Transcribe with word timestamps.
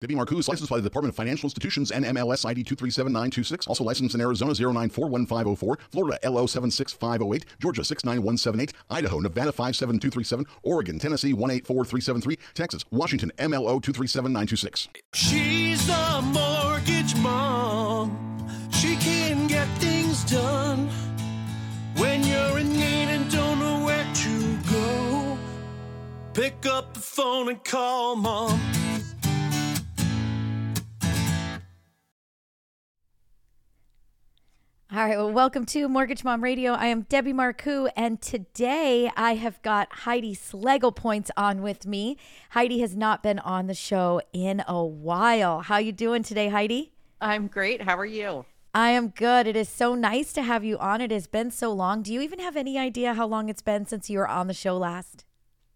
Debbie 0.00 0.14
Marcoux 0.14 0.38
is 0.38 0.48
licensed 0.48 0.70
by 0.70 0.76
the 0.76 0.82
Department 0.82 1.12
of 1.12 1.16
Financial 1.16 1.46
Institutions 1.46 1.90
and 1.90 2.04
MLS 2.04 2.46
ID 2.46 2.62
237926. 2.62 3.66
Also 3.66 3.82
licensed 3.82 4.14
in 4.14 4.20
Arizona 4.20 4.52
0941504, 4.52 5.76
Florida 5.90 6.18
LO 6.30 6.46
76508, 6.46 7.44
Georgia 7.58 7.84
69178, 7.84 8.72
Idaho, 8.90 9.18
Nevada 9.18 9.50
57237, 9.50 10.46
Oregon, 10.62 11.00
Tennessee 11.00 11.32
184373, 11.32 12.38
Texas, 12.54 12.84
Washington 12.92 13.32
MLO 13.38 13.82
237926. 13.82 14.88
She's 15.14 15.88
a 15.88 16.22
mortgage 16.22 17.16
mom. 17.16 18.46
She 18.70 18.94
can 18.96 19.48
get 19.48 19.66
things 19.78 20.22
done 20.30 20.88
when 21.96 22.22
you're 22.22 22.58
in 22.60 22.72
need 22.72 23.08
and 23.08 23.28
don't 23.32 23.58
know 23.58 23.84
where 23.84 24.06
to 24.14 24.56
go. 24.70 25.38
Pick 26.34 26.66
up 26.66 26.94
the 26.94 27.00
phone 27.00 27.48
and 27.48 27.64
call 27.64 28.14
mom. 28.14 28.77
All 34.90 35.00
right, 35.00 35.18
well, 35.18 35.30
welcome 35.30 35.66
to 35.66 35.86
Mortgage 35.86 36.24
Mom 36.24 36.42
Radio. 36.42 36.72
I 36.72 36.86
am 36.86 37.02
Debbie 37.02 37.34
Marcoux, 37.34 37.90
and 37.94 38.22
today 38.22 39.10
I 39.18 39.34
have 39.34 39.60
got 39.60 39.92
Heidi 39.92 40.34
Schlegelpoints 40.34 41.28
on 41.36 41.60
with 41.60 41.84
me. 41.84 42.16
Heidi 42.52 42.80
has 42.80 42.96
not 42.96 43.22
been 43.22 43.38
on 43.40 43.66
the 43.66 43.74
show 43.74 44.22
in 44.32 44.62
a 44.66 44.82
while. 44.82 45.60
How 45.60 45.76
you 45.76 45.92
doing 45.92 46.22
today, 46.22 46.48
Heidi? 46.48 46.94
I'm 47.20 47.48
great. 47.48 47.82
How 47.82 47.98
are 47.98 48.06
you? 48.06 48.46
I 48.72 48.88
am 48.92 49.08
good. 49.08 49.46
It 49.46 49.56
is 49.56 49.68
so 49.68 49.94
nice 49.94 50.32
to 50.32 50.42
have 50.42 50.64
you 50.64 50.78
on. 50.78 51.02
It 51.02 51.10
has 51.10 51.26
been 51.26 51.50
so 51.50 51.70
long. 51.70 52.00
Do 52.00 52.10
you 52.10 52.22
even 52.22 52.38
have 52.38 52.56
any 52.56 52.78
idea 52.78 53.12
how 53.12 53.26
long 53.26 53.50
it's 53.50 53.60
been 53.60 53.84
since 53.84 54.08
you 54.08 54.18
were 54.18 54.28
on 54.28 54.46
the 54.46 54.54
show 54.54 54.78
last? 54.78 55.26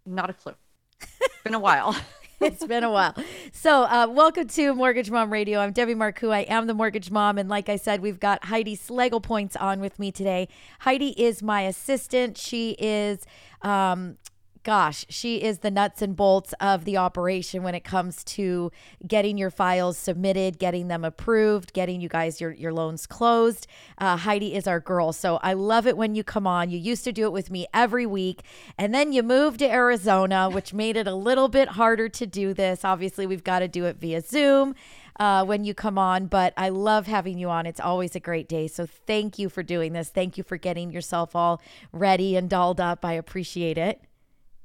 Not 0.07 0.31
a 0.31 0.33
clue. 0.33 0.55
It's 1.03 1.43
been 1.45 1.53
a 1.53 1.61
while. 1.61 1.95
it's 2.45 2.67
been 2.67 2.83
a 2.83 2.91
while. 2.91 3.15
So, 3.53 3.85
uh, 3.85 4.09
welcome 4.11 4.49
to 4.49 4.75
Mortgage 4.75 5.13
Mom 5.13 5.33
Radio. 5.33 5.61
I'm 5.61 5.71
Debbie 5.71 5.95
Marcoux. 5.95 6.33
I 6.33 6.41
am 6.41 6.67
the 6.67 6.75
mortgage 6.75 7.09
mom. 7.09 7.39
And 7.39 7.49
like 7.49 7.69
I 7.69 7.77
said, 7.77 8.01
we've 8.01 8.19
got 8.19 8.47
Heidi 8.47 8.77
Schlegelpoints 8.77 9.57
on 9.61 9.79
with 9.79 9.97
me 10.01 10.11
today. 10.11 10.49
Heidi 10.81 11.11
is 11.11 11.41
my 11.41 11.61
assistant. 11.63 12.37
She 12.37 12.73
is 12.81 13.25
um, 13.63 14.17
gosh, 14.63 15.05
she 15.09 15.43
is 15.43 15.59
the 15.59 15.71
nuts 15.71 16.03
and 16.03 16.15
bolts 16.15 16.55
of 16.61 16.85
the 16.85 16.97
operation 16.97 17.63
when 17.63 17.75
it 17.75 17.85
comes 17.85 18.23
to 18.25 18.71
getting 19.07 19.37
your 19.37 19.51
files 19.51 19.99
submitted, 19.99 20.59
getting 20.59 20.89
them 20.89 21.05
approved, 21.05 21.73
getting 21.73 22.01
you 22.01 22.09
guys 22.09 22.41
your, 22.41 22.53
your 22.53 22.73
loans 22.73 23.07
closed. 23.07 23.67
Uh, 23.99 24.17
Heidi 24.17 24.55
is 24.55 24.67
our 24.67 24.81
girl. 24.81 25.13
So 25.13 25.39
I 25.43 25.53
love 25.53 25.87
it 25.87 25.97
when 25.97 26.15
you 26.15 26.23
come 26.23 26.47
on. 26.47 26.71
You 26.71 26.79
used 26.79 27.05
to 27.05 27.13
do 27.13 27.25
it 27.25 27.33
with 27.33 27.51
me 27.51 27.67
every 27.75 28.07
week, 28.07 28.43
and 28.79 28.95
then 28.95 29.13
you 29.13 29.23
moved 29.23 29.59
to 29.61 29.71
Arizona, 29.71 30.49
which 30.49 30.73
made 30.73 30.97
it 30.97 31.07
a 31.07 31.15
little 31.15 31.49
bit 31.49 31.71
harder 31.71 32.09
to 32.09 32.27
do 32.27 32.55
this. 32.55 32.85
Obviously, 32.85 33.27
we've 33.27 33.45
got 33.45 33.61
to 33.61 33.69
do 33.69 33.85
it 33.85 33.97
via 33.97 34.21
Zoom. 34.21 34.75
Uh, 35.21 35.45
when 35.45 35.63
you 35.63 35.75
come 35.75 35.99
on, 35.99 36.27
but 36.27 36.55
I 36.57 36.71
love 36.71 37.07
having 37.07 37.39
you 37.39 37.51
on. 37.51 37.67
It's 37.67 37.79
always 37.79 38.17
a 38.17 38.21
great 38.21 38.49
day. 38.49 38.67
So 38.67 38.87
thank 38.87 39.39
you 39.39 39.51
for 39.51 39.63
doing 39.63 39.93
this. 39.93 40.09
Thank 40.09 40.39
you 40.39 40.43
for 40.43 40.57
getting 40.57 40.91
yourself 40.91 41.37
all 41.37 41.61
ready 41.93 42.35
and 42.35 42.49
dolled 42.49 42.81
up. 42.81 43.05
I 43.05 43.13
appreciate 43.13 43.77
it. 43.77 44.01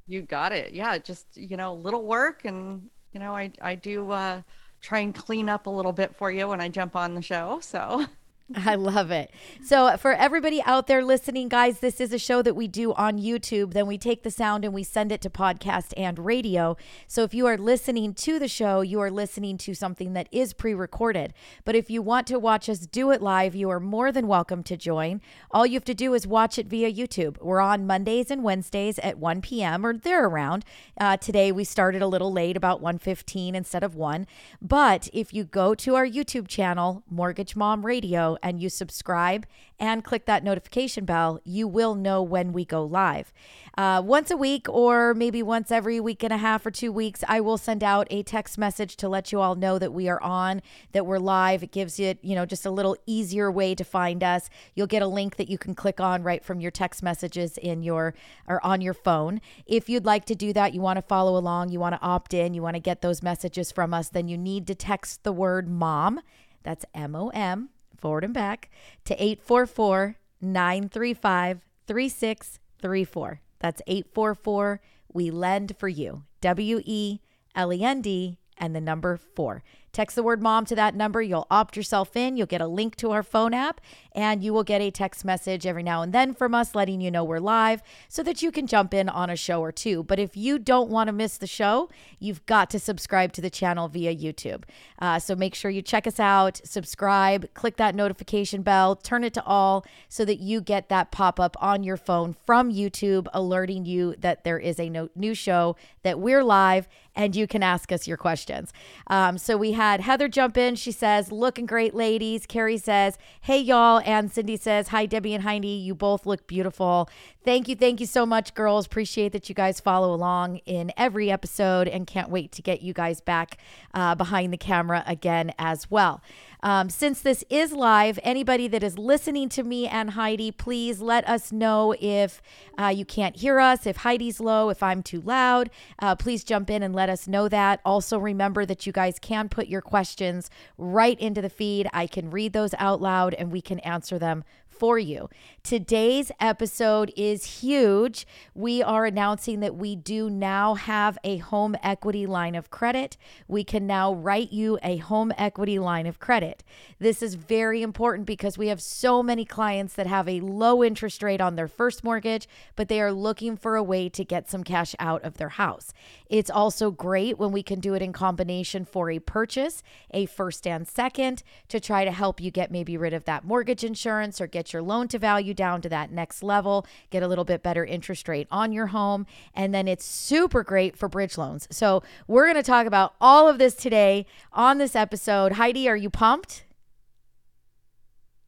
You 0.08 0.22
got 0.22 0.52
it. 0.54 0.74
Yeah, 0.74 0.98
just 0.98 1.38
you 1.38 1.58
know, 1.58 1.74
little 1.74 2.06
work, 2.06 2.46
and 2.46 2.90
you 3.14 3.20
know, 3.20 3.36
I 3.36 3.52
I 3.62 3.76
do 3.76 4.12
uh, 4.12 4.42
try 4.82 5.00
and 5.00 5.14
clean 5.14 5.50
up 5.50 5.68
a 5.68 5.70
little 5.70 5.94
bit 5.94 6.16
for 6.16 6.32
you 6.32 6.48
when 6.48 6.62
I 6.62 6.70
jump 6.70 6.96
on 6.96 7.14
the 7.16 7.22
show. 7.22 7.60
So 7.62 8.06
I 8.56 8.76
love 8.76 9.12
it. 9.12 9.30
So, 9.62 9.98
for 9.98 10.14
everybody 10.14 10.62
out 10.64 10.88
there 10.88 11.04
listening, 11.04 11.50
guys, 11.50 11.82
this 11.82 12.00
is 12.00 12.14
a 12.14 12.18
show 12.18 12.42
that 12.42 12.56
we 12.56 12.70
do 12.70 12.94
on 12.94 13.20
YouTube. 13.20 13.74
Then 13.74 13.88
we 13.88 13.98
take 13.98 14.24
the 14.24 14.32
sound 14.32 14.64
and 14.64 14.74
we 14.74 14.84
send 14.84 15.12
it 15.12 15.20
to 15.22 15.30
podcast 15.30 15.94
and 15.98 16.18
radio. 16.18 16.78
So, 17.08 17.24
if 17.24 17.34
you 17.34 17.46
are 17.46 17.58
listening 17.58 18.14
to 18.14 18.40
the 18.40 18.48
show, 18.48 18.80
you 18.80 19.02
are 19.02 19.12
listening 19.12 19.58
to 19.60 19.74
something 19.74 20.14
that 20.14 20.30
is 20.32 20.54
pre 20.54 20.74
recorded. 20.74 21.34
But 21.66 21.76
if 21.76 21.90
you 21.90 22.02
want 22.02 22.26
to 22.28 22.40
watch 22.40 22.70
us 22.70 22.80
do 22.80 23.12
it 23.12 23.22
live, 23.22 23.54
you 23.54 23.70
are 23.70 23.82
more 23.82 24.14
than 24.14 24.28
welcome 24.28 24.64
to 24.64 24.78
join. 24.78 25.20
All 25.52 25.66
you 25.66 25.74
have 25.74 25.84
to 25.84 25.94
do 25.94 26.14
is 26.14 26.26
watch 26.26 26.58
it 26.58 26.68
via 26.68 26.92
YouTube. 26.92 27.42
We're 27.42 27.60
on 27.60 27.86
Mondays 27.86 28.32
and 28.32 28.44
Wednesdays 28.44 28.98
at 29.00 29.18
1 29.18 29.42
p.m. 29.42 29.86
or 29.86 29.98
they're 29.98 30.26
around. 30.26 30.64
Uh, 30.98 31.18
today 31.18 31.52
we 31.52 31.66
started 31.66 32.02
a 32.02 32.08
little 32.08 32.32
late, 32.32 32.56
about 32.56 32.82
1:15 32.82 33.56
instead 33.56 33.84
of 33.84 33.94
1. 33.94 34.26
But 34.62 35.10
if 35.12 35.34
you 35.34 35.44
go 35.44 35.76
to 35.76 35.96
our 35.96 36.08
YouTube 36.08 36.48
channel, 36.48 37.04
Mortgage 37.10 37.54
Mom 37.58 37.86
Radio, 37.86 38.37
and 38.42 38.62
you 38.62 38.70
subscribe 38.70 39.46
and 39.80 40.04
click 40.04 40.26
that 40.26 40.44
notification 40.44 41.06
bell, 41.06 41.40
you 41.44 41.68
will 41.68 41.94
know 41.94 42.24
when 42.24 42.52
we 42.52 42.66
go 42.66 42.84
live. 42.84 43.32
Uh, 43.78 44.02
once 44.04 44.32
a 44.32 44.38
week, 44.38 44.68
or 44.68 45.14
maybe 45.14 45.44
once 45.44 45.72
every 45.72 46.00
week 46.00 46.24
and 46.24 46.34
a 46.34 46.38
half 46.38 46.66
or 46.66 46.72
two 46.72 46.92
weeks, 46.92 47.24
I 47.28 47.42
will 47.42 47.58
send 47.58 47.84
out 47.84 48.08
a 48.10 48.24
text 48.24 48.58
message 48.58 48.96
to 48.98 49.08
let 49.08 49.32
you 49.32 49.40
all 49.40 49.54
know 49.54 49.78
that 49.78 49.94
we 49.94 50.10
are 50.10 50.22
on, 50.22 50.64
that 50.94 51.06
we're 51.06 51.20
live. 51.20 51.62
It 51.62 51.72
gives 51.72 52.00
you, 52.00 52.16
you 52.22 52.34
know, 52.34 52.46
just 52.46 52.66
a 52.66 52.72
little 52.72 52.98
easier 53.06 53.52
way 53.52 53.76
to 53.76 53.84
find 53.84 54.24
us. 54.24 54.50
You'll 54.74 54.88
get 54.88 55.04
a 55.04 55.08
link 55.08 55.36
that 55.36 55.48
you 55.48 55.60
can 55.60 55.76
click 55.76 56.00
on 56.00 56.24
right 56.24 56.44
from 56.44 56.60
your 56.60 56.72
text 56.72 57.04
messages 57.04 57.58
in 57.60 57.84
your 57.84 58.16
or 58.48 58.66
on 58.66 58.82
your 58.82 58.96
phone. 58.96 59.42
If 59.68 59.90
you'd 59.90 60.06
like 60.06 60.26
to 60.26 60.36
do 60.36 60.54
that, 60.54 60.74
you 60.74 60.82
want 60.82 60.98
to 60.98 61.04
follow 61.04 61.38
along, 61.38 61.70
you 61.70 61.80
want 61.80 61.94
to 61.94 62.02
opt 62.02 62.34
in, 62.34 62.56
you 62.56 62.64
want 62.64 62.76
to 62.76 62.82
get 62.82 63.02
those 63.02 63.22
messages 63.22 63.72
from 63.72 63.94
us, 63.94 64.10
then 64.10 64.28
you 64.28 64.38
need 64.38 64.66
to 64.68 64.76
text 64.76 65.24
the 65.24 65.32
word 65.32 65.70
mom. 65.70 66.20
That's 66.64 66.86
M 66.96 67.16
O 67.16 67.30
M 67.30 67.70
forward 67.98 68.24
and 68.24 68.34
back 68.34 68.70
to 69.06 69.14
844 69.16 70.16
935 70.42 71.62
3634. 71.88 73.42
That's 73.60 73.82
844 73.88 74.82
We 75.14 75.32
Lend 75.32 75.76
for 75.78 75.88
You. 75.88 76.24
W 76.42 76.82
E 76.86 77.20
L 77.56 77.74
E 77.74 77.84
N 77.84 78.02
D 78.02 78.38
and 78.58 78.76
the 78.76 78.82
number 78.82 79.18
four. 79.18 79.64
Text 79.98 80.16
the 80.16 80.22
word 80.22 80.44
mom 80.44 80.64
to 80.66 80.76
that 80.76 80.94
number. 80.94 81.24
You'll 81.24 81.48
opt 81.50 81.76
yourself 81.76 82.16
in. 82.16 82.38
You'll 82.38 82.46
get 82.46 82.62
a 82.62 82.68
link 82.68 82.96
to 82.98 83.10
our 83.10 83.24
phone 83.24 83.52
app, 83.56 83.82
and 84.12 84.44
you 84.44 84.54
will 84.54 84.64
get 84.64 84.80
a 84.80 84.92
text 84.92 85.26
message 85.26 85.66
every 85.66 85.82
now 85.82 86.04
and 86.04 86.14
then 86.14 86.36
from 86.36 86.54
us 86.54 86.76
letting 86.76 87.02
you 87.02 87.10
know 87.10 87.24
we're 87.24 87.40
live 87.40 87.82
so 88.08 88.22
that 88.22 88.44
you 88.44 88.52
can 88.52 88.68
jump 88.68 88.94
in 88.94 89.10
on 89.10 89.32
a 89.32 89.36
show 89.36 89.60
or 89.60 89.72
two. 89.72 90.04
But 90.04 90.20
if 90.20 90.38
you 90.38 90.60
don't 90.60 90.92
want 90.92 91.08
to 91.08 91.14
miss 91.14 91.38
the 91.38 91.48
show, 91.48 91.90
you've 92.20 92.46
got 92.46 92.70
to 92.70 92.80
subscribe 92.80 93.34
to 93.34 93.42
the 93.42 93.50
channel 93.50 93.88
via 93.88 94.16
YouTube. 94.16 94.66
Uh, 95.00 95.18
so 95.18 95.36
make 95.36 95.56
sure 95.56 95.72
you 95.72 95.82
check 95.82 96.06
us 96.06 96.20
out, 96.20 96.62
subscribe, 96.64 97.52
click 97.56 97.78
that 97.78 97.96
notification 97.96 98.62
bell, 98.62 98.96
turn 98.96 99.24
it 99.24 99.34
to 99.34 99.44
all 99.46 99.84
so 100.10 100.24
that 100.26 100.40
you 100.40 100.62
get 100.62 100.90
that 100.90 101.10
pop 101.10 101.40
up 101.40 101.58
on 101.60 101.82
your 101.82 101.98
phone 101.98 102.36
from 102.46 102.72
YouTube 102.72 103.28
alerting 103.34 103.88
you 103.88 104.14
that 104.20 104.44
there 104.44 104.60
is 104.60 104.80
a 104.80 104.90
no- 104.90 105.10
new 105.16 105.34
show, 105.34 105.76
that 106.04 106.20
we're 106.20 106.44
live, 106.44 106.88
and 107.16 107.36
you 107.36 107.48
can 107.48 107.64
ask 107.64 107.92
us 107.92 108.08
your 108.08 108.16
questions. 108.16 108.72
Um, 109.08 109.40
so 109.40 109.58
we 109.58 109.72
had 109.92 110.02
Heather 110.02 110.28
jump 110.28 110.58
in. 110.58 110.76
She 110.76 110.92
says, 110.92 111.32
Looking 111.32 111.66
great, 111.66 111.94
ladies. 111.94 112.46
Carrie 112.46 112.78
says, 112.78 113.18
Hey, 113.42 113.60
y'all. 113.60 114.02
And 114.06 114.32
Cindy 114.32 114.58
says, 114.58 114.90
Hi, 114.90 115.06
Debbie 115.06 115.34
and 115.34 115.44
Heidi. 115.44 115.68
You 115.68 115.96
both 115.96 116.26
look 116.26 116.46
beautiful. 116.48 117.10
Thank 117.44 117.68
you. 117.68 117.76
Thank 117.76 118.00
you 118.00 118.06
so 118.06 118.26
much, 118.26 118.54
girls. 118.54 118.86
Appreciate 118.86 119.32
that 119.32 119.48
you 119.48 119.56
guys 119.56 119.80
follow 119.80 120.14
along 120.14 120.58
in 120.66 120.92
every 120.98 121.32
episode 121.32 121.88
and 121.88 122.06
can't 122.06 122.30
wait 122.30 122.52
to 122.54 122.62
get 122.62 122.82
you 122.82 122.94
guys 122.94 123.22
back 123.22 123.58
uh, 123.94 124.16
behind 124.16 124.52
the 124.52 124.58
camera 124.58 125.04
again 125.08 125.54
as 125.58 125.90
well. 125.90 126.22
Um, 126.64 126.90
since 126.90 127.22
this 127.22 127.44
is 127.50 127.72
live, 127.72 128.20
anybody 128.24 128.68
that 128.68 128.84
is 128.84 128.98
listening 128.98 129.50
to 129.50 129.64
me 129.64 129.88
and 129.88 130.12
Heidi, 130.12 130.52
please 130.52 131.02
let 131.02 131.28
us 131.28 131.52
know 131.52 131.96
if 132.00 132.42
uh, 132.78 132.88
you 132.88 133.06
can't 133.06 133.36
hear 133.36 133.60
us, 133.60 133.86
if 133.86 133.98
Heidi's 133.98 134.40
low, 134.40 134.70
if 134.70 134.82
I'm 134.82 135.04
too 135.04 135.22
loud. 135.22 135.70
Uh, 136.00 136.16
please 136.16 136.44
jump 136.44 136.70
in 136.70 136.82
and 136.82 136.96
let 136.96 137.10
us 137.10 137.28
know 137.28 137.48
that. 137.50 137.80
Also, 137.86 138.18
remember 138.18 138.66
that 138.66 138.86
you 138.86 138.92
guys 138.92 139.20
can 139.20 139.50
put 139.50 139.68
your 139.68 139.82
questions 139.82 140.50
right 140.78 141.20
into 141.20 141.42
the 141.42 141.50
feed. 141.50 141.88
I 141.94 142.08
can 142.08 142.32
read 142.32 142.54
those 142.54 142.74
out 142.80 143.02
loud 143.02 143.34
and 143.36 143.52
we 143.52 143.62
can 143.62 143.80
answer 143.80 144.18
them 144.18 144.44
for 144.78 145.00
you. 145.00 145.30
Today's 145.64 146.32
episode 146.40 147.12
is 147.18 147.62
huge. 147.62 148.26
We 148.54 148.82
are 148.82 149.06
announcing 149.06 149.60
that 149.60 149.76
we 149.76 149.96
do 149.96 150.30
now 150.30 150.76
have 150.76 151.18
a 151.24 151.38
home 151.38 151.76
equity 151.84 152.26
line 152.26 152.56
of 152.56 152.70
credit. 152.70 153.18
We 153.48 153.64
can 153.64 153.86
now 153.86 154.14
write 154.14 154.52
you 154.54 154.80
a 154.82 154.98
home 154.98 155.34
equity 155.38 155.80
line 155.80 156.08
of 156.08 156.20
credit. 156.20 156.64
This 157.00 157.22
is 157.22 157.36
very 157.36 157.82
important 157.82 158.26
because 158.26 158.58
we 158.58 158.68
have 158.68 158.82
so 158.82 159.22
many 159.22 159.44
clients 159.44 159.94
that 159.96 160.08
have 160.08 160.28
a 160.30 160.40
low 160.40 160.84
interest 160.84 161.22
rate 161.22 161.42
on 161.42 161.56
their 161.56 161.68
first 161.68 162.04
mortgage, 162.04 162.48
but 162.76 162.88
they 162.88 163.02
are 163.02 163.12
looking 163.12 163.58
for 163.58 163.76
a 163.76 163.84
way 163.84 164.08
to 164.10 164.24
get 164.24 164.50
some 164.50 164.64
cash 164.64 164.96
out 165.00 165.24
of 165.24 165.38
their 165.38 165.50
house. 165.50 165.92
It's 166.30 166.50
also 166.50 166.92
great 166.92 167.38
when 167.38 167.52
we 167.52 167.64
can 167.64 167.80
do 167.80 167.94
it 167.94 168.02
in 168.02 168.14
combination 168.14 168.86
for 168.86 169.10
a 169.10 169.20
purchase, 169.20 169.84
a 170.12 170.26
first 170.26 170.66
and 170.66 170.88
second, 170.88 171.44
to 171.70 171.80
try 171.80 172.06
to 172.06 172.12
help 172.12 172.40
you 172.40 172.52
get 172.52 172.72
maybe 172.72 172.98
rid 172.98 173.14
of 173.14 173.26
that 173.26 173.44
mortgage 173.44 173.84
insurance 173.84 174.40
or 174.40 174.48
get 174.48 174.67
your 174.74 174.82
loan 174.82 175.08
to 175.10 175.20
value 175.20 175.54
down 175.54 175.82
to 175.82 175.90
that 175.90 176.12
next 176.12 176.44
level, 176.44 176.86
get 177.10 177.24
a 177.24 177.28
little 177.28 177.46
bit 177.46 177.64
better 177.64 177.86
interest 177.86 178.28
rate 178.28 178.48
on 178.52 178.72
your 178.72 178.88
home. 178.88 179.26
And 179.54 179.74
then 179.74 179.88
it's 179.88 180.06
super 180.06 180.64
great 180.64 180.98
for 180.98 181.08
bridge 181.08 181.38
loans. 181.38 181.68
So 181.72 182.04
we're 182.28 182.46
going 182.46 182.56
to 182.56 182.64
talk 182.64 182.86
about 182.88 183.16
all 183.20 183.48
of 183.48 183.58
this 183.58 183.76
today 183.76 184.26
on 184.54 184.78
this 184.78 184.96
episode. 184.96 185.54
Heidi, 185.54 185.88
are 185.90 185.98
you 185.98 186.10
pumped? 186.10 186.64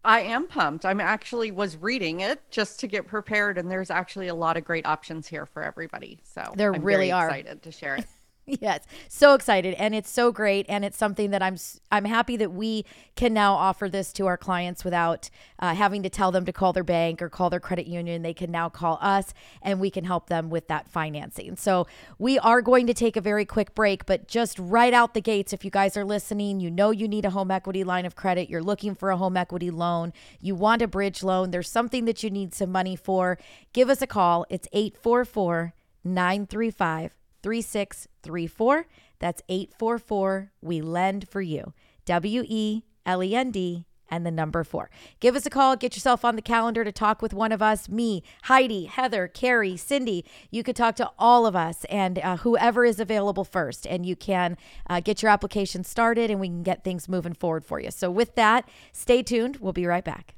I 0.04 0.22
am 0.22 0.48
pumped. 0.48 0.86
I'm 0.86 1.02
actually 1.02 1.52
was 1.52 1.76
reading 1.76 2.22
it 2.22 2.42
just 2.50 2.80
to 2.80 2.88
get 2.88 3.06
prepared, 3.06 3.58
and 3.58 3.70
there's 3.70 3.92
actually 3.92 4.30
a 4.30 4.36
lot 4.36 4.56
of 4.56 4.64
great 4.64 4.86
options 4.86 5.28
here 5.28 5.46
for 5.46 5.62
everybody. 5.62 6.20
So 6.24 6.54
there 6.56 6.74
I'm 6.74 6.82
really 6.82 7.12
are 7.12 7.28
excited 7.28 7.62
to 7.64 7.72
share 7.72 7.98
it. 7.98 8.06
Yes, 8.62 8.86
so 9.08 9.36
excited, 9.36 9.76
and 9.76 9.94
it's 9.94 10.10
so 10.10 10.32
great, 10.32 10.66
and 10.70 10.84
it's 10.84 10.98
something 10.98 11.32
that 11.32 11.42
I'm 11.42 11.56
I'm 11.92 12.06
happy 12.06 12.36
that 12.38 12.52
we 12.52 12.84
can 13.16 13.34
now 13.34 13.54
offer 13.54 13.88
this 13.88 14.12
to 14.14 14.26
our 14.26 14.38
clients 14.38 14.84
without 14.84 15.30
uh, 15.60 15.76
having 15.76 16.04
to 16.04 16.10
tell 16.10 16.32
them 16.32 16.46
to 16.46 16.52
call 16.52 16.74
their 16.74 16.84
bank 16.84 17.22
or 17.22 17.30
call 17.30 17.50
their 17.50 17.60
credit 17.60 17.86
union. 17.86 18.22
They 18.22 18.34
can 18.34 18.52
now 18.52 18.68
call 18.68 18.98
us, 19.02 19.34
and 19.62 19.80
we 19.80 19.92
can 19.92 20.04
help 20.04 20.28
them 20.28 20.50
with 20.50 20.68
that 20.68 20.90
financing. 20.90 21.56
So 21.58 21.88
we 22.18 22.40
are 22.40 22.62
going 22.62 22.88
to 22.88 22.94
take 22.94 23.16
a 23.16 23.22
very 23.22 23.46
quick 23.46 23.76
break, 23.76 24.06
but 24.06 24.28
just 24.28 24.58
right 24.58 24.94
out 24.94 25.14
the 25.14 25.22
gates, 25.22 25.54
if 25.54 25.64
you 25.64 25.72
guys 25.72 25.96
are 25.96 26.06
listening, 26.06 26.60
you 26.60 26.72
know 26.72 26.92
you 26.92 27.08
need 27.08 27.26
a 27.26 27.30
home 27.30 27.52
equity 27.52 27.84
line 27.84 28.06
of 28.06 28.16
credit. 28.16 28.50
You're 28.50 28.64
looking 28.64 28.96
for 28.96 29.12
a 29.12 29.18
home 29.18 29.38
equity 29.38 29.70
loan. 29.70 30.12
You 30.42 30.56
want 30.56 30.82
a 30.82 30.88
bridge 30.88 31.24
loan. 31.24 31.52
There's 31.52 31.70
something 31.70 32.06
that 32.06 32.24
you 32.24 32.32
need 32.32 32.56
some 32.56 32.72
money 32.72 32.96
for. 32.96 33.38
Give 33.74 33.90
us 33.90 34.02
a 34.02 34.08
call. 34.08 34.46
It's 34.50 34.68
844 34.74 35.74
935 36.04 37.19
3634. 37.44 38.88
That's 39.20 39.42
844 39.50 40.52
We 40.62 40.82
Lend 40.82 41.28
for 41.28 41.42
You. 41.42 41.74
W 42.06 42.44
E 42.48 42.84
L 43.06 43.24
E 43.24 43.36
N 43.36 43.52
D 43.52 43.86
and 44.10 44.26
the 44.26 44.32
number 44.32 44.64
four. 44.64 44.90
Give 45.20 45.36
us 45.36 45.46
a 45.46 45.50
call. 45.50 45.76
Get 45.76 45.96
yourself 45.96 46.26
on 46.26 46.36
the 46.36 46.42
calendar 46.42 46.84
to 46.84 46.92
talk 46.92 47.22
with 47.22 47.34
one 47.34 47.52
of 47.52 47.62
us 47.62 47.88
me, 47.90 48.24
Heidi, 48.44 48.86
Heather, 48.86 49.28
Carrie, 49.28 49.78
Cindy. 49.78 50.26
You 50.52 50.64
could 50.64 50.76
talk 50.76 50.96
to 50.96 51.12
all 51.18 51.46
of 51.46 51.56
us 51.56 51.86
and 51.86 52.20
uh, 52.20 52.38
whoever 52.38 52.86
is 52.86 53.00
available 53.00 53.44
first. 53.44 53.86
And 53.88 54.06
you 54.06 54.16
can 54.16 54.58
uh, 54.90 55.00
get 55.00 55.22
your 55.22 55.30
application 55.32 55.84
started 55.84 56.30
and 56.32 56.40
we 56.40 56.48
can 56.48 56.64
get 56.64 56.84
things 56.84 57.08
moving 57.08 57.34
forward 57.34 57.66
for 57.66 57.80
you. 57.80 57.92
So, 57.92 58.10
with 58.10 58.36
that, 58.36 58.68
stay 58.92 59.24
tuned. 59.24 59.58
We'll 59.58 59.74
be 59.74 59.86
right 59.86 60.04
back. 60.04 60.36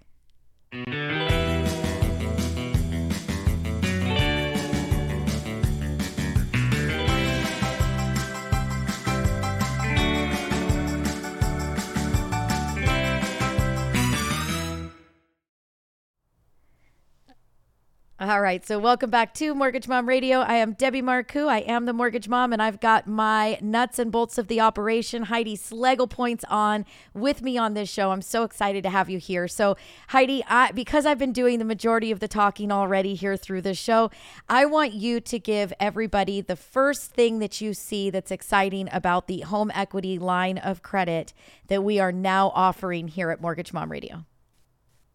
All 18.21 18.39
right, 18.39 18.63
so 18.63 18.77
welcome 18.77 19.09
back 19.09 19.33
to 19.33 19.55
Mortgage 19.55 19.87
Mom 19.87 20.07
Radio. 20.07 20.41
I 20.41 20.57
am 20.57 20.73
Debbie 20.73 21.01
Marcoux. 21.01 21.47
I 21.47 21.61
am 21.61 21.85
the 21.85 21.91
Mortgage 21.91 22.27
Mom, 22.27 22.53
and 22.53 22.61
I've 22.61 22.79
got 22.79 23.07
my 23.07 23.57
nuts 23.63 23.97
and 23.97 24.11
bolts 24.11 24.37
of 24.37 24.47
the 24.47 24.61
operation, 24.61 25.23
Heidi 25.23 25.55
Schlegel 25.55 26.05
Points, 26.05 26.45
on 26.47 26.85
with 27.15 27.41
me 27.41 27.57
on 27.57 27.73
this 27.73 27.89
show. 27.89 28.11
I'm 28.11 28.21
so 28.21 28.43
excited 28.43 28.83
to 28.83 28.91
have 28.91 29.09
you 29.09 29.17
here. 29.17 29.47
So, 29.47 29.75
Heidi, 30.09 30.43
I, 30.47 30.71
because 30.71 31.07
I've 31.07 31.17
been 31.17 31.33
doing 31.33 31.57
the 31.57 31.65
majority 31.65 32.11
of 32.11 32.19
the 32.19 32.27
talking 32.27 32.71
already 32.71 33.15
here 33.15 33.37
through 33.37 33.63
this 33.63 33.79
show, 33.79 34.11
I 34.47 34.67
want 34.67 34.93
you 34.93 35.19
to 35.19 35.39
give 35.39 35.73
everybody 35.79 36.41
the 36.41 36.55
first 36.55 37.13
thing 37.13 37.39
that 37.39 37.59
you 37.59 37.73
see 37.73 38.11
that's 38.11 38.29
exciting 38.29 38.87
about 38.91 39.25
the 39.25 39.39
home 39.39 39.71
equity 39.73 40.19
line 40.19 40.59
of 40.59 40.83
credit 40.83 41.33
that 41.69 41.83
we 41.83 41.99
are 41.99 42.11
now 42.11 42.51
offering 42.53 43.07
here 43.07 43.31
at 43.31 43.41
Mortgage 43.41 43.73
Mom 43.73 43.91
Radio. 43.91 44.25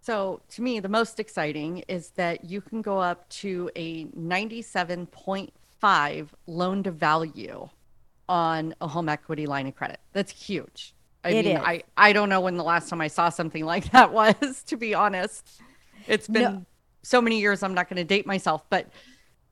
So, 0.06 0.40
to 0.50 0.62
me, 0.62 0.78
the 0.78 0.88
most 0.88 1.18
exciting 1.18 1.78
is 1.88 2.10
that 2.10 2.44
you 2.44 2.60
can 2.60 2.80
go 2.80 3.00
up 3.00 3.28
to 3.42 3.68
a 3.74 4.04
97.5 4.04 6.28
loan 6.46 6.82
to 6.84 6.92
value 6.92 7.68
on 8.28 8.72
a 8.80 8.86
home 8.86 9.08
equity 9.08 9.46
line 9.46 9.66
of 9.66 9.74
credit. 9.74 9.98
That's 10.12 10.30
huge. 10.30 10.94
I 11.24 11.30
It 11.30 11.44
mean, 11.44 11.56
is. 11.56 11.58
I, 11.64 11.82
I 11.96 12.12
don't 12.12 12.28
know 12.28 12.40
when 12.40 12.56
the 12.56 12.62
last 12.62 12.88
time 12.88 13.00
I 13.00 13.08
saw 13.08 13.30
something 13.30 13.64
like 13.72 13.90
that 13.90 14.12
was, 14.12 14.62
to 14.68 14.76
be 14.76 14.94
honest. 14.94 15.60
It's 16.06 16.28
been 16.28 16.42
No. 16.42 16.64
so 17.02 17.20
many 17.20 17.40
years, 17.40 17.64
I'm 17.64 17.74
not 17.74 17.88
going 17.88 17.96
to 17.96 18.04
date 18.04 18.28
myself, 18.28 18.62
but 18.70 18.88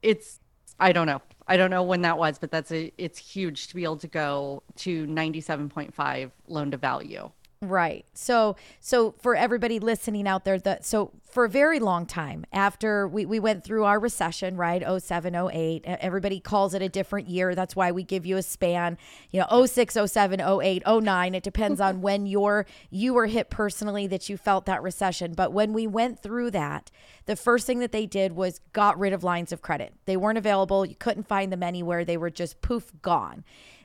it's, 0.02 0.38
I 0.78 0.92
don't 0.92 1.08
know. 1.08 1.20
I 1.48 1.56
don't 1.56 1.70
know 1.70 1.82
when 1.82 2.02
that 2.02 2.16
was, 2.16 2.38
but 2.38 2.52
that's 2.52 2.70
a, 2.70 2.92
it's 2.96 3.18
huge 3.18 3.66
to 3.68 3.74
be 3.74 3.82
able 3.82 3.96
to 3.98 4.06
go 4.08 4.62
to 4.76 5.04
97.5 5.08 6.30
loan 6.46 6.70
to 6.70 6.76
value. 6.76 7.28
Right. 7.68 8.04
So 8.14 8.56
so 8.80 9.12
for 9.20 9.34
everybody 9.34 9.78
listening 9.78 10.26
out 10.28 10.44
there 10.44 10.58
that 10.58 10.84
so 10.84 11.12
for 11.34 11.44
a 11.44 11.48
very 11.48 11.80
long 11.80 12.06
time 12.06 12.46
after 12.52 13.08
we, 13.08 13.26
we 13.26 13.40
went 13.40 13.64
through 13.64 13.82
our 13.84 13.98
recession, 13.98 14.56
right? 14.56 14.84
07, 15.02 15.34
08, 15.34 15.52
e- 15.52 15.82
everybody 15.84 16.38
calls 16.38 16.74
it 16.74 16.82
a 16.82 16.88
different 16.88 17.28
year. 17.28 17.56
That's 17.56 17.74
why 17.74 17.90
we 17.90 18.04
give 18.04 18.24
you 18.24 18.36
a 18.36 18.42
span, 18.42 18.96
you 19.32 19.40
know, 19.40 19.66
06, 19.66 19.96
07, 20.06 20.40
08, 20.40 20.82
09. 20.86 21.34
It 21.34 21.42
depends 21.42 21.80
on 21.80 22.02
when 22.02 22.26
you're 22.26 22.66
you 22.88 23.14
were 23.14 23.26
hit 23.26 23.50
personally 23.50 24.06
that 24.06 24.28
you 24.28 24.36
felt 24.36 24.64
that 24.66 24.80
recession. 24.82 25.34
But 25.34 25.52
when 25.52 25.72
we 25.72 25.88
went 25.88 26.20
through 26.22 26.52
that, 26.52 26.92
the 27.26 27.34
first 27.34 27.66
thing 27.66 27.80
that 27.80 27.90
they 27.90 28.06
did 28.06 28.36
was 28.36 28.60
got 28.72 28.96
rid 28.96 29.12
of 29.12 29.24
lines 29.24 29.50
of 29.50 29.60
credit. 29.60 29.92
They 30.04 30.16
weren't 30.16 30.38
available. 30.38 30.86
You 30.86 30.94
couldn't 30.94 31.26
find 31.26 31.52
them 31.52 31.64
anywhere. 31.64 32.04
They 32.04 32.16
were 32.16 32.30
just 32.30 32.62
poof 32.62 32.92
gone. 33.02 33.42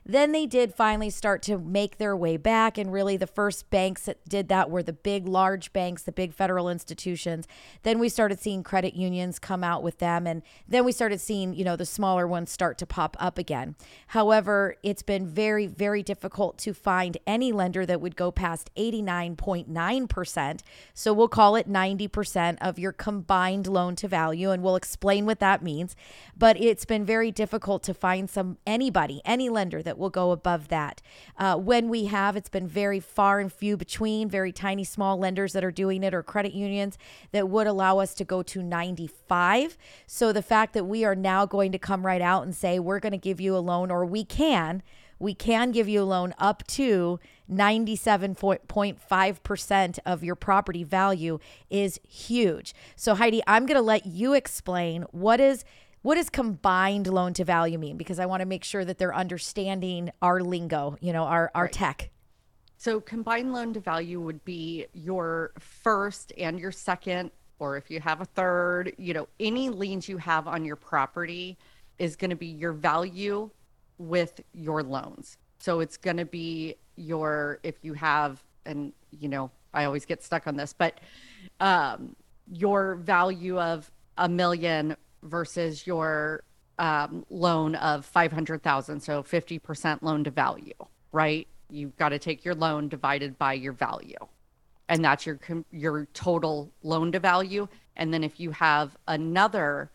Then 0.10 0.32
they 0.32 0.48
did 0.48 0.74
finally 0.74 1.12
start 1.12 1.44
to 1.44 1.60
make 1.60 2.00
their 2.00 2.18
way 2.18 2.36
back. 2.36 2.80
And 2.80 2.92
really, 2.92 3.16
the 3.16 3.28
first 3.28 3.70
banks 3.70 4.06
that 4.06 4.28
did 4.28 4.48
that 4.50 4.72
were 4.72 4.82
the 4.82 4.92
big, 4.92 5.28
large 5.28 5.72
banks, 5.72 6.02
the 6.02 6.12
big 6.12 6.34
federal 6.34 6.68
institutions. 6.68 7.48
Then 7.84 8.00
we 8.00 8.10
started 8.10 8.40
seeing 8.40 8.64
credit 8.64 8.96
unions 8.96 9.38
come 9.38 9.64
out 9.64 9.84
with 9.84 10.00
them. 10.00 10.26
And 10.26 10.42
then 10.68 10.84
we 10.84 10.94
started 10.94 11.22
seeing, 11.22 11.54
you 11.54 11.64
know, 11.64 11.76
the 11.76 11.86
smaller 11.86 12.26
ones 12.26 12.50
start 12.50 12.80
to 12.80 12.88
pop 12.88 13.16
up 13.20 13.38
again. 13.38 13.76
However, 14.08 14.78
it's 14.82 15.04
been 15.04 15.28
very, 15.28 15.68
very 15.68 16.02
difficult 16.02 16.58
to 16.58 16.74
find 16.74 17.20
any 17.28 17.52
lender 17.52 17.86
that 17.86 18.02
would 18.02 18.16
go 18.16 18.32
past 18.32 18.72
89.9%. 18.76 20.62
So 20.96 21.14
we'll 21.14 21.28
call 21.28 21.56
it 21.56 21.70
90% 21.70 22.58
of 22.62 22.80
your 22.80 22.94
combined 22.94 23.68
loan 23.68 23.96
to 23.98 24.08
value. 24.08 24.50
And 24.50 24.64
we'll 24.64 24.76
explain 24.76 25.28
what 25.28 25.40
that 25.40 25.62
means. 25.62 25.96
But 26.36 26.60
it's 26.60 26.86
been 26.86 27.06
very 27.06 27.30
difficult 27.30 27.84
to 27.84 27.94
find 27.94 28.28
some 28.28 28.58
anybody, 28.66 29.22
any 29.24 29.50
lender 29.50 29.84
that 29.84 29.99
will 30.00 30.10
go 30.10 30.31
above 30.31 30.69
that. 30.69 31.01
Uh, 31.38 31.57
when 31.57 31.90
we 31.90 32.06
have, 32.06 32.36
it's 32.36 32.50
been 32.50 32.68
very 32.68 33.00
far 33.00 33.40
and 33.40 33.51
few 33.51 33.78
between, 33.78 34.30
very 34.30 34.51
tiny, 34.51 34.84
small 34.84 35.18
lenders 35.18 35.54
that 35.54 35.63
are 35.63 35.72
doing 35.72 36.04
it 36.04 36.13
or 36.13 36.24
credit 36.24 36.54
unions 36.54 36.98
that 37.31 37.50
would 37.50 37.68
allow 37.68 38.00
us 38.00 38.13
to 38.16 38.24
go 38.24 38.42
to 38.42 38.63
95. 38.63 39.78
So 40.07 40.34
the 40.34 40.42
fact 40.42 40.74
that 40.74 40.86
we 40.86 41.06
are 41.06 41.16
now 41.16 41.46
going 41.46 41.72
to 41.72 41.80
come 41.80 42.06
right 42.06 42.22
out 42.22 42.44
and 42.44 42.56
say, 42.56 42.80
we're 42.80 43.00
going 43.00 43.12
to 43.12 43.18
give 43.18 43.40
you 43.40 43.56
a 43.56 43.59
loan, 43.59 43.92
or 43.92 44.06
we 44.06 44.24
can, 44.24 44.81
we 45.19 45.33
can 45.33 45.71
give 45.71 45.90
you 45.90 46.02
a 46.02 46.04
loan 46.04 46.33
up 46.40 46.66
to 46.68 47.19
97.5% 47.52 50.00
of 50.06 50.24
your 50.24 50.35
property 50.35 50.83
value 50.83 51.40
is 51.69 52.00
huge. 52.07 52.74
So 52.95 53.16
Heidi, 53.16 53.42
I'm 53.45 53.66
going 53.66 53.76
to 53.76 53.81
let 53.81 54.06
you 54.06 54.31
explain 54.33 55.04
what 55.12 55.42
is 55.42 55.66
what 56.02 56.16
does 56.16 56.30
combined 56.30 57.08
loan 57.08 57.34
to 57.34 57.44
value 57.44 57.78
mean 57.78 57.98
because 57.98 58.20
I 58.20 58.26
want 58.26 58.42
to 58.42 58.46
make 58.46 58.64
sure 58.64 58.86
that 58.86 58.98
they're 58.98 59.16
understanding 59.16 60.12
our 60.22 60.42
lingo, 60.42 60.98
you 61.02 61.14
know, 61.14 61.24
our 61.24 61.52
our 61.54 61.68
tech. 61.68 62.10
So 62.78 63.02
combined 63.02 63.52
loan 63.52 63.74
to 63.74 63.82
value 63.82 64.22
would 64.22 64.44
be 64.46 64.86
your 64.94 65.52
first 65.60 66.32
and 66.38 66.58
your 66.58 66.72
second, 66.72 67.32
or 67.60 67.76
if 67.76 67.92
you 67.92 68.00
have 68.00 68.22
a 68.22 68.26
third, 68.26 68.94
you 68.98 69.14
know, 69.14 69.28
any 69.40 69.70
liens 69.70 70.08
you 70.08 70.18
have 70.18 70.48
on 70.48 70.64
your 70.64 70.78
property 70.78 71.58
is 71.98 72.16
going 72.16 72.30
to 72.30 72.38
be 72.38 72.48
your 72.48 72.72
value 72.72 73.50
with 73.98 74.40
your 74.54 74.82
loans. 74.82 75.38
So 75.60 75.82
it's 75.82 75.98
going 75.98 76.16
to 76.16 76.26
be 76.26 76.76
your, 76.96 77.60
if 77.64 77.76
you 77.82 77.94
have, 77.96 78.42
and, 78.66 78.94
you 79.12 79.28
know, 79.28 79.52
I 79.74 79.84
always 79.84 80.06
get 80.06 80.24
stuck 80.24 80.48
on 80.48 80.56
this, 80.56 80.72
but 80.72 81.02
um, 81.60 82.16
your 82.50 82.96
value 82.96 83.60
of 83.60 83.92
a 84.18 84.30
million 84.30 84.96
versus 85.23 85.85
your 85.85 86.44
um, 86.78 87.26
loan 87.30 87.76
of 87.76 88.06
500,000. 88.06 89.02
So 89.02 89.23
50% 89.23 90.02
loan 90.02 90.23
to 90.23 90.31
value, 90.31 90.73
right? 91.11 91.47
You've 91.69 91.95
got 91.97 92.09
to 92.09 92.19
take 92.19 92.44
your 92.44 92.56
loan 92.56 92.90
divided 92.90 93.38
by 93.38 93.54
your 93.54 93.73
value. 93.73 94.18
And 94.88 95.06
that's 95.06 95.23
your 95.23 95.40
your 95.71 96.07
total 96.16 96.71
loan 96.81 97.11
to 97.11 97.19
value. 97.19 97.68
And 97.95 98.11
then 98.11 98.23
if 98.23 98.40
you 98.40 98.49
have 98.52 98.97
another 99.07 99.92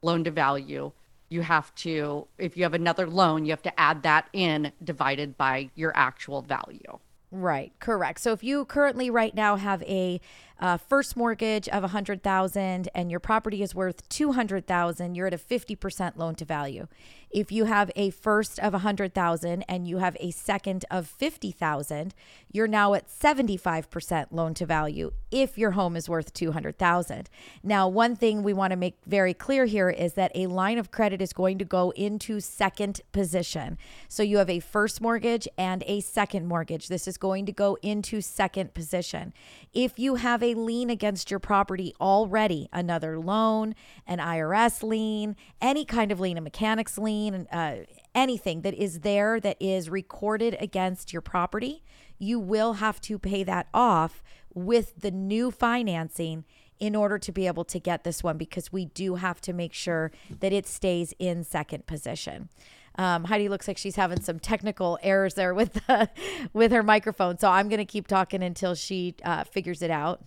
loan 0.00 0.24
to 0.24 0.30
value, 0.30 0.92
you 1.28 1.42
have 1.42 1.74
to 1.76 2.26
if 2.38 2.56
you 2.56 2.62
have 2.62 2.72
another 2.72 3.06
loan, 3.06 3.44
you 3.44 3.50
have 3.50 3.62
to 3.62 3.80
add 3.80 4.02
that 4.04 4.28
in 4.32 4.72
divided 4.82 5.36
by 5.36 5.68
your 5.74 5.92
actual 5.94 6.40
value. 6.40 6.98
Right, 7.32 7.72
correct. 7.78 8.20
So 8.20 8.32
if 8.32 8.42
you 8.42 8.64
currently 8.64 9.08
right 9.08 9.34
now 9.34 9.54
have 9.54 9.82
a 9.84 10.20
uh, 10.60 10.76
first 10.76 11.16
mortgage 11.16 11.68
of 11.68 11.82
100,000 11.82 12.88
and 12.94 13.10
your 13.10 13.20
property 13.20 13.62
is 13.62 13.74
worth 13.74 14.08
200,000, 14.08 15.14
you're 15.14 15.26
at 15.26 15.34
a 15.34 15.38
50% 15.38 16.16
loan 16.16 16.34
to 16.36 16.44
value. 16.44 16.86
If 17.30 17.52
you 17.52 17.66
have 17.66 17.92
a 17.94 18.10
first 18.10 18.58
of 18.58 18.72
100,000 18.72 19.64
and 19.68 19.86
you 19.86 19.98
have 19.98 20.16
a 20.18 20.32
second 20.32 20.84
of 20.90 21.06
50,000, 21.06 22.12
you're 22.50 22.66
now 22.66 22.94
at 22.94 23.08
75% 23.08 24.26
loan 24.30 24.52
to 24.54 24.66
value 24.66 25.12
if 25.30 25.56
your 25.56 25.72
home 25.72 25.94
is 25.96 26.08
worth 26.08 26.34
200,000. 26.34 27.30
Now, 27.62 27.88
one 27.88 28.16
thing 28.16 28.42
we 28.42 28.52
want 28.52 28.72
to 28.72 28.76
make 28.76 28.98
very 29.06 29.32
clear 29.32 29.66
here 29.66 29.90
is 29.90 30.14
that 30.14 30.32
a 30.34 30.48
line 30.48 30.76
of 30.76 30.90
credit 30.90 31.22
is 31.22 31.32
going 31.32 31.58
to 31.58 31.64
go 31.64 31.90
into 31.90 32.40
second 32.40 33.00
position. 33.12 33.78
So 34.08 34.24
you 34.24 34.38
have 34.38 34.50
a 34.50 34.58
first 34.58 35.00
mortgage 35.00 35.46
and 35.56 35.84
a 35.86 36.00
second 36.00 36.46
mortgage. 36.46 36.88
This 36.88 37.06
is 37.06 37.16
going 37.16 37.46
to 37.46 37.52
go 37.52 37.78
into 37.80 38.20
second 38.20 38.74
position. 38.74 39.32
If 39.72 40.00
you 40.00 40.16
have 40.16 40.42
a 40.42 40.49
lien 40.54 40.90
against 40.90 41.30
your 41.30 41.40
property 41.40 41.94
already, 42.00 42.68
another 42.72 43.18
loan, 43.18 43.74
an 44.06 44.18
IRS 44.18 44.82
lien, 44.82 45.36
any 45.60 45.84
kind 45.84 46.12
of 46.12 46.20
lien, 46.20 46.38
a 46.38 46.40
mechanics 46.40 46.98
lien, 46.98 47.46
uh, 47.52 47.84
anything 48.14 48.62
that 48.62 48.74
is 48.74 49.00
there 49.00 49.40
that 49.40 49.56
is 49.60 49.90
recorded 49.90 50.56
against 50.60 51.12
your 51.12 51.22
property, 51.22 51.82
you 52.18 52.38
will 52.38 52.74
have 52.74 53.00
to 53.00 53.18
pay 53.18 53.42
that 53.44 53.68
off 53.72 54.22
with 54.54 54.92
the 55.00 55.10
new 55.10 55.50
financing 55.50 56.44
in 56.78 56.96
order 56.96 57.18
to 57.18 57.30
be 57.30 57.46
able 57.46 57.64
to 57.64 57.78
get 57.78 58.04
this 58.04 58.24
one 58.24 58.38
because 58.38 58.72
we 58.72 58.86
do 58.86 59.16
have 59.16 59.40
to 59.42 59.52
make 59.52 59.74
sure 59.74 60.10
that 60.40 60.52
it 60.52 60.66
stays 60.66 61.12
in 61.18 61.44
second 61.44 61.86
position. 61.86 62.48
Um, 62.96 63.24
Heidi 63.24 63.48
looks 63.48 63.68
like 63.68 63.78
she's 63.78 63.96
having 63.96 64.20
some 64.20 64.38
technical 64.38 64.98
errors 65.02 65.34
there 65.34 65.54
with 65.54 65.74
the, 65.74 66.10
with 66.52 66.72
her 66.72 66.82
microphone, 66.82 67.38
so 67.38 67.50
I'm 67.50 67.68
going 67.68 67.78
to 67.78 67.84
keep 67.84 68.08
talking 68.08 68.42
until 68.42 68.74
she 68.74 69.14
uh, 69.24 69.44
figures 69.44 69.82
it 69.82 69.90
out. 69.90 70.24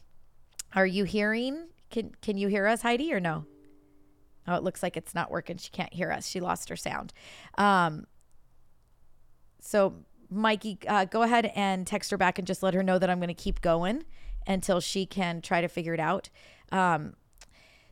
Are 0.76 0.86
you 0.86 1.04
hearing? 1.04 1.68
Can 1.90 2.12
Can 2.22 2.38
you 2.38 2.48
hear 2.48 2.68
us, 2.68 2.82
Heidi, 2.82 3.14
or 3.14 3.20
no? 3.20 3.46
Oh, 4.48 4.56
it 4.56 4.64
looks 4.64 4.84
like 4.84 4.98
it's 4.98 5.16
not 5.16 5.32
working. 5.32 5.58
She 5.58 5.70
can't 5.70 5.94
hear 5.94 6.12
us. 6.12 6.28
She 6.28 6.40
lost 6.40 6.70
her 6.70 6.76
sound. 6.76 7.14
Um, 7.58 8.08
so, 9.60 9.94
Mikey, 10.30 10.80
uh, 10.88 11.06
go 11.06 11.22
ahead 11.22 11.52
and 11.56 11.88
text 11.88 12.12
her 12.12 12.18
back 12.18 12.38
and 12.38 12.46
just 12.46 12.62
let 12.62 12.74
her 12.74 12.84
know 12.84 13.00
that 13.00 13.10
I'm 13.10 13.20
going 13.20 13.30
to 13.30 13.34
keep 13.34 13.62
going 13.62 14.04
until 14.46 14.82
she 14.82 15.06
can 15.06 15.42
try 15.42 15.62
to 15.62 15.70
figure 15.70 15.94
it 15.94 16.00
out. 16.02 16.30
Um, 16.72 17.14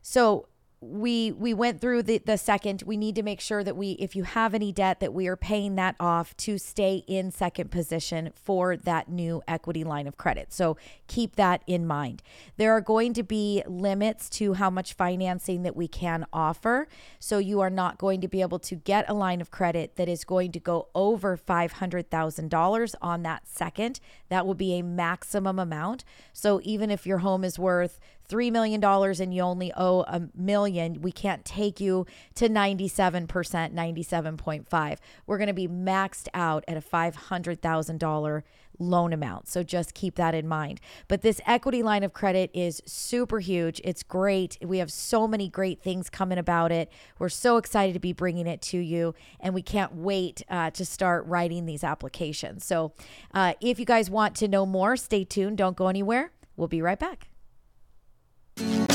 so, 0.02 0.48
we 0.84 1.32
we 1.32 1.54
went 1.54 1.80
through 1.80 2.02
the 2.02 2.18
the 2.26 2.38
second 2.38 2.82
we 2.88 2.98
need 2.98 3.14
to 3.14 3.22
make 3.22 3.40
sure 3.40 3.64
that 3.64 3.78
we 3.78 3.92
if 3.92 4.16
you 4.16 4.24
have 4.24 4.56
any 4.56 4.72
debt 4.72 5.00
that 5.00 5.14
we 5.14 5.28
are 5.28 5.36
paying 5.36 5.76
that 5.76 5.96
off 6.00 6.36
to 6.36 6.58
stay 6.58 7.04
in 7.08 7.30
second 7.30 7.70
position 7.70 8.32
for 8.34 8.76
that 8.76 9.08
new 9.08 9.44
equity 9.48 9.84
line 9.84 10.08
of 10.08 10.18
credit. 10.18 10.52
So 10.52 10.78
keep 11.08 11.36
that 11.36 11.62
in 11.68 11.86
mind. 11.86 12.24
There 12.58 12.72
are 12.72 12.82
going 12.82 13.14
to 13.14 13.22
be 13.22 13.62
limits 13.68 14.28
to 14.32 14.54
how 14.54 14.72
much 14.72 14.94
financing 14.94 15.62
that 15.64 15.76
we 15.76 15.88
can 15.88 16.26
offer. 16.34 16.88
So 17.20 17.38
you 17.38 17.60
are 17.60 17.70
not 17.70 18.00
going 18.00 18.20
to 18.22 18.28
be 18.28 18.42
able 18.42 18.60
to 18.60 18.76
get 18.76 19.08
a 19.08 19.14
line 19.14 19.40
of 19.40 19.52
credit 19.52 19.98
that 19.98 20.10
is 20.10 20.24
going 20.24 20.52
to 20.54 20.60
go 20.60 20.88
over 20.96 21.38
$500,000 21.38 22.96
on 23.02 23.24
that 23.24 23.48
second. 23.48 24.00
That 24.30 24.48
will 24.48 24.56
be 24.56 24.80
a 24.80 24.82
maximum 24.82 25.60
amount. 25.60 26.04
So 26.34 26.60
even 26.64 26.90
if 26.90 27.06
your 27.06 27.20
home 27.20 27.44
is 27.44 27.60
worth 27.60 28.00
$3 28.32 28.52
million 28.52 28.84
and 28.84 29.34
you 29.34 29.42
only 29.42 29.74
owe 29.76 30.02
a 30.02 30.22
million, 30.36 31.02
we 31.02 31.12
can't 31.12 31.44
take 31.44 31.80
you 31.80 32.06
to 32.36 32.48
97%, 32.48 33.28
97.5. 33.28 34.98
We're 35.28 35.38
going 35.38 35.48
to 35.48 35.54
be 35.54 35.68
maxed 35.68 36.28
out 36.34 36.64
at 36.68 36.78
a 36.78 36.82
$500,000 36.82 38.44
loan 38.80 39.14
amount. 39.14 39.48
So 39.48 39.64
just 39.64 39.94
keep 39.94 40.16
that 40.16 40.34
in 40.34 40.48
mind. 40.48 40.82
But 41.08 41.22
this 41.22 41.40
equity 41.46 41.84
line 41.84 42.04
of 42.04 42.14
credit 42.14 42.50
is 42.54 42.82
super 42.86 43.40
huge. 43.40 43.80
It's 43.84 44.04
great. 44.04 44.58
We 44.62 44.80
have 44.80 44.92
so 44.92 45.28
many 45.28 45.50
great 45.50 45.82
things 45.82 46.10
coming 46.10 46.38
about 46.38 46.72
it. 46.72 46.92
We're 47.20 47.30
so 47.30 47.58
excited 47.58 47.94
to 47.94 48.00
be 48.00 48.14
bringing 48.14 48.48
it 48.48 48.62
to 48.64 48.78
you, 48.78 49.14
and 49.40 49.54
we 49.54 49.62
can't 49.62 49.96
wait 49.96 50.42
uh, 50.50 50.72
to 50.72 50.86
start 50.86 51.26
writing 51.26 51.66
these 51.66 51.84
applications. 51.84 52.66
So 52.66 52.94
uh, 53.34 53.54
if 53.62 53.80
you 53.80 53.86
guys 53.86 54.10
want 54.10 54.36
to 54.38 54.48
know 54.48 54.66
more, 54.66 54.98
stay 54.98 55.24
tuned. 55.24 55.58
Don't 55.58 55.76
go 55.76 55.88
anywhere. 55.88 56.32
We'll 56.58 56.68
be 56.68 56.82
right 56.82 57.00
back. 57.00 57.30
Thank 58.58 58.82
you. 58.82 58.91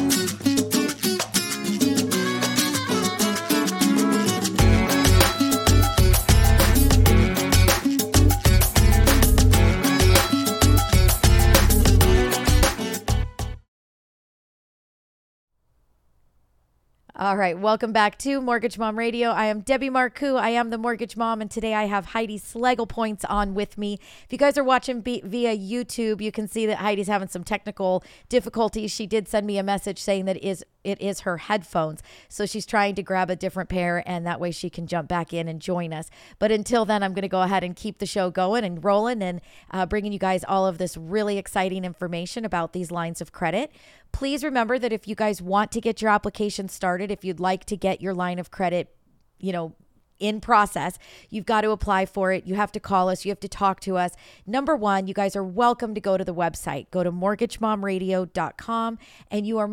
All 17.18 17.38
right, 17.38 17.58
welcome 17.58 17.92
back 17.92 18.18
to 18.18 18.42
Mortgage 18.42 18.76
Mom 18.76 18.98
Radio. 18.98 19.30
I 19.30 19.46
am 19.46 19.60
Debbie 19.60 19.88
Marcoux. 19.88 20.38
I 20.38 20.50
am 20.50 20.68
the 20.68 20.76
Mortgage 20.76 21.16
Mom, 21.16 21.40
and 21.40 21.50
today 21.50 21.72
I 21.72 21.84
have 21.84 22.04
Heidi 22.04 22.36
Schlegel 22.36 22.86
Points 22.86 23.24
on 23.24 23.54
with 23.54 23.78
me. 23.78 23.94
If 23.94 24.32
you 24.32 24.36
guys 24.36 24.58
are 24.58 24.64
watching 24.64 25.00
b- 25.00 25.22
via 25.24 25.56
YouTube, 25.56 26.20
you 26.20 26.30
can 26.30 26.46
see 26.46 26.66
that 26.66 26.76
Heidi's 26.76 27.08
having 27.08 27.28
some 27.28 27.42
technical 27.42 28.04
difficulties. 28.28 28.90
She 28.90 29.06
did 29.06 29.28
send 29.28 29.46
me 29.46 29.56
a 29.56 29.62
message 29.62 29.98
saying 29.98 30.26
that 30.26 30.36
is 30.44 30.62
it 30.86 31.00
is 31.00 31.20
her 31.20 31.38
headphones, 31.38 32.02
so 32.28 32.46
she's 32.46 32.64
trying 32.64 32.94
to 32.94 33.02
grab 33.02 33.28
a 33.28 33.36
different 33.36 33.68
pair, 33.68 34.02
and 34.06 34.24
that 34.24 34.40
way 34.40 34.52
she 34.52 34.70
can 34.70 34.86
jump 34.86 35.08
back 35.08 35.32
in 35.32 35.48
and 35.48 35.60
join 35.60 35.92
us. 35.92 36.08
But 36.38 36.52
until 36.52 36.84
then, 36.84 37.02
I'm 37.02 37.12
going 37.12 37.22
to 37.22 37.28
go 37.28 37.42
ahead 37.42 37.64
and 37.64 37.74
keep 37.74 37.98
the 37.98 38.06
show 38.06 38.30
going 38.30 38.64
and 38.64 38.82
rolling, 38.82 39.20
and 39.20 39.40
uh, 39.72 39.84
bringing 39.86 40.12
you 40.12 40.18
guys 40.18 40.44
all 40.44 40.66
of 40.66 40.78
this 40.78 40.96
really 40.96 41.38
exciting 41.38 41.84
information 41.84 42.44
about 42.44 42.72
these 42.72 42.92
lines 42.92 43.20
of 43.20 43.32
credit. 43.32 43.72
Please 44.12 44.44
remember 44.44 44.78
that 44.78 44.92
if 44.92 45.08
you 45.08 45.16
guys 45.16 45.42
want 45.42 45.72
to 45.72 45.80
get 45.80 46.00
your 46.00 46.10
application 46.10 46.68
started, 46.68 47.10
if 47.10 47.24
you'd 47.24 47.40
like 47.40 47.64
to 47.64 47.76
get 47.76 48.00
your 48.00 48.14
line 48.14 48.38
of 48.38 48.52
credit, 48.52 48.94
you 49.38 49.52
know, 49.52 49.74
in 50.18 50.40
process. 50.40 50.98
You've 51.30 51.46
got 51.46 51.62
to 51.62 51.70
apply 51.70 52.06
for 52.06 52.32
it. 52.32 52.46
You 52.46 52.54
have 52.54 52.72
to 52.72 52.80
call 52.80 53.08
us. 53.08 53.24
You 53.24 53.30
have 53.30 53.40
to 53.40 53.48
talk 53.48 53.80
to 53.80 53.96
us. 53.96 54.12
Number 54.46 54.76
one, 54.76 55.06
you 55.06 55.14
guys 55.14 55.36
are 55.36 55.44
welcome 55.44 55.94
to 55.94 56.00
go 56.00 56.16
to 56.16 56.24
the 56.24 56.34
website. 56.34 56.90
Go 56.90 57.02
to 57.02 57.12
mortgagemomradio.com 57.12 58.98
and 59.30 59.46
you 59.46 59.58
are 59.58 59.68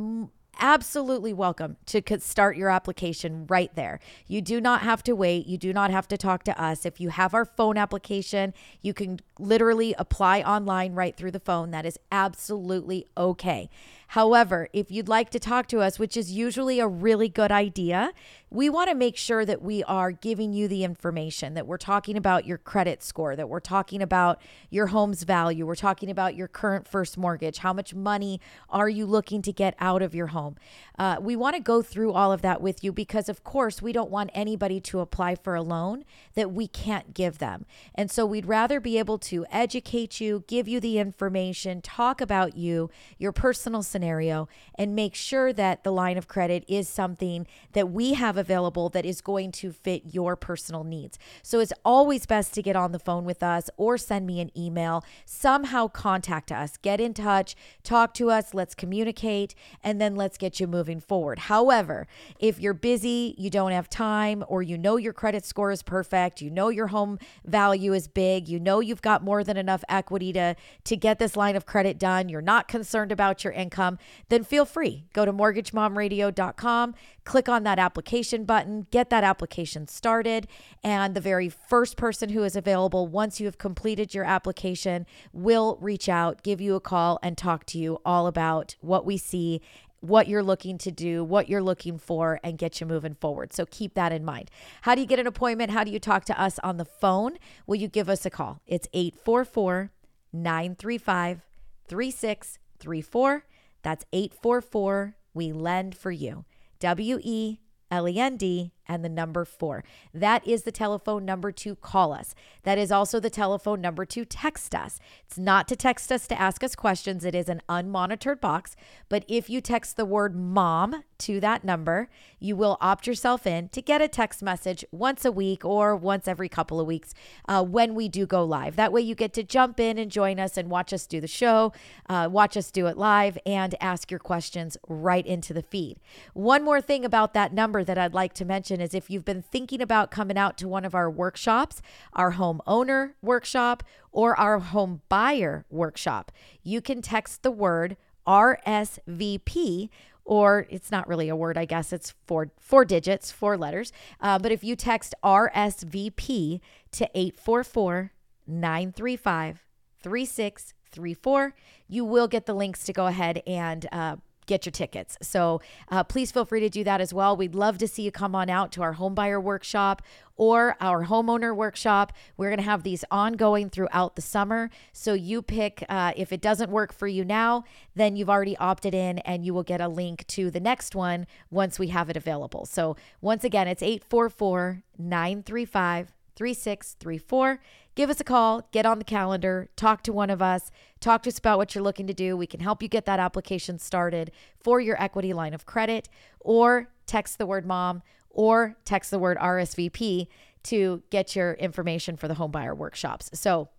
absolutely 0.59 1.33
welcome 1.33 1.77
to 1.87 2.01
start 2.19 2.57
your 2.57 2.69
application 2.69 3.45
right 3.47 3.73
there. 3.75 3.99
You 4.27 4.41
do 4.41 4.61
not 4.61 4.81
have 4.81 5.03
to 5.03 5.13
wait. 5.13 5.45
You 5.45 5.57
do 5.57 5.73
not 5.73 5.91
have 5.91 6.07
to 6.09 6.17
talk 6.17 6.43
to 6.45 6.61
us. 6.61 6.85
If 6.85 6.99
you 6.99 7.09
have 7.09 7.33
our 7.33 7.45
phone 7.45 7.77
application, 7.77 8.53
you 8.81 8.93
can 8.93 9.19
literally 9.39 9.95
apply 9.97 10.41
online 10.41 10.93
right 10.93 11.15
through 11.15 11.31
the 11.31 11.39
phone. 11.39 11.71
That 11.71 11.85
is 11.85 11.97
absolutely 12.11 13.07
okay. 13.17 13.69
However, 14.13 14.67
if 14.73 14.91
you'd 14.91 15.07
like 15.07 15.31
to 15.31 15.39
talk 15.39 15.65
to 15.69 15.81
us, 15.81 15.97
which 15.97 16.15
is 16.15 16.31
usually 16.31 16.79
a 16.79 16.87
really 16.87 17.29
good 17.29 17.51
idea, 17.51 18.13
we 18.51 18.69
want 18.69 18.91
to 18.91 18.95
make 18.95 19.17
sure 19.17 19.43
that 19.43 19.63
we 19.63 19.83
are 19.85 20.11
giving 20.11 20.53
you 20.53 20.67
the 20.67 20.83
information, 20.83 21.55
that 21.55 21.65
we're 21.65 21.77
talking 21.77 22.15
about 22.15 22.45
your 22.45 22.59
credit 22.59 23.01
score, 23.01 23.35
that 23.35 23.49
we're 23.49 23.59
talking 23.59 24.03
about 24.03 24.39
your 24.69 24.87
home's 24.87 25.23
value, 25.23 25.65
we're 25.65 25.73
talking 25.73 26.11
about 26.11 26.35
your 26.35 26.47
current 26.47 26.87
first 26.87 27.17
mortgage, 27.17 27.57
how 27.57 27.73
much 27.73 27.95
money 27.95 28.39
are 28.69 28.87
you 28.87 29.07
looking 29.07 29.41
to 29.41 29.51
get 29.51 29.73
out 29.79 30.03
of 30.03 30.13
your 30.13 30.27
home. 30.27 30.57
Uh, 30.99 31.17
we 31.19 31.35
want 31.35 31.55
to 31.55 31.59
go 31.59 31.81
through 31.81 32.13
all 32.13 32.31
of 32.31 32.43
that 32.43 32.61
with 32.61 32.83
you 32.83 32.91
because, 32.91 33.27
of 33.27 33.43
course, 33.43 33.81
we 33.81 33.91
don't 33.91 34.11
want 34.11 34.29
anybody 34.35 34.79
to 34.79 34.99
apply 34.99 35.33
for 35.33 35.55
a 35.55 35.63
loan 35.63 36.05
that 36.35 36.51
we 36.51 36.67
can't 36.67 37.15
give 37.15 37.39
them. 37.39 37.65
And 37.95 38.11
so 38.11 38.27
we'd 38.27 38.45
rather 38.45 38.79
be 38.79 38.99
able 38.99 39.17
to 39.23 39.45
educate 39.51 40.21
you, 40.21 40.43
give 40.47 40.67
you 40.67 40.79
the 40.79 40.99
information, 40.99 41.81
talk 41.81 42.21
about 42.21 42.55
you, 42.55 42.89
your 43.17 43.31
personal 43.31 43.83
scenario, 43.83 44.47
and 44.75 44.95
make 44.95 45.15
sure 45.15 45.51
that 45.53 45.83
the 45.83 45.91
line 45.91 46.17
of 46.17 46.27
credit 46.27 46.63
is 46.67 46.87
something 46.87 47.45
that 47.73 47.91
we 47.91 48.13
have 48.13 48.37
available 48.37 48.89
that 48.89 49.05
is 49.05 49.21
going 49.21 49.51
to 49.51 49.71
fit 49.71 50.03
your 50.11 50.35
personal 50.35 50.83
needs. 50.83 51.19
So 51.41 51.59
it's 51.59 51.73
always 51.85 52.25
best 52.25 52.53
to 52.53 52.61
get 52.61 52.75
on 52.75 52.91
the 52.91 52.99
phone 52.99 53.25
with 53.25 53.43
us 53.43 53.69
or 53.77 53.97
send 53.97 54.25
me 54.25 54.39
an 54.39 54.51
email. 54.57 55.03
Somehow 55.25 55.87
contact 55.87 56.51
us, 56.51 56.77
get 56.77 56.99
in 56.99 57.13
touch, 57.13 57.55
talk 57.83 58.13
to 58.15 58.29
us, 58.29 58.53
let's 58.53 58.75
communicate, 58.75 59.55
and 59.83 59.99
then 60.01 60.15
let's 60.15 60.37
get 60.37 60.59
you 60.59 60.67
moving 60.67 60.99
forward. 60.99 61.39
However, 61.39 62.07
if 62.39 62.59
you're 62.59 62.73
busy, 62.73 63.35
you 63.37 63.49
don't 63.49 63.71
have 63.71 63.89
time, 63.89 64.43
or 64.47 64.63
you 64.63 64.77
know 64.77 64.97
your 64.97 65.13
credit 65.13 65.45
score 65.45 65.71
is 65.71 65.83
perfect, 65.83 66.41
you 66.41 66.49
know 66.49 66.69
your 66.69 66.87
home 66.87 67.19
value 67.45 67.93
is 67.93 68.07
big, 68.07 68.47
you 68.47 68.59
know 68.59 68.79
you've 68.79 69.01
got 69.01 69.12
more 69.21 69.43
than 69.43 69.57
enough 69.57 69.83
equity 69.89 70.31
to, 70.31 70.55
to 70.85 70.95
get 70.95 71.19
this 71.19 71.35
line 71.35 71.57
of 71.57 71.65
credit 71.65 71.99
done, 71.99 72.29
you're 72.29 72.41
not 72.41 72.69
concerned 72.69 73.11
about 73.11 73.43
your 73.43 73.51
income, 73.51 73.99
then 74.29 74.43
feel 74.45 74.63
free. 74.63 75.03
Go 75.11 75.25
to 75.25 75.33
mortgagemomradio.com, 75.33 76.95
click 77.25 77.49
on 77.49 77.63
that 77.63 77.79
application 77.79 78.45
button, 78.45 78.87
get 78.89 79.09
that 79.09 79.23
application 79.23 79.87
started, 79.87 80.47
and 80.83 81.13
the 81.13 81.21
very 81.21 81.49
first 81.49 81.97
person 81.97 82.29
who 82.29 82.43
is 82.43 82.55
available 82.55 83.05
once 83.05 83.39
you 83.39 83.45
have 83.45 83.57
completed 83.57 84.13
your 84.13 84.23
application 84.23 85.05
will 85.33 85.77
reach 85.81 86.07
out, 86.07 86.41
give 86.43 86.61
you 86.61 86.75
a 86.75 86.79
call, 86.79 87.19
and 87.21 87.37
talk 87.37 87.65
to 87.65 87.77
you 87.77 87.99
all 88.05 88.27
about 88.27 88.75
what 88.79 89.05
we 89.05 89.17
see 89.17 89.61
what 90.03 90.27
you're 90.27 90.43
looking 90.43 90.77
to 90.77 90.91
do, 90.91 91.23
what 91.23 91.47
you're 91.47 91.63
looking 91.63 91.97
for, 91.97 92.37
and 92.43 92.57
get 92.57 92.81
you 92.81 92.85
moving 92.85 93.15
forward. 93.15 93.53
So 93.53 93.65
keep 93.65 93.93
that 93.93 94.11
in 94.11 94.25
mind. 94.25 94.51
How 94.81 94.95
do 94.95 95.01
you 95.01 95.07
get 95.07 95.17
an 95.17 95.27
appointment? 95.27 95.71
How 95.71 95.85
do 95.85 95.91
you 95.91 95.99
talk 95.99 96.25
to 96.25 96.39
us 96.39 96.59
on 96.59 96.75
the 96.75 96.83
phone? 96.83 97.37
Will 97.65 97.77
you 97.77 97.87
give 97.87 98.09
us 98.09 98.25
a 98.25 98.29
call? 98.29 98.59
It's 98.67 98.87
844 98.91 99.91
935 100.33 101.41
3634. 101.87 103.45
That's 103.81 104.05
844 104.11 105.15
We 105.33 105.53
Lend 105.53 105.95
for 105.95 106.11
You. 106.11 106.43
W 106.79 107.19
E 107.23 107.59
L 107.89 108.09
E 108.09 108.19
N 108.19 108.35
D 108.35 108.73
and 108.87 109.03
the 109.03 109.09
number 109.09 109.45
four. 109.45 109.83
That 110.13 110.45
is 110.47 110.63
the 110.63 110.71
telephone 110.71 111.25
number 111.25 111.51
to 111.51 111.75
call 111.75 112.13
us. 112.13 112.35
That 112.63 112.77
is 112.77 112.91
also 112.91 113.19
the 113.19 113.29
telephone 113.29 113.81
number 113.81 114.05
to 114.05 114.25
text 114.25 114.75
us. 114.75 114.99
It's 115.25 115.37
not 115.37 115.67
to 115.69 115.75
text 115.75 116.11
us 116.11 116.27
to 116.27 116.39
ask 116.39 116.63
us 116.63 116.75
questions, 116.75 117.25
it 117.25 117.35
is 117.35 117.49
an 117.49 117.61
unmonitored 117.69 118.41
box. 118.41 118.75
But 119.09 119.25
if 119.27 119.49
you 119.49 119.61
text 119.61 119.97
the 119.97 120.05
word 120.05 120.35
mom 120.35 121.03
to 121.19 121.39
that 121.39 121.63
number, 121.63 122.09
you 122.39 122.55
will 122.55 122.77
opt 122.81 123.07
yourself 123.07 123.47
in 123.47 123.69
to 123.69 123.81
get 123.81 124.01
a 124.01 124.07
text 124.07 124.43
message 124.43 124.83
once 124.91 125.23
a 125.23 125.31
week 125.31 125.63
or 125.63 125.95
once 125.95 126.27
every 126.27 126.49
couple 126.49 126.79
of 126.79 126.87
weeks 126.87 127.13
uh, 127.47 127.63
when 127.63 127.95
we 127.95 128.09
do 128.09 128.25
go 128.25 128.43
live. 128.43 128.75
That 128.75 128.91
way, 128.91 129.01
you 129.01 129.15
get 129.15 129.33
to 129.33 129.43
jump 129.43 129.79
in 129.79 129.97
and 129.97 130.11
join 130.11 130.39
us 130.39 130.57
and 130.57 130.69
watch 130.69 130.91
us 130.91 131.07
do 131.07 131.21
the 131.21 131.27
show, 131.27 131.71
uh, 132.09 132.27
watch 132.31 132.57
us 132.57 132.71
do 132.71 132.87
it 132.87 132.97
live, 132.97 133.37
and 133.45 133.75
ask 133.79 134.11
your 134.11 134.19
questions 134.19 134.77
right 134.87 135.25
into 135.25 135.53
the 135.53 135.61
feed. 135.61 135.99
One 136.33 136.63
more 136.63 136.81
thing 136.81 137.05
about 137.05 137.33
that 137.33 137.53
number 137.53 137.83
that 137.83 137.97
I'd 137.97 138.13
like 138.13 138.33
to 138.33 138.45
mention 138.45 138.72
is 138.81 138.93
if 138.93 139.09
you've 139.09 139.25
been 139.25 139.41
thinking 139.41 139.81
about 139.81 140.11
coming 140.11 140.37
out 140.37 140.57
to 140.59 140.67
one 140.67 140.85
of 140.85 140.95
our 140.95 141.09
workshops, 141.09 141.81
our 142.13 142.31
home 142.31 142.61
owner 142.65 143.15
workshop 143.21 143.83
or 144.11 144.39
our 144.39 144.59
home 144.59 145.01
buyer 145.09 145.65
workshop, 145.69 146.31
you 146.63 146.81
can 146.81 147.01
text 147.01 147.43
the 147.43 147.51
word 147.51 147.97
RSVP 148.27 149.89
or 150.25 150.67
it's 150.69 150.91
not 150.91 151.07
really 151.07 151.29
a 151.29 151.35
word, 151.35 151.57
I 151.57 151.65
guess 151.65 151.91
it's 151.91 152.13
four 152.25 152.51
four 152.59 152.85
digits, 152.85 153.31
four 153.31 153.57
letters. 153.57 153.91
Uh, 154.21 154.39
but 154.39 154.51
if 154.51 154.63
you 154.63 154.75
text 154.75 155.13
RSVP 155.23 156.61
to 156.91 157.09
844 157.13 158.11
935 158.47 159.65
3634, 160.01 161.55
you 161.87 162.05
will 162.05 162.27
get 162.27 162.45
the 162.45 162.53
links 162.53 162.83
to 162.85 162.93
go 162.93 163.07
ahead 163.07 163.41
and 163.45 163.87
uh, 163.91 164.15
get 164.45 164.65
your 164.65 164.71
tickets. 164.71 165.17
So 165.21 165.61
uh, 165.89 166.03
please 166.03 166.31
feel 166.31 166.45
free 166.45 166.59
to 166.61 166.69
do 166.69 166.83
that 166.83 167.01
as 167.01 167.13
well. 167.13 167.35
We'd 167.35 167.55
love 167.55 167.77
to 167.79 167.87
see 167.87 168.03
you 168.03 168.11
come 168.11 168.35
on 168.35 168.49
out 168.49 168.71
to 168.73 168.81
our 168.81 168.95
homebuyer 168.95 169.41
workshop 169.41 170.01
or 170.35 170.75
our 170.79 171.05
homeowner 171.05 171.55
workshop. 171.55 172.13
We're 172.37 172.49
going 172.49 172.57
to 172.57 172.63
have 172.63 172.83
these 172.83 173.05
ongoing 173.11 173.69
throughout 173.69 174.15
the 174.15 174.21
summer. 174.21 174.69
So 174.91 175.13
you 175.13 175.41
pick, 175.41 175.85
uh, 175.89 176.13
if 176.15 176.31
it 176.31 176.41
doesn't 176.41 176.71
work 176.71 176.93
for 176.93 177.07
you 177.07 177.23
now, 177.23 177.63
then 177.95 178.15
you've 178.15 178.29
already 178.29 178.57
opted 178.57 178.93
in 178.93 179.19
and 179.19 179.45
you 179.45 179.53
will 179.53 179.63
get 179.63 179.81
a 179.81 179.87
link 179.87 180.25
to 180.27 180.49
the 180.49 180.59
next 180.59 180.95
one 180.95 181.27
once 181.51 181.77
we 181.77 181.87
have 181.87 182.09
it 182.09 182.17
available. 182.17 182.65
So 182.65 182.95
once 183.21 183.43
again, 183.43 183.67
it's 183.67 183.83
844 183.83 184.83
935 184.97 186.13
3634. 186.35 187.59
Give 187.95 188.09
us 188.09 188.19
a 188.19 188.23
call, 188.23 188.67
get 188.71 188.85
on 188.85 188.97
the 188.97 189.05
calendar, 189.05 189.69
talk 189.75 190.03
to 190.03 190.13
one 190.13 190.29
of 190.29 190.41
us, 190.41 190.71
talk 190.99 191.23
to 191.23 191.29
us 191.29 191.37
about 191.37 191.57
what 191.57 191.75
you're 191.75 191.83
looking 191.83 192.07
to 192.07 192.13
do. 192.13 192.35
We 192.35 192.47
can 192.47 192.59
help 192.59 192.81
you 192.81 192.89
get 192.89 193.05
that 193.05 193.19
application 193.19 193.77
started 193.79 194.31
for 194.59 194.79
your 194.79 195.01
equity 195.01 195.33
line 195.33 195.53
of 195.53 195.65
credit, 195.65 196.09
or 196.39 196.89
text 197.05 197.37
the 197.37 197.45
word 197.45 197.65
mom 197.65 198.01
or 198.33 198.75
text 198.83 199.11
the 199.11 199.19
word 199.19 199.37
RSVP 199.37 200.27
to 200.63 201.03
get 201.09 201.35
your 201.35 201.53
information 201.53 202.17
for 202.17 202.27
the 202.27 202.33
homebuyer 202.35 202.75
workshops. 202.75 203.29
So, 203.33 203.69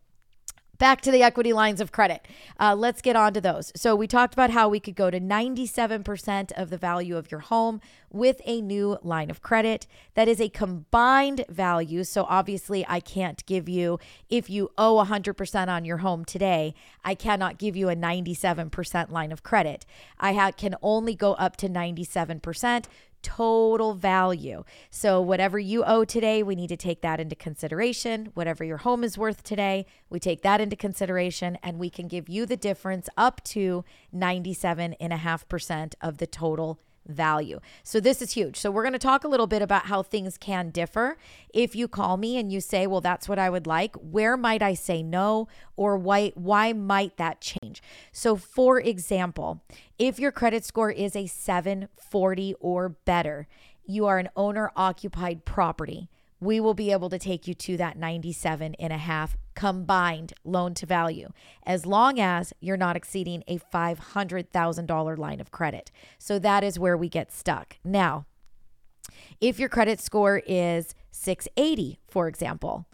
back 0.79 1.01
to 1.03 1.11
the 1.11 1.23
equity 1.23 1.53
lines 1.53 1.81
of 1.81 1.93
credit. 1.93 2.27
Uh, 2.59 2.75
let's 2.75 3.01
get 3.01 3.17
on 3.17 3.35
to 3.35 3.41
those. 3.41 3.73
So, 3.77 3.95
we 3.95 4.07
talked 4.07 4.35
about 4.35 4.51
how 4.51 4.69
we 4.69 4.81
could 4.81 4.95
go 4.95 5.11
to 5.11 5.21
97% 5.21 6.53
of 6.53 6.71
the 6.71 6.79
value 6.79 7.17
of 7.17 7.31
your 7.31 7.41
home 7.41 7.81
with 8.11 8.41
a 8.45 8.61
new 8.61 8.99
line 9.03 9.31
of 9.31 9.43
credit. 9.43 9.87
That 10.15 10.29
is 10.29 10.41
a 10.41 10.49
combined 10.49 11.45
value. 11.49 12.05
So, 12.05 12.25
obviously, 12.29 12.85
I 12.89 13.01
can't 13.01 13.45
give 13.47 13.69
you, 13.69 13.99
if 14.29 14.49
you 14.49 14.71
owe 14.79 15.05
100% 15.05 15.69
on 15.69 15.85
your 15.85 15.99
home 15.99 16.25
today, 16.25 16.75
I 17.05 17.15
cannot 17.15 17.59
give 17.59 17.77
you 17.77 17.89
a 17.89 17.97
97% 17.97 19.11
line 19.11 19.33
of 19.33 19.43
credit. 19.43 19.87
I 20.19 20.35
ha- 20.35 20.53
can 20.53 20.77
only 20.83 21.15
go 21.15 21.35
up 21.35 21.57
to 21.57 21.69
97% 21.69 22.85
total 23.25 23.95
value. 23.95 24.63
So, 24.91 25.21
whatever 25.21 25.59
you 25.59 25.83
owe 25.85 26.05
today, 26.05 26.45
we 26.45 26.55
need 26.55 26.69
to 26.69 26.77
take 26.77 27.01
that 27.01 27.19
into 27.19 27.35
consideration. 27.35 28.31
Whatever 28.35 28.63
your 28.63 28.77
home 28.77 29.03
is 29.03 29.19
worth 29.19 29.43
today, 29.43 29.87
we 30.09 30.21
take 30.21 30.43
that 30.43 30.61
into 30.61 30.77
consideration, 30.77 31.59
and 31.63 31.79
we 31.81 31.91
can 31.91 32.07
give 32.07 32.29
you 32.29 32.47
the 32.47 32.57
difference 32.57 33.09
up 33.17 33.43
to 33.45 33.85
97.5% 34.15 35.95
of 36.01 36.19
the 36.19 36.27
total 36.27 36.79
value. 37.07 37.61
So 37.83 38.01
this 38.01 38.23
is 38.23 38.33
huge. 38.33 38.57
So 38.57 38.71
we're 38.71 38.83
going 38.83 38.93
to 38.93 38.99
talk 38.99 39.25
a 39.25 39.29
little 39.29 39.47
bit 39.47 39.63
about 39.63 39.87
how 39.87 40.03
things 40.03 40.39
can 40.39 40.71
differ. 40.71 41.17
If 41.53 41.77
you 41.77 41.89
call 41.89 42.17
me 42.17 42.37
and 42.39 42.53
you 42.53 42.61
say, 42.61 42.87
"Well, 42.87 43.01
that's 43.01 43.29
what 43.29 43.39
I 43.39 43.51
would 43.51 43.67
like," 43.67 43.95
where 43.97 44.37
might 44.37 44.63
I 44.63 44.75
say 44.75 45.03
no 45.03 45.49
or 45.77 45.97
why 45.97 46.33
why 46.35 46.73
might 46.73 47.17
that 47.17 47.41
change? 47.41 47.83
So 48.13 48.37
for 48.37 48.81
example, 48.81 49.63
if 49.99 50.19
your 50.19 50.33
credit 50.33 50.65
score 50.65 50.91
is 50.91 51.15
a 51.17 51.27
740 51.27 52.55
or 52.61 52.89
better, 52.89 53.47
you 53.87 54.07
are 54.07 54.19
an 54.19 54.31
owner 54.37 54.71
occupied 54.77 55.45
property 55.45 56.09
we 56.45 56.61
will 56.61 56.75
be 56.75 56.93
able 56.93 57.09
to 57.11 57.19
take 57.19 57.49
you 57.49 57.55
to 57.55 57.77
that 57.77 57.97
97 57.97 58.75
and 58.79 58.93
a 58.93 58.99
half 58.99 59.37
combined 59.55 60.33
loan 60.45 60.75
to 60.75 60.87
value 60.87 61.31
as 61.65 61.87
long 61.87 62.21
as 62.21 62.53
you're 62.61 62.77
not 62.77 62.97
exceeding 62.97 63.43
a 63.47 63.59
$500,000 63.59 65.19
line 65.19 65.41
of 65.41 65.51
credit. 65.51 65.91
So 66.19 66.39
that 66.39 66.63
is 66.63 66.79
where 66.79 66.97
we 66.97 67.09
get 67.09 67.33
stuck. 67.33 67.79
Now, 67.85 68.27
if 69.41 69.59
your 69.59 69.69
credit 69.69 70.01
score 70.01 70.43
is 70.47 70.95
680, 71.11 71.99
for 72.09 72.29
example, 72.29 72.87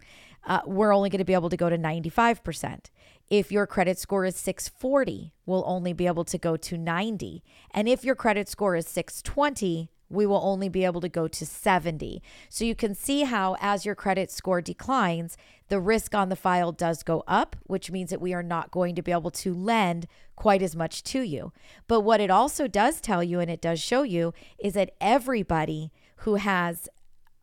uh, 0.45 0.61
we're 0.65 0.93
only 0.93 1.09
going 1.09 1.19
to 1.19 1.25
be 1.25 1.33
able 1.33 1.49
to 1.49 1.57
go 1.57 1.69
to 1.69 1.77
95%. 1.77 2.85
If 3.29 3.51
your 3.51 3.65
credit 3.65 3.97
score 3.97 4.25
is 4.25 4.35
640, 4.35 5.33
we'll 5.45 5.63
only 5.65 5.93
be 5.93 6.07
able 6.07 6.25
to 6.25 6.37
go 6.37 6.57
to 6.57 6.77
90. 6.77 7.43
And 7.71 7.87
if 7.87 8.03
your 8.03 8.15
credit 8.15 8.49
score 8.49 8.75
is 8.75 8.87
620, 8.87 9.89
we 10.11 10.25
will 10.25 10.41
only 10.43 10.69
be 10.69 10.85
able 10.85 11.01
to 11.01 11.09
go 11.09 11.27
to 11.27 11.45
70. 11.45 12.21
So 12.49 12.65
you 12.65 12.75
can 12.75 12.93
see 12.93 13.23
how, 13.23 13.55
as 13.59 13.85
your 13.85 13.95
credit 13.95 14.29
score 14.31 14.61
declines, 14.61 15.37
the 15.69 15.79
risk 15.79 16.13
on 16.13 16.29
the 16.29 16.35
file 16.35 16.71
does 16.71 17.01
go 17.01 17.23
up, 17.27 17.55
which 17.63 17.91
means 17.91 18.09
that 18.09 18.21
we 18.21 18.33
are 18.33 18.43
not 18.43 18.71
going 18.71 18.93
to 18.95 19.01
be 19.01 19.11
able 19.11 19.31
to 19.31 19.53
lend 19.53 20.07
quite 20.35 20.61
as 20.61 20.75
much 20.75 21.03
to 21.03 21.21
you. 21.21 21.53
But 21.87 22.01
what 22.01 22.19
it 22.19 22.29
also 22.29 22.67
does 22.67 22.99
tell 22.99 23.23
you, 23.23 23.39
and 23.39 23.49
it 23.49 23.61
does 23.61 23.79
show 23.79 24.03
you, 24.03 24.33
is 24.59 24.73
that 24.73 24.91
everybody 24.99 25.91
who 26.17 26.35
has 26.35 26.89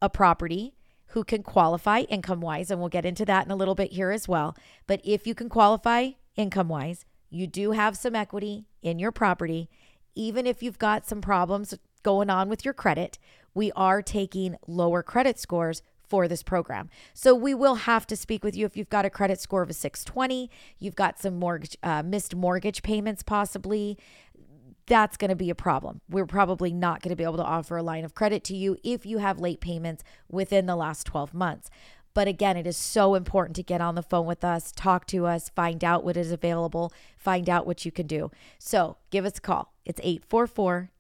a 0.03 0.11
property, 0.11 0.75
who 1.13 1.25
can 1.25 1.43
qualify 1.43 2.01
income 2.01 2.41
wise, 2.41 2.71
and 2.71 2.81
we'll 2.81 2.91
get 2.91 3.07
into 3.07 3.25
that 3.25 3.47
in 3.47 3.51
a 3.51 3.57
little 3.57 3.75
bit 3.75 3.93
here 3.93 4.11
as 4.11 4.29
well. 4.29 4.55
But 4.87 5.01
if 5.05 5.27
you 5.27 5.35
can 5.35 5.49
qualify 5.49 6.11
income 6.37 6.69
wise, 6.69 7.07
you 7.31 7.47
do 7.47 7.73
have 7.73 7.97
some 7.97 8.15
equity 8.15 8.67
in 8.83 8.99
your 8.99 9.13
property. 9.13 9.69
Even 10.15 10.47
if 10.47 10.63
you've 10.63 10.79
got 10.79 11.07
some 11.07 11.21
problems 11.21 11.75
going 12.09 12.31
on 12.31 12.49
with 12.49 12.65
your 12.65 12.73
credit, 12.73 13.19
we 13.53 13.71
are 13.73 14.01
taking 14.01 14.57
lower 14.67 15.03
credit 15.03 15.39
scores 15.39 15.83
for 16.09 16.27
this 16.27 16.43
program. 16.43 16.89
So 17.13 17.35
we 17.35 17.53
will 17.53 17.75
have 17.75 18.07
to 18.07 18.17
speak 18.17 18.43
with 18.43 18.57
you 18.57 18.65
if 18.65 18.79
you've 18.79 18.89
got 18.89 19.05
a 19.05 19.11
credit 19.11 19.43
score 19.43 19.61
of 19.61 19.69
a 19.69 19.75
620, 19.75 20.51
you've 20.79 20.97
got 20.97 21.21
some 21.21 21.39
mortgage 21.39 21.77
uh, 21.83 22.03
missed 22.03 22.35
mortgage 22.35 22.83
payments 22.83 23.23
possibly. 23.23 23.99
That's 24.87 25.19
going 25.19 25.29
to 25.29 25.37
be 25.37 25.51
a 25.51 25.55
problem. 25.55 26.01
We're 26.09 26.25
probably 26.25 26.73
not 26.73 27.03
going 27.03 27.11
to 27.11 27.17
be 27.17 27.25
able 27.25 27.37
to 27.37 27.45
offer 27.45 27.77
a 27.77 27.83
line 27.83 28.07
of 28.07 28.15
credit 28.15 28.43
to 28.45 28.57
you 28.57 28.79
if 28.83 29.05
you 29.05 29.19
have 29.19 29.39
late 29.39 29.61
payments 29.61 30.03
within 30.31 30.65
the 30.65 30.77
last 30.77 31.05
12 31.05 31.35
months. 31.35 31.69
But 32.15 32.27
again, 32.27 32.57
it 32.57 32.67
is 32.67 32.79
so 32.79 33.17
important 33.17 33.55
to 33.57 33.63
get 33.63 33.83
on 33.83 33.97
the 33.97 34.03
phone 34.03 34.25
with 34.25 34.45
us, 34.45 34.73
talk 34.73 35.07
to 35.09 35.27
us, 35.27 35.51
find 35.51 35.85
out 35.85 36.05
what 36.05 36.17
is 36.17 36.33
available, 36.33 36.91
find 37.19 37.51
out 37.51 37.67
what 37.67 37.85
you 37.85 37.93
can 37.93 38.07
do. 38.07 38.31
So 38.59 38.97
give 39.11 39.27
us 39.27 39.37
a 39.37 39.43
call. 39.43 39.75
It's 39.85 40.01
844 40.03 40.91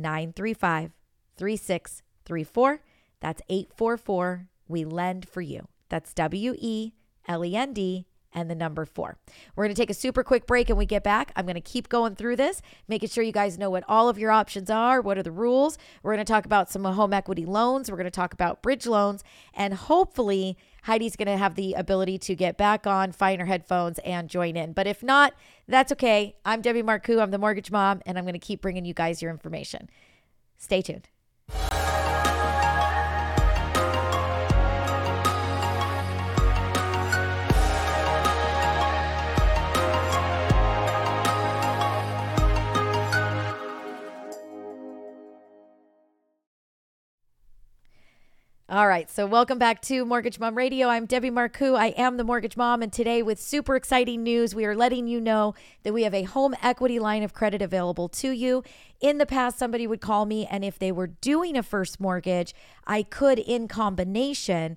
935 0.00 0.92
3634. 1.36 2.82
That's 3.20 3.42
844 3.48 4.48
We 4.68 4.84
Lend 4.84 5.28
for 5.28 5.40
You. 5.40 5.68
That's 5.88 6.14
W 6.14 6.54
E 6.58 6.92
L 7.26 7.44
E 7.44 7.56
N 7.56 7.72
D 7.72 8.06
and 8.38 8.50
the 8.50 8.54
number 8.54 8.84
four. 8.84 9.16
We're 9.56 9.64
going 9.64 9.74
to 9.74 9.80
take 9.80 9.90
a 9.90 9.94
super 9.94 10.22
quick 10.22 10.46
break 10.46 10.68
and 10.68 10.78
we 10.78 10.86
get 10.86 11.02
back. 11.02 11.32
I'm 11.36 11.44
going 11.44 11.54
to 11.54 11.60
keep 11.60 11.88
going 11.88 12.14
through 12.14 12.36
this, 12.36 12.62
making 12.86 13.08
sure 13.08 13.24
you 13.24 13.32
guys 13.32 13.58
know 13.58 13.70
what 13.70 13.84
all 13.88 14.08
of 14.08 14.18
your 14.18 14.30
options 14.30 14.70
are. 14.70 15.00
What 15.00 15.18
are 15.18 15.22
the 15.22 15.32
rules? 15.32 15.76
We're 16.02 16.14
going 16.14 16.24
to 16.24 16.32
talk 16.32 16.46
about 16.46 16.70
some 16.70 16.84
home 16.84 17.12
equity 17.12 17.44
loans. 17.44 17.90
We're 17.90 17.96
going 17.96 18.04
to 18.04 18.10
talk 18.10 18.32
about 18.32 18.62
bridge 18.62 18.86
loans. 18.86 19.24
And 19.54 19.74
hopefully, 19.74 20.56
Heidi's 20.84 21.16
going 21.16 21.26
to 21.26 21.36
have 21.36 21.56
the 21.56 21.74
ability 21.74 22.18
to 22.18 22.34
get 22.34 22.56
back 22.56 22.86
on, 22.86 23.12
find 23.12 23.40
her 23.40 23.46
headphones, 23.46 23.98
and 24.00 24.28
join 24.28 24.56
in. 24.56 24.72
But 24.72 24.86
if 24.86 25.02
not, 25.02 25.34
that's 25.66 25.92
okay. 25.92 26.36
I'm 26.44 26.62
Debbie 26.62 26.82
Marcoux. 26.82 27.20
I'm 27.20 27.30
the 27.30 27.38
mortgage 27.38 27.70
mom, 27.70 28.00
and 28.06 28.16
I'm 28.16 28.24
going 28.24 28.34
to 28.34 28.38
keep 28.38 28.62
bringing 28.62 28.84
you 28.84 28.94
guys 28.94 29.20
your 29.20 29.30
information. 29.30 29.90
Stay 30.56 30.80
tuned. 30.80 31.08
All 48.70 48.86
right, 48.86 49.10
so 49.10 49.24
welcome 49.24 49.58
back 49.58 49.80
to 49.82 50.04
Mortgage 50.04 50.38
Mom 50.38 50.54
Radio. 50.54 50.88
I'm 50.88 51.06
Debbie 51.06 51.30
Marcoux. 51.30 51.74
I 51.74 51.86
am 51.96 52.18
the 52.18 52.22
Mortgage 52.22 52.54
Mom, 52.54 52.82
and 52.82 52.92
today, 52.92 53.22
with 53.22 53.40
super 53.40 53.76
exciting 53.76 54.22
news, 54.22 54.54
we 54.54 54.66
are 54.66 54.76
letting 54.76 55.06
you 55.06 55.22
know 55.22 55.54
that 55.84 55.94
we 55.94 56.02
have 56.02 56.12
a 56.12 56.24
home 56.24 56.54
equity 56.62 56.98
line 56.98 57.22
of 57.22 57.32
credit 57.32 57.62
available 57.62 58.10
to 58.10 58.30
you. 58.30 58.62
In 59.00 59.16
the 59.16 59.24
past, 59.24 59.58
somebody 59.58 59.86
would 59.86 60.02
call 60.02 60.26
me, 60.26 60.46
and 60.50 60.66
if 60.66 60.78
they 60.78 60.92
were 60.92 61.06
doing 61.06 61.56
a 61.56 61.62
first 61.62 61.98
mortgage, 61.98 62.54
I 62.86 63.04
could, 63.04 63.38
in 63.38 63.68
combination, 63.68 64.76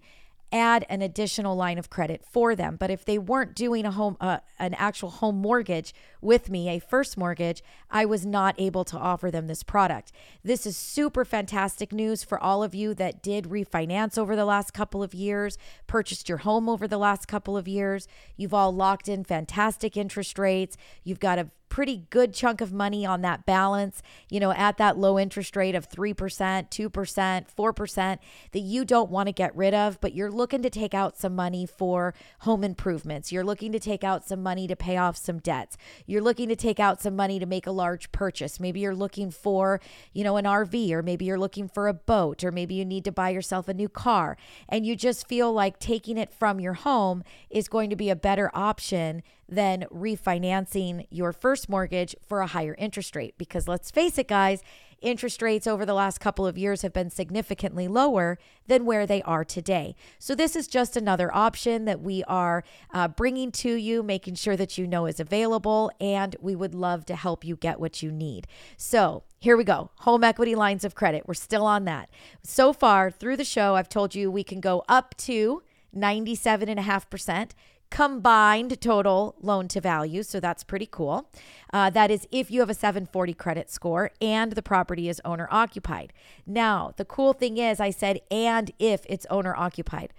add 0.52 0.86
an 0.90 1.02
additional 1.02 1.56
line 1.56 1.78
of 1.78 1.90
credit 1.90 2.24
for 2.30 2.56
them. 2.56 2.76
But 2.76 2.92
if 2.92 3.06
they 3.06 3.18
weren't 3.18 3.56
doing 3.56 3.86
a 3.86 3.92
home, 3.92 4.18
uh, 4.20 4.40
an 4.60 4.74
actual 4.74 5.10
home 5.10 5.38
mortgage 5.38 5.94
with 6.22 6.50
me, 6.50 6.70
a 6.70 6.80
first 6.80 7.18
mortgage, 7.18 7.64
I 7.90 8.06
was 8.06 8.26
not 8.26 8.56
able 8.58 8.84
to 8.86 8.98
offer 8.98 9.32
them 9.32 9.48
this 9.48 9.64
product. 9.64 10.12
This 10.44 10.66
is 10.66 10.76
super 10.76 11.24
fantastic 11.24 11.92
news 11.94 12.24
for 12.24 12.40
all 12.40 12.64
of 12.64 12.76
you 12.76 12.94
that 12.96 13.24
did 13.24 13.46
refinance 13.46 14.18
over 14.18 14.36
the 14.36 14.46
last 14.46 14.74
couple 14.74 15.02
of 15.02 15.14
years, 15.14 15.58
purchased 15.88 16.28
your 16.28 16.40
home 16.40 16.68
over 16.68 16.88
the 16.88 16.98
last 16.98 17.28
couple 17.28 17.56
of 17.56 17.68
years. 17.68 18.08
You've 18.36 18.54
all 18.54 18.74
locked 18.74 19.08
in 19.08 19.24
fantastic 19.24 19.96
interest 19.96 20.38
rates. 20.38 20.78
You've 21.04 21.20
got 21.20 21.40
a 21.40 21.50
pretty 21.72 22.04
good 22.10 22.34
chunk 22.34 22.60
of 22.60 22.74
money 22.74 23.06
on 23.06 23.22
that 23.22 23.46
balance, 23.46 24.04
you 24.30 24.42
know, 24.42 24.52
at 24.52 24.78
that 24.78 24.98
low 24.98 25.18
interest 25.18 25.56
rate 25.56 25.74
of 25.74 25.90
3%, 25.90 26.14
2%, 26.14 27.46
4% 27.58 28.18
that 28.52 28.60
you 28.60 28.84
don't 28.84 29.10
want 29.10 29.28
to 29.28 29.32
get 29.32 29.56
rid 29.56 29.74
of, 29.74 30.00
but 30.02 30.14
you're 30.14 30.30
looking 30.30 30.62
to 30.62 30.70
take 30.70 30.94
out 30.94 31.18
some 31.18 31.34
money 31.34 31.66
for 31.66 32.14
home 32.40 32.66
improvements. 32.66 33.32
You're 33.32 33.46
looking 33.46 33.72
to 33.72 33.80
take 33.80 34.04
out 34.04 34.28
some 34.28 34.44
money 34.44 34.68
to 34.68 34.76
pay 34.76 34.98
off 34.98 35.16
some 35.16 35.40
debts. 35.40 35.78
You're 36.06 36.22
looking 36.22 36.50
to 36.50 36.58
take 36.58 36.82
out 36.82 37.02
some 37.02 37.16
money 37.16 37.40
to 37.40 37.46
make 37.46 37.66
a 37.66 37.72
large 37.72 38.12
purchase. 38.12 38.60
Maybe 38.60 38.82
you're 38.82 38.94
looking 38.94 39.32
for, 39.32 39.80
you 40.12 40.26
know, 40.26 40.36
an 40.36 40.44
RV 40.44 40.92
or 40.92 41.02
maybe 41.02 41.24
you're 41.24 41.40
looking 41.40 41.70
for 41.70 41.88
a 41.88 41.94
boat 41.94 42.44
or 42.44 42.52
maybe 42.52 42.76
you 42.76 42.84
need 42.84 43.06
to 43.06 43.14
buy 43.14 43.30
yourself 43.30 43.70
a 43.70 43.74
new 43.74 43.88
car 43.88 44.36
and 44.68 44.86
you 44.86 44.98
just 44.98 45.26
feel 45.26 45.54
like 45.54 45.80
taking 45.80 46.18
it 46.18 46.34
from 46.34 46.60
your 46.60 46.74
home 46.74 47.24
is 47.50 47.70
going 47.70 47.90
to 47.90 47.96
be 47.96 48.10
a 48.10 48.16
better 48.16 48.52
option 48.54 49.24
than 49.52 49.86
refinancing 49.94 51.06
your 51.12 51.34
first 51.34 51.68
mortgage 51.70 52.16
for 52.26 52.40
a 52.40 52.48
higher 52.48 52.74
interest 52.80 53.16
rate. 53.16 53.36
Because 53.38 53.68
let's 53.68 53.92
face 53.92 54.18
it, 54.18 54.30
guys, 54.30 54.64
interest 55.02 55.42
rates 55.42 55.68
over 55.68 55.86
the 55.86 55.94
last 55.94 56.20
couple 56.20 56.48
of 56.48 56.58
years 56.58 56.84
have 56.84 56.94
been 56.94 57.10
significantly 57.10 57.88
lower 57.88 58.40
than 58.68 58.86
where 58.86 59.06
they 59.06 59.22
are 59.24 59.44
today. 59.44 59.94
So, 60.18 60.34
this 60.34 60.56
is 60.56 60.68
just 60.68 60.96
another 60.96 61.34
option 61.36 61.86
that 61.86 62.02
we 62.02 62.24
are 62.24 62.64
uh, 62.94 63.10
bringing 63.10 63.52
to 63.54 63.74
you, 63.74 64.02
making 64.02 64.36
sure 64.36 64.56
that 64.56 64.78
you 64.78 64.88
know 64.88 65.06
is 65.06 65.20
available, 65.20 65.92
and 66.00 66.36
we 66.40 66.56
would 66.56 66.74
love 66.74 67.06
to 67.08 67.16
help 67.16 67.44
you 67.44 67.58
get 67.58 67.80
what 67.80 68.02
you 68.02 68.12
need. 68.12 68.48
So, 68.78 69.24
here 69.40 69.58
we 69.58 69.64
go. 69.64 69.90
Home 70.00 70.24
equity 70.24 70.56
lines 70.56 70.86
of 70.86 70.96
credit. 70.96 71.28
We're 71.28 71.34
still 71.34 71.66
on 71.66 71.86
that. 71.86 72.10
So 72.44 72.72
far 72.72 73.10
through 73.10 73.38
the 73.38 73.44
show, 73.44 73.76
I've 73.76 73.90
told 73.90 74.14
you 74.14 74.30
we 74.30 74.44
can 74.44 74.62
go 74.62 74.84
up 74.88 75.16
to 75.18 75.64
97.5% 75.96 77.52
combined 77.92 78.82
total 78.82 79.36
loan 79.42 79.68
to 79.68 79.82
value. 79.82 80.24
So 80.24 80.40
that's 80.40 80.64
pretty 80.64 80.88
cool. 80.90 81.30
Uh, 81.72 81.92
that 81.92 82.10
is 82.10 82.28
if 82.32 82.50
you 82.50 82.62
have 82.62 82.70
a 82.70 82.74
740 82.74 83.34
credit 83.36 83.70
score 83.70 84.10
and 84.20 84.54
the 84.54 84.64
property 84.64 85.08
is 85.08 85.22
owner 85.24 85.48
occupied. 85.52 86.14
Now, 86.48 86.94
the 86.98 87.06
cool 87.06 87.34
thing 87.34 87.58
is, 87.58 87.80
I 87.80 87.92
said, 87.92 88.22
and 88.32 88.72
if 88.80 89.06
it's 89.08 89.28
owner 89.30 89.56
occupied. 89.56 90.14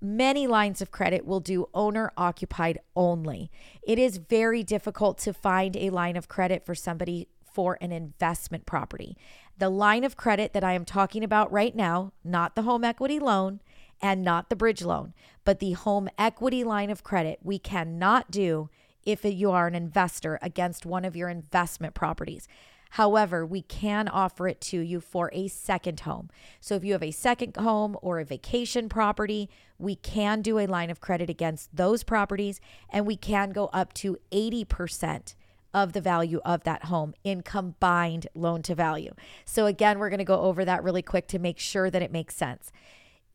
Many 0.00 0.46
lines 0.46 0.80
of 0.80 0.90
credit 0.90 1.26
will 1.26 1.40
do 1.40 1.68
owner 1.74 2.12
occupied 2.16 2.78
only. 2.96 3.50
It 3.82 3.98
is 3.98 4.16
very 4.16 4.62
difficult 4.62 5.18
to 5.18 5.32
find 5.32 5.76
a 5.76 5.90
line 5.90 6.16
of 6.16 6.28
credit 6.28 6.64
for 6.64 6.74
somebody 6.74 7.28
for 7.52 7.76
an 7.80 7.90
investment 7.90 8.64
property. 8.64 9.16
The 9.58 9.68
line 9.68 10.04
of 10.04 10.16
credit 10.16 10.52
that 10.52 10.62
I 10.62 10.74
am 10.74 10.84
talking 10.84 11.24
about 11.24 11.50
right 11.50 11.74
now, 11.74 12.12
not 12.22 12.54
the 12.54 12.62
home 12.62 12.84
equity 12.84 13.18
loan, 13.18 13.60
and 14.00 14.22
not 14.22 14.48
the 14.48 14.56
bridge 14.56 14.82
loan, 14.82 15.14
but 15.44 15.58
the 15.58 15.72
home 15.72 16.08
equity 16.18 16.64
line 16.64 16.90
of 16.90 17.04
credit 17.04 17.38
we 17.42 17.58
cannot 17.58 18.30
do 18.30 18.70
if 19.04 19.24
you 19.24 19.50
are 19.50 19.66
an 19.66 19.74
investor 19.74 20.38
against 20.42 20.84
one 20.84 21.04
of 21.04 21.16
your 21.16 21.28
investment 21.28 21.94
properties. 21.94 22.46
However, 22.90 23.44
we 23.44 23.62
can 23.62 24.08
offer 24.08 24.48
it 24.48 24.60
to 24.62 24.80
you 24.80 25.00
for 25.00 25.30
a 25.32 25.48
second 25.48 26.00
home. 26.00 26.30
So 26.60 26.74
if 26.74 26.84
you 26.84 26.92
have 26.92 27.02
a 27.02 27.10
second 27.10 27.56
home 27.56 27.96
or 28.00 28.18
a 28.18 28.24
vacation 28.24 28.88
property, 28.88 29.50
we 29.78 29.94
can 29.94 30.42
do 30.42 30.58
a 30.58 30.66
line 30.66 30.90
of 30.90 31.00
credit 31.00 31.28
against 31.28 31.74
those 31.76 32.02
properties 32.02 32.60
and 32.90 33.06
we 33.06 33.16
can 33.16 33.50
go 33.50 33.66
up 33.72 33.92
to 33.94 34.16
80% 34.32 35.34
of 35.74 35.92
the 35.92 36.00
value 36.00 36.40
of 36.44 36.64
that 36.64 36.84
home 36.84 37.14
in 37.24 37.42
combined 37.42 38.26
loan 38.34 38.62
to 38.62 38.74
value. 38.74 39.12
So 39.44 39.66
again, 39.66 39.98
we're 39.98 40.08
going 40.08 40.18
to 40.18 40.24
go 40.24 40.40
over 40.40 40.64
that 40.64 40.82
really 40.82 41.02
quick 41.02 41.28
to 41.28 41.38
make 41.38 41.58
sure 41.58 41.90
that 41.90 42.02
it 42.02 42.10
makes 42.10 42.34
sense. 42.34 42.72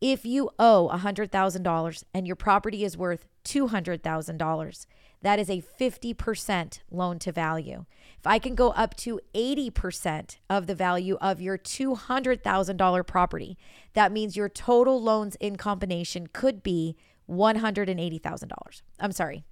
If 0.06 0.26
you 0.26 0.50
owe 0.58 0.90
$100,000 0.92 2.04
and 2.12 2.26
your 2.26 2.36
property 2.36 2.84
is 2.84 2.94
worth 2.94 3.24
$200,000, 3.46 4.86
that 5.22 5.38
is 5.38 5.48
a 5.48 5.62
50% 5.62 6.80
loan 6.90 7.18
to 7.20 7.32
value. 7.32 7.86
If 8.18 8.26
I 8.26 8.38
can 8.38 8.54
go 8.54 8.72
up 8.72 8.94
to 8.96 9.18
80% 9.34 10.36
of 10.50 10.66
the 10.66 10.74
value 10.74 11.16
of 11.22 11.40
your 11.40 11.56
$200,000 11.56 13.06
property, 13.06 13.56
that 13.94 14.12
means 14.12 14.36
your 14.36 14.50
total 14.50 15.02
loans 15.02 15.36
in 15.36 15.56
combination 15.56 16.26
could 16.26 16.62
be 16.62 16.96
$180,000. 17.26 18.82
I'm 19.00 19.12
sorry, 19.12 19.42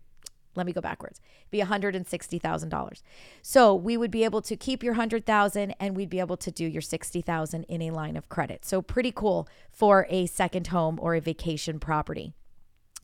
let 0.55 0.67
me 0.67 0.73
go 0.73 0.81
backwards 0.81 1.21
be 1.53 1.61
$160,000. 1.61 3.03
So 3.43 3.75
we 3.75 3.97
would 3.97 4.11
be 4.11 4.25
able 4.25 4.43
to 4.43 4.57
keep 4.57 4.83
your 4.83 4.95
100,000 4.95 5.75
and 5.79 5.97
we'd 5.97 6.11
be 6.11 6.19
able 6.19 6.39
to 6.39 6.51
do 6.51 6.65
your 6.65 6.83
60,000 6.83 7.65
in 7.65 7.83
a 7.83 7.91
line 7.91 8.17
of 8.17 8.29
credit. 8.29 8.65
So 8.65 8.83
pretty 8.83 9.13
cool 9.13 9.47
for 9.71 10.07
a 10.09 10.27
second 10.27 10.69
home 10.69 10.99
or 11.01 11.15
a 11.15 11.21
vacation 11.21 11.79
property. 11.79 12.33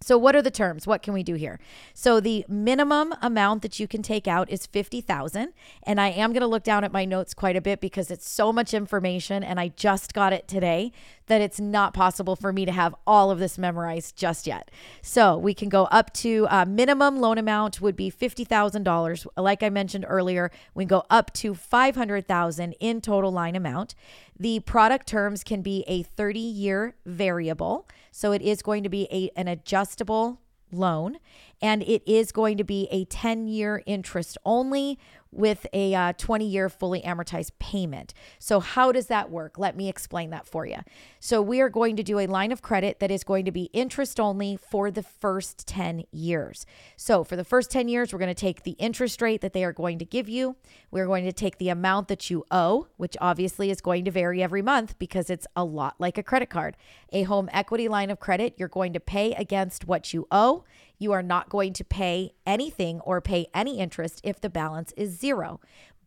So 0.01 0.17
what 0.17 0.37
are 0.37 0.43
the 0.43 0.51
terms? 0.51 0.87
What 0.87 1.03
can 1.03 1.13
we 1.13 1.25
do 1.25 1.35
here? 1.35 1.59
So 1.93 2.21
the 2.21 2.45
minimum 2.49 3.15
amount 3.21 3.63
that 3.63 3.81
you 3.81 3.89
can 3.89 4.01
take 4.01 4.29
out 4.29 4.49
is 4.49 4.65
50,000 4.65 5.53
and 5.83 6.01
I 6.01 6.09
am 6.09 6.33
going 6.33 6.41
to 6.41 6.47
look 6.47 6.63
down 6.63 6.85
at 6.85 6.93
my 6.93 7.05
notes 7.05 7.35
quite 7.35 7.57
a 7.57 7.61
bit 7.61 7.81
because 7.81 8.11
it's 8.11 8.29
so 8.29 8.53
much 8.53 8.73
information 8.73 9.43
and 9.43 9.59
I 9.59 9.69
just 9.69 10.15
got 10.15 10.33
it 10.33 10.47
today 10.47 10.93
that 11.29 11.41
it's 11.41 11.61
not 11.61 11.95
possible 11.95 12.37
for 12.37 12.53
me 12.53 12.65
to 12.65 12.73
have 12.73 12.95
all 13.07 13.31
of 13.31 13.39
this 13.39 13.57
memorized 13.57 14.17
just 14.17 14.47
yet. 14.47 14.71
So 15.03 15.39
we 15.39 15.55
can 15.55 15.69
go 15.69 15.85
up 15.85 16.13
to 16.15 16.47
uh, 16.51 16.65
minimum 16.65 17.21
loan 17.21 17.39
amount 17.39 17.81
would 17.81 17.97
be 17.97 18.11
$50,000. 18.11 19.27
Like 19.37 19.63
I 19.63 19.71
mentioned 19.71 20.05
earlier, 20.09 20.51
we 20.75 20.85
go 20.85 21.05
up 21.09 21.33
to 21.35 21.55
500,000 21.55 22.73
in 22.81 23.01
total 23.01 23.31
line 23.31 23.57
amount. 23.57 23.95
The 24.39 24.61
product 24.61 25.07
terms 25.07 25.45
can 25.45 25.63
be 25.63 25.85
a 25.87 26.03
30 26.03 26.39
year 26.39 26.97
variable. 27.07 27.89
So 28.11 28.33
it 28.33 28.43
is 28.43 28.63
going 28.63 28.83
to 28.83 28.89
be 28.89 29.09
a, 29.11 29.31
an 29.39 29.49
adjustable 29.49 30.41
loan 30.73 31.19
and 31.61 31.83
it 31.83 32.03
is 32.07 32.33
going 32.33 32.57
to 32.57 32.65
be 32.65 32.89
a 32.91 33.05
10 33.07 33.49
year 33.49 33.83
interest 33.87 34.39
only 34.45 34.99
with 35.31 35.67
a 35.73 35.95
uh, 35.95 36.13
20 36.17 36.47
year 36.47 36.69
fully 36.69 37.03
amortized 37.03 37.53
payment. 37.59 38.15
So, 38.39 38.61
how 38.61 38.93
does 38.93 39.07
that 39.07 39.31
work? 39.31 39.59
Let 39.59 39.77
me 39.77 39.89
explain 39.89 40.31
that 40.31 40.47
for 40.47 40.67
you. 40.67 40.79
So, 41.21 41.43
we 41.43 41.61
are 41.61 41.69
going 41.69 41.97
to 41.97 42.03
do 42.03 42.19
a 42.19 42.27
line 42.27 42.53
of 42.53 42.63
credit 42.63 43.01
that 43.01 43.11
is 43.11 43.25
going 43.25 43.45
to 43.45 43.53
be 43.53 43.65
interest 43.73 44.19
only 44.19 44.57
for 44.57 44.91
the 44.91 45.03
first 45.03 45.67
10 45.67 46.05
years. 46.11 46.67
So, 46.97 47.25
for 47.25 47.37
the 47.37 47.45
first 47.45 47.71
10 47.71 47.89
years, 47.89 48.13
we're 48.13 48.19
going 48.19 48.35
to 48.35 48.35
take 48.35 48.63
the 48.63 48.73
interest 48.73 49.21
rate 49.21 49.41
that 49.41 49.53
they 49.53 49.65
are 49.65 49.73
going 49.73 49.99
to 49.99 50.05
give 50.05 50.29
you. 50.29 50.57
We're 50.91 51.07
going 51.07 51.25
to 51.25 51.33
take 51.33 51.59
the 51.59 51.69
amount 51.69 52.09
that 52.09 52.31
you 52.31 52.45
owe, 52.51 52.87
which 52.97 53.17
obviously 53.21 53.71
is 53.71 53.81
going 53.81 54.05
to 54.07 54.11
vary 54.11 54.43
every 54.43 54.63
month 54.63 54.99
because 54.99 55.31
it's 55.31 55.47
a 55.55 55.65
lot 55.65 55.97
like 55.99 56.17
a 56.17 56.23
credit 56.23 56.51
card. 56.51 56.77
A 57.13 57.25
home 57.25 57.49
equity 57.53 57.89
line 57.89 58.11
of 58.11 58.21
credit, 58.21 58.55
you're 58.57 58.69
going 58.69 58.93
to 58.95 59.01
pay 59.01 59.33
against 59.33 59.87
what 59.87 60.15
you 60.15 60.27
owe. 60.31 60.65
You 60.99 61.13
are 61.13 61.23
not 61.23 61.49
going 61.49 61.73
to 61.75 61.85
pay 61.85 62.33
anything 62.47 63.01
or 63.01 63.21
pay 63.21 63.47
any 63.55 63.79
interest 63.79 64.21
if 64.25 64.41
the 64.41 64.51
balance 64.51 64.93
is 64.97 65.19
zero. 65.19 65.61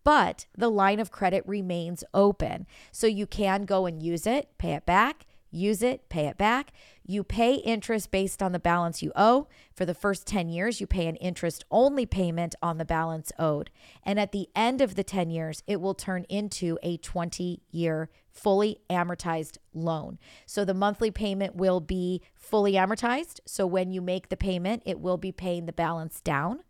But 0.04 0.48
the 0.58 0.70
line 0.70 1.00
of 1.00 1.12
credit 1.12 1.44
remains 1.48 2.04
open. 2.14 2.66
So 2.92 3.08
you 3.08 3.28
can 3.28 3.66
go 3.66 3.86
and 3.86 4.02
use 4.02 4.26
it, 4.26 4.50
pay 4.58 4.74
it 4.74 4.86
back, 4.86 5.26
use 5.52 5.84
it, 5.84 6.10
pay 6.10 6.28
it 6.28 6.38
back. 6.38 6.72
You 7.06 7.24
pay 7.24 7.56
interest 7.56 8.10
based 8.10 8.42
on 8.42 8.52
the 8.52 8.60
balance 8.60 9.04
you 9.04 9.12
owe. 9.16 9.48
For 9.76 9.86
the 9.86 9.94
first 9.94 10.26
10 10.26 10.50
years, 10.50 10.80
you 10.80 10.88
pay 10.88 11.08
an 11.08 11.18
interest 11.18 11.66
only 11.70 12.06
payment 12.06 12.56
on 12.62 12.78
the 12.78 12.86
balance 12.86 13.32
owed. 13.38 13.70
And 14.04 14.20
at 14.20 14.32
the 14.32 14.50
end 14.56 14.82
of 14.82 14.96
the 14.96 15.04
10 15.04 15.30
years, 15.30 15.62
it 15.68 15.82
will 15.82 15.94
turn 15.94 16.26
into 16.30 16.80
a 16.82 16.98
20 16.98 17.62
year 17.70 18.10
fully 18.32 18.78
amortized 18.90 19.58
loan. 19.74 20.18
So 20.46 20.66
the 20.66 20.74
monthly 20.74 21.12
payment 21.12 21.56
will 21.56 21.80
be 21.80 22.22
fully 22.34 22.74
amortized. 22.74 23.40
So 23.46 23.66
when 23.68 23.92
you 23.92 24.02
make 24.02 24.30
the 24.30 24.38
payment, 24.38 24.84
it 24.86 25.00
will 25.00 25.18
be 25.18 25.32
paying 25.32 25.66
the 25.66 25.74
balance 25.74 26.22
down 26.22 26.62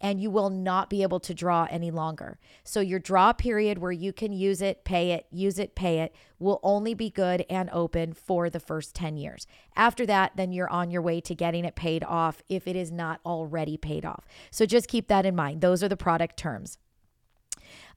and 0.00 0.20
you 0.20 0.30
will 0.30 0.50
not 0.50 0.90
be 0.90 1.02
able 1.02 1.20
to 1.20 1.34
draw 1.34 1.66
any 1.70 1.90
longer. 1.90 2.38
So 2.64 2.80
your 2.80 2.98
draw 2.98 3.32
period 3.32 3.78
where 3.78 3.92
you 3.92 4.12
can 4.12 4.32
use 4.32 4.60
it, 4.60 4.84
pay 4.84 5.12
it, 5.12 5.26
use 5.30 5.58
it, 5.58 5.74
pay 5.74 6.00
it 6.00 6.14
will 6.38 6.60
only 6.62 6.94
be 6.94 7.10
good 7.10 7.44
and 7.48 7.70
open 7.72 8.12
for 8.12 8.50
the 8.50 8.60
first 8.60 8.94
10 8.94 9.16
years. 9.16 9.46
After 9.74 10.04
that, 10.06 10.32
then 10.36 10.52
you're 10.52 10.70
on 10.70 10.90
your 10.90 11.02
way 11.02 11.20
to 11.22 11.34
getting 11.34 11.64
it 11.64 11.76
paid 11.76 12.04
off 12.04 12.42
if 12.48 12.68
it 12.68 12.76
is 12.76 12.92
not 12.92 13.20
already 13.24 13.76
paid 13.76 14.04
off. 14.04 14.26
So 14.50 14.66
just 14.66 14.88
keep 14.88 15.08
that 15.08 15.26
in 15.26 15.34
mind. 15.34 15.60
Those 15.60 15.82
are 15.82 15.88
the 15.88 15.96
product 15.96 16.36
terms. 16.36 16.78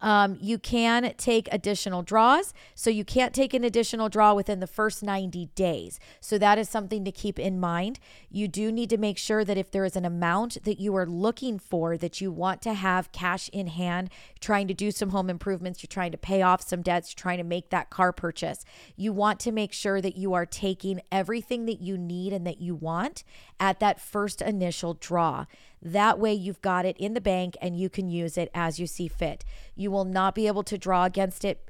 Um, 0.01 0.37
you 0.39 0.57
can 0.57 1.13
take 1.17 1.49
additional 1.51 2.03
draws. 2.03 2.53
So 2.75 2.89
you 2.89 3.03
can't 3.03 3.33
take 3.33 3.53
an 3.53 3.63
additional 3.63 4.09
draw 4.09 4.33
within 4.33 4.59
the 4.59 4.67
first 4.67 5.03
90 5.03 5.47
days. 5.55 5.99
So 6.21 6.37
that 6.37 6.57
is 6.57 6.69
something 6.69 7.03
to 7.05 7.11
keep 7.11 7.37
in 7.37 7.59
mind. 7.59 7.99
You 8.29 8.47
do 8.47 8.71
need 8.71 8.89
to 8.91 8.97
make 8.97 9.17
sure 9.17 9.43
that 9.43 9.57
if 9.57 9.71
there 9.71 9.85
is 9.85 9.95
an 9.95 10.05
amount 10.05 10.63
that 10.63 10.79
you 10.79 10.95
are 10.95 11.05
looking 11.05 11.59
for 11.59 11.97
that 11.97 12.21
you 12.21 12.31
want 12.31 12.61
to 12.61 12.73
have 12.73 13.11
cash 13.11 13.49
in 13.49 13.67
hand, 13.67 14.09
trying 14.39 14.67
to 14.67 14.73
do 14.73 14.91
some 14.91 15.09
home 15.09 15.29
improvements, 15.29 15.83
you're 15.83 15.87
trying 15.87 16.11
to 16.11 16.17
pay 16.17 16.41
off 16.41 16.61
some 16.61 16.81
debts, 16.81 17.11
you're 17.11 17.21
trying 17.21 17.37
to 17.37 17.43
make 17.43 17.69
that 17.69 17.89
car 17.89 18.13
purchase, 18.13 18.63
you 18.95 19.11
want 19.11 19.39
to 19.41 19.51
make 19.51 19.73
sure 19.73 20.01
that 20.01 20.15
you 20.15 20.33
are 20.33 20.45
taking 20.45 21.01
everything 21.11 21.65
that 21.65 21.81
you 21.81 21.97
need 21.97 22.31
and 22.31 22.47
that 22.47 22.61
you 22.61 22.75
want 22.75 23.23
at 23.59 23.79
that 23.79 23.99
first 23.99 24.41
initial 24.41 24.93
draw. 24.93 25.45
That 25.81 26.19
way, 26.19 26.33
you've 26.33 26.61
got 26.61 26.85
it 26.85 26.97
in 26.97 27.13
the 27.13 27.21
bank 27.21 27.55
and 27.61 27.77
you 27.77 27.89
can 27.89 28.09
use 28.09 28.37
it 28.37 28.51
as 28.53 28.79
you 28.79 28.87
see 28.87 29.07
fit. 29.07 29.45
You 29.75 29.88
will 29.89 30.05
not 30.05 30.35
be 30.35 30.47
able 30.47 30.63
to 30.63 30.77
draw 30.77 31.05
against 31.05 31.43
it 31.43 31.69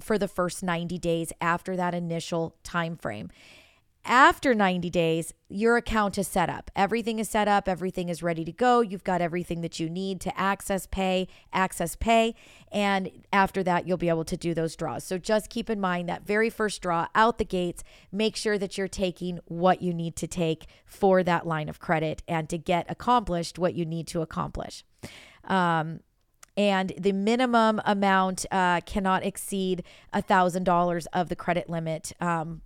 for 0.00 0.18
the 0.18 0.28
first 0.28 0.62
90 0.62 0.98
days 0.98 1.32
after 1.40 1.76
that 1.76 1.94
initial 1.94 2.56
time 2.62 2.96
frame 2.96 3.30
after 4.08 4.54
90 4.54 4.88
days, 4.88 5.34
your 5.50 5.76
account 5.76 6.16
is 6.16 6.26
set 6.26 6.48
up. 6.48 6.70
Everything 6.74 7.18
is 7.18 7.28
set 7.28 7.46
up, 7.46 7.68
everything 7.68 8.08
is 8.08 8.22
ready 8.22 8.42
to 8.42 8.52
go. 8.52 8.80
You've 8.80 9.04
got 9.04 9.20
everything 9.20 9.60
that 9.60 9.78
you 9.78 9.90
need 9.90 10.20
to 10.22 10.40
access 10.40 10.86
pay, 10.86 11.28
access 11.52 11.94
pay, 11.94 12.34
and 12.72 13.10
after 13.32 13.62
that 13.62 13.86
you'll 13.86 13.98
be 13.98 14.08
able 14.08 14.24
to 14.24 14.36
do 14.36 14.54
those 14.54 14.76
draws. 14.76 15.04
So 15.04 15.18
just 15.18 15.50
keep 15.50 15.68
in 15.68 15.78
mind 15.78 16.08
that 16.08 16.26
very 16.26 16.48
first 16.48 16.80
draw 16.80 17.08
out 17.14 17.36
the 17.36 17.44
gates, 17.44 17.84
make 18.10 18.34
sure 18.34 18.56
that 18.56 18.78
you're 18.78 18.88
taking 18.88 19.40
what 19.44 19.82
you 19.82 19.92
need 19.92 20.16
to 20.16 20.26
take 20.26 20.66
for 20.86 21.22
that 21.22 21.46
line 21.46 21.68
of 21.68 21.78
credit 21.78 22.22
and 22.26 22.48
to 22.48 22.56
get 22.56 22.86
accomplished 22.88 23.58
what 23.58 23.74
you 23.74 23.84
need 23.84 24.06
to 24.08 24.22
accomplish. 24.22 24.84
Um, 25.44 26.00
and 26.58 26.92
the 26.98 27.12
minimum 27.12 27.80
amount 27.84 28.44
uh, 28.50 28.80
cannot 28.80 29.24
exceed 29.24 29.84
a 30.12 30.20
thousand 30.20 30.64
dollars 30.64 31.06
of 31.06 31.28
the 31.28 31.36
credit 31.36 31.70
limit 31.70 32.12
um, 32.20 32.60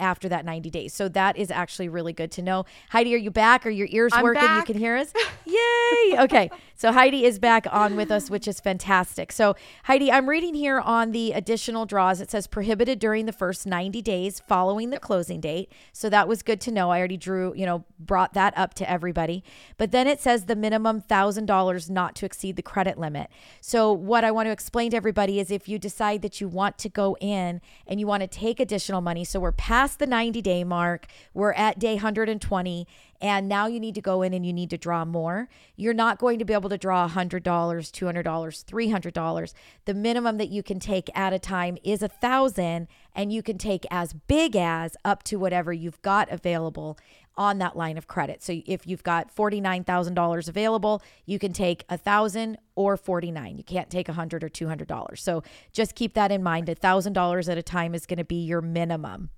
after 0.00 0.28
that 0.28 0.44
90 0.44 0.70
days. 0.70 0.94
So 0.94 1.08
that 1.08 1.36
is 1.36 1.50
actually 1.50 1.88
really 1.88 2.12
good 2.12 2.30
to 2.32 2.42
know. 2.42 2.64
Heidi, 2.90 3.14
are 3.14 3.18
you 3.18 3.30
back? 3.30 3.66
Are 3.66 3.70
your 3.70 3.88
ears 3.90 4.12
I'm 4.14 4.22
working? 4.22 4.42
back. 4.42 4.68
You 4.68 4.74
can 4.74 4.80
hear 4.80 4.96
us? 4.96 5.12
Yay. 5.44 6.18
Okay. 6.20 6.50
So 6.74 6.92
Heidi 6.92 7.24
is 7.24 7.38
back 7.38 7.66
on 7.70 7.96
with 7.96 8.10
us, 8.10 8.30
which 8.30 8.46
is 8.46 8.60
fantastic. 8.60 9.32
So, 9.32 9.56
Heidi, 9.84 10.12
I'm 10.12 10.28
reading 10.28 10.54
here 10.54 10.78
on 10.78 11.10
the 11.10 11.32
additional 11.32 11.86
draws. 11.86 12.20
It 12.20 12.30
says 12.30 12.46
prohibited 12.46 13.00
during 13.00 13.26
the 13.26 13.32
first 13.32 13.66
90 13.66 14.00
days 14.02 14.40
following 14.46 14.90
the 14.90 15.00
closing 15.00 15.40
date. 15.40 15.72
So 15.92 16.08
that 16.08 16.28
was 16.28 16.42
good 16.42 16.60
to 16.62 16.70
know. 16.70 16.90
I 16.90 16.98
already 16.98 17.16
drew, 17.16 17.52
you 17.56 17.66
know, 17.66 17.84
brought 17.98 18.34
that 18.34 18.56
up 18.56 18.74
to 18.74 18.88
everybody. 18.88 19.42
But 19.76 19.90
then 19.90 20.06
it 20.06 20.20
says 20.20 20.44
the 20.44 20.54
minimum 20.54 21.02
$1,000 21.02 21.90
not 21.90 22.14
to 22.16 22.26
exceed 22.26 22.54
the 22.54 22.62
credit 22.62 22.98
limit. 22.98 23.28
So, 23.60 23.92
what 23.92 24.22
I 24.22 24.30
want 24.30 24.46
to 24.46 24.52
explain 24.52 24.92
to 24.92 24.96
everybody 24.96 25.40
is 25.40 25.50
if 25.50 25.68
you 25.68 25.78
decide 25.78 26.22
that 26.22 26.40
you 26.40 26.46
want 26.46 26.78
to 26.78 26.88
go 26.88 27.16
in 27.20 27.60
and 27.86 27.98
you 27.98 28.06
want 28.06 28.20
to 28.20 28.26
take 28.26 28.60
additional 28.60 29.00
money, 29.00 29.24
so 29.24 29.40
we're 29.40 29.52
past 29.52 29.87
the 29.94 30.06
90 30.06 30.42
day 30.42 30.64
mark, 30.64 31.06
we're 31.34 31.52
at 31.52 31.78
day 31.78 31.94
120 31.94 32.86
and 33.20 33.48
now 33.48 33.66
you 33.66 33.80
need 33.80 33.96
to 33.96 34.00
go 34.00 34.22
in 34.22 34.32
and 34.32 34.46
you 34.46 34.52
need 34.52 34.70
to 34.70 34.78
draw 34.78 35.04
more. 35.04 35.48
You're 35.76 35.94
not 35.94 36.18
going 36.18 36.38
to 36.38 36.44
be 36.44 36.52
able 36.52 36.70
to 36.70 36.78
draw 36.78 37.08
$100, 37.08 37.42
$200, 37.42 38.22
$300. 38.22 39.54
The 39.86 39.94
minimum 39.94 40.36
that 40.38 40.50
you 40.50 40.62
can 40.62 40.78
take 40.78 41.10
at 41.16 41.32
a 41.32 41.38
time 41.38 41.78
is 41.82 42.02
a 42.02 42.08
1000 42.08 42.86
and 43.14 43.32
you 43.32 43.42
can 43.42 43.58
take 43.58 43.86
as 43.90 44.12
big 44.12 44.54
as 44.54 44.96
up 45.04 45.24
to 45.24 45.36
whatever 45.36 45.72
you've 45.72 46.00
got 46.02 46.30
available 46.30 46.96
on 47.36 47.58
that 47.58 47.76
line 47.76 47.96
of 47.96 48.06
credit. 48.06 48.42
So 48.42 48.60
if 48.66 48.86
you've 48.86 49.04
got 49.04 49.34
$49,000 49.34 50.48
available, 50.48 51.02
you 51.24 51.38
can 51.38 51.52
take 51.52 51.84
a 51.88 51.94
1000 51.94 52.58
or 52.74 52.96
49. 52.96 53.58
You 53.58 53.64
can't 53.64 53.90
take 53.90 54.08
a 54.08 54.12
100 54.12 54.44
or 54.44 54.48
$200. 54.48 55.18
So 55.18 55.42
just 55.72 55.94
keep 55.94 56.14
that 56.14 56.30
in 56.32 56.42
mind. 56.42 56.66
$1,000 56.66 57.48
at 57.48 57.58
a 57.58 57.62
time 57.62 57.94
is 57.94 58.06
going 58.06 58.18
to 58.18 58.24
be 58.24 58.44
your 58.44 58.60
minimum. 58.60 59.30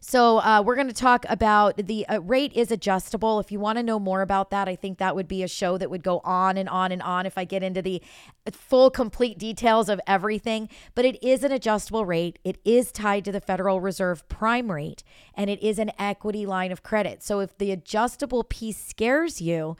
So 0.00 0.38
uh, 0.38 0.62
we're 0.64 0.76
going 0.76 0.88
to 0.88 0.94
talk 0.94 1.26
about 1.28 1.76
the 1.76 2.06
uh, 2.06 2.20
rate 2.20 2.52
is 2.54 2.70
adjustable. 2.70 3.40
If 3.40 3.50
you 3.50 3.58
want 3.58 3.78
to 3.78 3.82
know 3.82 3.98
more 3.98 4.22
about 4.22 4.50
that, 4.50 4.68
I 4.68 4.76
think 4.76 4.98
that 4.98 5.14
would 5.16 5.28
be 5.28 5.42
a 5.42 5.48
show 5.48 5.76
that 5.78 5.90
would 5.90 6.02
go 6.02 6.20
on 6.24 6.56
and 6.56 6.68
on 6.68 6.92
and 6.92 7.02
on 7.02 7.26
if 7.26 7.36
I 7.36 7.44
get 7.44 7.62
into 7.62 7.82
the 7.82 8.02
full, 8.50 8.90
complete 8.90 9.38
details 9.38 9.88
of 9.88 10.00
everything. 10.06 10.68
But 10.94 11.04
it 11.04 11.22
is 11.22 11.42
an 11.44 11.52
adjustable 11.52 12.06
rate. 12.06 12.38
It 12.44 12.58
is 12.64 12.92
tied 12.92 13.24
to 13.24 13.32
the 13.32 13.40
Federal 13.40 13.80
Reserve 13.80 14.28
prime 14.28 14.70
rate, 14.70 15.02
and 15.34 15.50
it 15.50 15.62
is 15.62 15.78
an 15.78 15.92
equity 15.98 16.46
line 16.46 16.72
of 16.72 16.82
credit. 16.82 17.22
So 17.22 17.40
if 17.40 17.58
the 17.58 17.72
adjustable 17.72 18.44
piece 18.44 18.78
scares 18.78 19.40
you, 19.40 19.76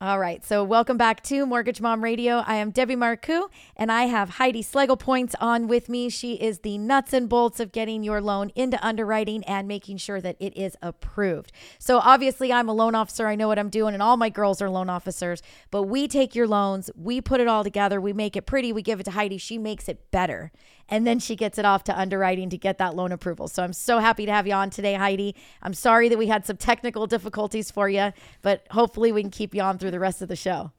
All 0.00 0.20
right. 0.20 0.44
So, 0.44 0.62
welcome 0.62 0.96
back 0.96 1.24
to 1.24 1.44
Mortgage 1.44 1.80
Mom 1.80 2.04
Radio. 2.04 2.44
I 2.46 2.54
am 2.54 2.70
Debbie 2.70 2.94
Marcoux, 2.94 3.48
and 3.74 3.90
I 3.90 4.04
have 4.04 4.28
Heidi 4.30 4.62
Schlegel 4.62 4.96
Points 4.96 5.34
on 5.40 5.66
with 5.66 5.88
me. 5.88 6.08
She 6.08 6.34
is 6.34 6.60
the 6.60 6.78
nuts 6.78 7.12
and 7.12 7.28
bolts 7.28 7.58
of 7.58 7.72
getting 7.72 8.04
your 8.04 8.20
loan 8.20 8.52
into 8.54 8.78
underwriting 8.80 9.42
and 9.42 9.66
making 9.66 9.96
sure 9.96 10.20
that 10.20 10.36
it 10.38 10.56
is 10.56 10.76
approved. 10.80 11.50
So, 11.80 11.98
obviously, 11.98 12.52
I'm 12.52 12.68
a 12.68 12.72
loan 12.72 12.94
officer. 12.94 13.26
I 13.26 13.34
know 13.34 13.48
what 13.48 13.58
I'm 13.58 13.70
doing, 13.70 13.92
and 13.92 14.00
all 14.00 14.16
my 14.16 14.28
girls 14.28 14.62
are 14.62 14.70
loan 14.70 14.88
officers. 14.88 15.42
But 15.72 15.82
we 15.82 16.06
take 16.06 16.32
your 16.32 16.46
loans, 16.46 16.92
we 16.94 17.20
put 17.20 17.40
it 17.40 17.48
all 17.48 17.64
together, 17.64 18.00
we 18.00 18.12
make 18.12 18.36
it 18.36 18.46
pretty, 18.46 18.72
we 18.72 18.82
give 18.82 19.00
it 19.00 19.04
to 19.04 19.10
Heidi. 19.10 19.36
She 19.36 19.58
makes 19.58 19.88
it 19.88 20.12
better 20.12 20.52
and 20.88 21.06
then 21.06 21.18
she 21.18 21.36
gets 21.36 21.58
it 21.58 21.64
off 21.64 21.84
to 21.84 21.98
underwriting 21.98 22.50
to 22.50 22.58
get 22.58 22.78
that 22.78 22.94
loan 22.96 23.12
approval. 23.12 23.48
So 23.48 23.62
I'm 23.62 23.72
so 23.72 23.98
happy 23.98 24.26
to 24.26 24.32
have 24.32 24.46
you 24.46 24.54
on 24.54 24.70
today, 24.70 24.94
Heidi. 24.94 25.34
I'm 25.62 25.74
sorry 25.74 26.08
that 26.08 26.18
we 26.18 26.28
had 26.28 26.46
some 26.46 26.56
technical 26.56 27.06
difficulties 27.06 27.70
for 27.70 27.88
you, 27.88 28.12
but 28.42 28.66
hopefully 28.70 29.12
we 29.12 29.22
can 29.22 29.30
keep 29.30 29.54
you 29.54 29.62
on 29.62 29.78
through 29.78 29.90
the 29.90 30.00
rest 30.00 30.22
of 30.22 30.28
the 30.28 30.36
show. 30.36 30.72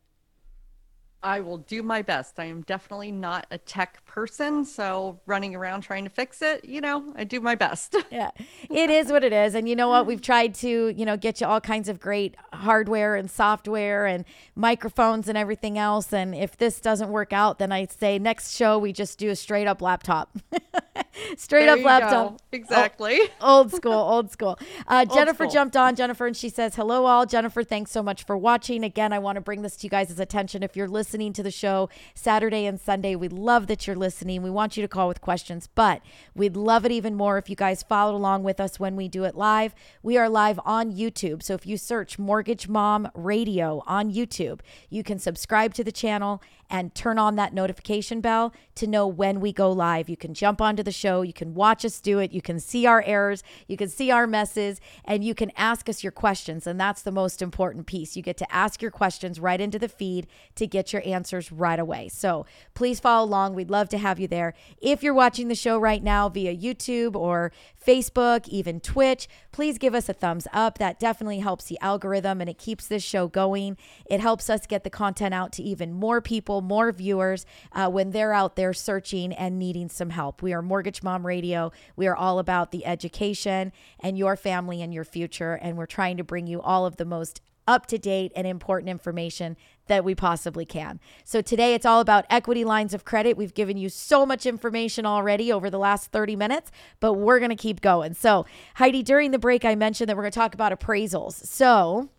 I 1.22 1.42
will 1.42 1.58
do 1.58 1.84
my 1.84 2.02
best. 2.02 2.40
I 2.40 2.46
am 2.46 2.62
definitely 2.62 3.12
not 3.12 3.46
a 3.52 3.58
tech 3.58 4.06
person, 4.06 4.64
so 4.64 5.20
running 5.26 5.54
around 5.54 5.82
trying 5.82 6.06
to 6.06 6.10
fix 6.10 6.42
it, 6.42 6.64
you 6.64 6.80
know, 6.80 7.14
I 7.16 7.26
do 7.26 7.42
my 7.42 7.56
best. 7.56 7.96
yeah, 8.12 8.32
it 8.70 8.90
is 8.90 9.12
what 9.12 9.26
it 9.26 9.34
is. 9.34 9.54
And 9.54 9.68
you 9.68 9.76
know 9.76 9.90
what? 9.90 10.06
We've 10.06 10.22
tried 10.22 10.56
to, 10.56 10.88
you 10.90 11.06
know, 11.06 11.18
get 11.18 11.42
you 11.42 11.48
all 11.48 11.60
kinds 11.60 11.90
of 11.90 12.00
great 12.00 12.36
hardware 12.54 13.16
and 13.16 13.30
software 13.30 14.06
and 14.06 14.24
microphones 14.56 15.28
and 15.28 15.38
everything 15.38 15.78
else. 15.78 16.14
And 16.14 16.34
if 16.34 16.56
this 16.58 16.80
doesn't 16.80 17.10
work 17.10 17.34
out, 17.34 17.60
then 17.60 17.74
I 17.74 17.86
say 17.88 18.18
next 18.18 18.56
show 18.56 18.80
we 18.80 18.94
just 18.94 19.20
do 19.20 19.30
a 19.30 19.36
straight 19.36 19.68
up 19.68 19.82
laptop. 19.82 20.38
straight 21.38 21.66
There 21.66 21.78
up 21.78 21.84
laptop. 21.84 22.32
go. 22.32 22.38
Exactly. 22.54 23.20
Oh, 23.42 23.58
old 23.58 23.74
school, 23.74 23.92
old 23.92 24.32
school. 24.32 24.58
Uh, 24.88 25.04
Jennifer 25.04 25.44
school. 25.44 25.52
jumped 25.52 25.76
on, 25.76 25.96
Jennifer, 25.96 26.28
and 26.28 26.38
she 26.38 26.48
says, 26.48 26.76
Hello, 26.76 27.06
all. 27.06 27.26
Jennifer, 27.26 27.64
thanks 27.64 27.92
so 27.92 28.02
much 28.02 28.24
for 28.24 28.38
watching. 28.38 28.86
Again, 28.86 29.12
I 29.12 29.20
want 29.20 29.36
to 29.36 29.42
bring 29.42 29.64
this 29.64 29.76
to 29.78 29.86
you 29.86 29.90
guys' 29.90 30.18
attention. 30.18 30.64
If 30.64 30.78
you're 30.78 30.88
listening 30.88 31.09
to 31.10 31.42
the 31.42 31.50
show 31.50 31.90
Saturday 32.14 32.68
and 32.68 32.80
Sunday, 32.80 33.16
we 33.16 33.28
love 33.28 33.66
that 33.66 33.88
you're 33.88 33.96
listening. 33.96 34.44
We 34.44 34.52
want 34.52 34.78
you 34.78 34.84
to 34.84 34.88
call 34.88 35.08
with 35.08 35.22
questions, 35.22 35.68
but 35.74 36.04
we'd 36.36 36.56
love 36.56 36.86
it 36.86 36.92
even 36.92 37.16
more 37.16 37.40
if 37.40 37.50
you 37.50 37.56
guys 37.56 37.82
followed 37.82 38.16
along 38.16 38.44
with 38.44 38.60
us 38.60 38.80
when 38.80 38.96
we 38.96 39.08
do 39.08 39.24
it 39.24 39.36
live. 39.36 39.74
We 40.04 40.18
are 40.18 40.30
live 40.30 40.60
on 40.64 40.94
YouTube. 40.94 41.42
So 41.42 41.56
if 41.56 41.66
you 41.66 41.78
search 41.78 42.20
Mortgage 42.20 42.68
Mom 42.68 43.10
Radio 43.16 43.82
on 43.88 44.14
YouTube, 44.14 44.60
you 44.88 45.02
can 45.02 45.18
subscribe 45.18 45.74
to 45.74 45.84
the 45.84 45.92
channel 45.92 46.44
and 46.70 46.94
turn 46.94 47.18
on 47.18 47.36
that 47.36 47.54
notification 47.54 48.22
bell 48.22 48.54
to 48.76 48.88
know 48.88 49.08
when 49.08 49.40
we 49.40 49.52
go 49.52 49.72
live. 49.72 50.10
You 50.10 50.18
can 50.18 50.34
jump 50.34 50.62
onto 50.62 50.84
the 50.84 50.92
show, 50.92 51.22
you 51.22 51.34
can 51.34 51.54
watch 51.54 51.84
us 51.84 52.00
do 52.00 52.20
it, 52.20 52.32
you 52.32 52.42
can 52.42 52.60
see 52.60 52.86
our 52.86 53.04
errors, 53.06 53.44
you 53.68 53.78
can 53.78 53.90
see 53.90 54.12
our 54.12 54.28
messes, 54.28 54.80
and 55.04 55.24
you 55.24 55.34
can 55.36 55.52
ask 55.58 55.90
us 55.90 56.04
your 56.04 56.12
questions. 56.12 56.68
And 56.68 56.80
that's 56.80 57.02
the 57.02 57.12
most 57.12 57.42
important 57.42 57.88
piece. 57.88 58.16
You 58.16 58.24
get 58.24 58.38
to 58.38 58.54
ask 58.54 58.82
your 58.82 58.92
questions 58.92 59.40
right 59.40 59.60
into 59.60 59.80
the 59.80 59.90
feed 59.90 60.28
to 60.56 60.68
get 60.68 60.94
your 60.94 61.02
answers 61.06 61.52
right 61.52 61.80
away. 61.80 62.10
So 62.10 62.46
please 62.74 63.00
follow 63.00 63.26
along. 63.26 63.56
We'd 63.56 63.70
love 63.70 63.90
to 63.90 63.98
have 63.98 64.20
you 64.20 64.28
there. 64.28 64.54
If 64.82 65.04
you're 65.04 65.14
watching 65.14 65.48
the 65.48 65.56
show 65.56 65.78
right 65.78 66.04
now 66.04 66.30
via 66.30 66.56
YouTube 66.56 67.16
or 67.16 67.52
Facebook, 67.86 68.48
even 68.48 68.80
Twitch, 68.80 69.28
please 69.52 69.78
give 69.78 69.96
us 69.96 70.10
a 70.10 70.14
thumbs 70.14 70.48
up. 70.54 70.78
That 70.78 71.00
definitely 71.00 71.40
helps 71.40 71.66
the 71.66 71.80
algorithm 71.82 72.42
and 72.42 72.50
it 72.50 72.58
keeps 72.58 72.88
this 72.88 73.04
show 73.04 73.28
going. 73.28 73.78
It 74.06 74.20
helps 74.20 74.50
us 74.50 74.66
get 74.66 74.84
the 74.84 74.90
content 74.90 75.34
out 75.34 75.52
to 75.54 75.64
even 75.64 75.94
more 75.94 76.22
people, 76.22 76.59
more 76.62 76.92
viewers 76.92 77.46
uh, 77.72 77.90
when 77.90 78.12
they're 78.12 78.34
out 78.34 78.56
there 78.56 78.74
searching 78.74 79.34
and 79.34 79.58
needing 79.60 79.90
some 79.90 80.10
help. 80.12 80.42
We 80.42 80.54
are 80.54 80.62
Mortgage 80.62 81.04
Mom 81.04 81.26
Radio. 81.26 81.72
We 81.96 82.08
are 82.08 82.16
all 82.16 82.40
about 82.40 82.72
the 82.72 82.86
education 82.86 83.72
and 84.00 84.18
your 84.18 84.36
family 84.36 84.82
and 84.82 84.94
your 84.94 85.04
future. 85.04 85.54
And 85.54 85.78
we're 85.78 85.86
trying 85.86 86.18
to 86.18 86.24
bring 86.24 86.48
you 86.48 86.62
all 86.62 86.86
of 86.86 86.98
the 86.98 87.06
most 87.06 87.42
up 87.68 87.86
to 87.86 88.00
date 88.00 88.32
and 88.36 88.48
important 88.48 88.90
information 88.90 89.56
that 89.86 90.04
we 90.04 90.16
possibly 90.16 90.66
can. 90.66 91.00
So 91.24 91.40
today 91.42 91.76
it's 91.76 91.86
all 91.86 92.00
about 92.00 92.26
equity 92.30 92.64
lines 92.66 92.96
of 92.96 93.06
credit. 93.06 93.38
We've 93.38 93.54
given 93.54 93.78
you 93.78 93.90
so 93.90 94.26
much 94.26 94.48
information 94.48 95.06
already 95.06 95.52
over 95.52 95.70
the 95.70 95.78
last 95.78 96.12
30 96.12 96.36
minutes, 96.36 96.72
but 97.00 97.14
we're 97.14 97.38
going 97.38 97.52
to 97.52 97.56
keep 97.56 97.82
going. 97.82 98.16
So, 98.16 98.48
Heidi, 98.76 99.04
during 99.04 99.30
the 99.30 99.38
break, 99.38 99.66
I 99.66 99.76
mentioned 99.76 100.10
that 100.10 100.16
we're 100.18 100.24
going 100.24 100.32
to 100.32 100.40
talk 100.40 100.56
about 100.56 100.72
appraisals. 100.78 101.34
So, 101.46 102.10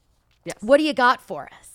Yes. 0.44 0.57
what 0.61 0.79
do 0.79 0.85
you 0.85 0.94
got 0.94 1.20
for 1.20 1.48
us? 1.59 1.69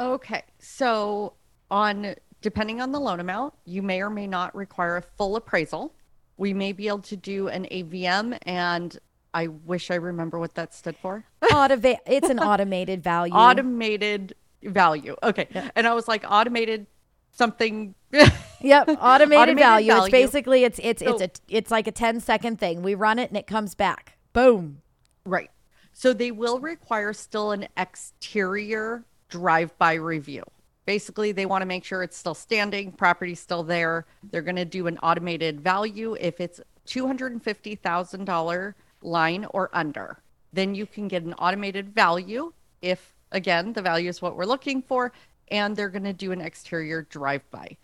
Okay. 0.00 0.42
So 0.58 1.34
on 1.70 2.14
depending 2.40 2.80
on 2.80 2.90
the 2.90 2.98
loan 2.98 3.20
amount, 3.20 3.54
you 3.66 3.82
may 3.82 4.00
or 4.00 4.10
may 4.10 4.26
not 4.26 4.54
require 4.54 4.96
a 4.96 5.02
full 5.02 5.36
appraisal. 5.36 5.94
We 6.38 6.54
may 6.54 6.72
be 6.72 6.88
able 6.88 7.00
to 7.02 7.16
do 7.16 7.48
an 7.48 7.66
AVM 7.70 8.38
and 8.42 8.98
I 9.32 9.46
wish 9.48 9.90
I 9.90 9.96
remember 9.96 10.38
what 10.38 10.54
that 10.54 10.74
stood 10.74 10.96
for. 10.96 11.24
Autiva- 11.42 11.98
it's 12.06 12.30
an 12.30 12.38
automated 12.40 13.04
value. 13.04 13.34
Automated 13.34 14.34
value. 14.62 15.16
Okay. 15.22 15.48
And 15.76 15.86
I 15.86 15.94
was 15.94 16.08
like 16.08 16.24
automated 16.28 16.86
something 17.30 17.94
Yep, 18.62 18.88
automated, 19.00 19.42
Automated 19.42 19.58
value. 19.58 19.92
It's 19.92 20.10
basically 20.10 20.64
it's 20.64 20.80
it's 20.82 21.02
it's 21.02 21.22
a 21.22 21.30
it's 21.48 21.70
like 21.70 21.86
a 21.86 21.92
10 21.92 22.20
second 22.20 22.58
thing. 22.58 22.82
We 22.82 22.94
run 22.94 23.18
it 23.18 23.28
and 23.30 23.36
it 23.36 23.46
comes 23.46 23.74
back. 23.74 24.18
Boom. 24.32 24.82
Right. 25.24 25.50
So 25.92 26.12
they 26.12 26.30
will 26.30 26.58
require 26.60 27.12
still 27.12 27.52
an 27.52 27.68
exterior 27.76 29.04
drive-by 29.30 29.94
review. 29.94 30.42
Basically, 30.86 31.32
they 31.32 31.46
want 31.46 31.62
to 31.62 31.66
make 31.66 31.84
sure 31.84 32.02
it's 32.02 32.16
still 32.16 32.34
standing, 32.34 32.92
property's 32.92 33.40
still 33.40 33.62
there. 33.62 34.06
They're 34.30 34.42
going 34.42 34.56
to 34.56 34.64
do 34.64 34.86
an 34.86 34.98
automated 34.98 35.60
value 35.60 36.16
if 36.20 36.40
it's 36.40 36.60
$250,000 36.86 38.74
line 39.02 39.46
or 39.50 39.70
under. 39.72 40.18
Then 40.52 40.74
you 40.74 40.86
can 40.86 41.08
get 41.08 41.22
an 41.22 41.34
automated 41.34 41.94
value 41.94 42.52
if 42.82 43.14
again, 43.32 43.72
the 43.72 43.82
value 43.82 44.08
is 44.08 44.20
what 44.20 44.36
we're 44.36 44.44
looking 44.44 44.82
for 44.82 45.12
and 45.48 45.76
they're 45.76 45.88
going 45.88 46.04
to 46.04 46.12
do 46.12 46.32
an 46.32 46.40
exterior 46.40 47.02
drive-by. 47.02 47.76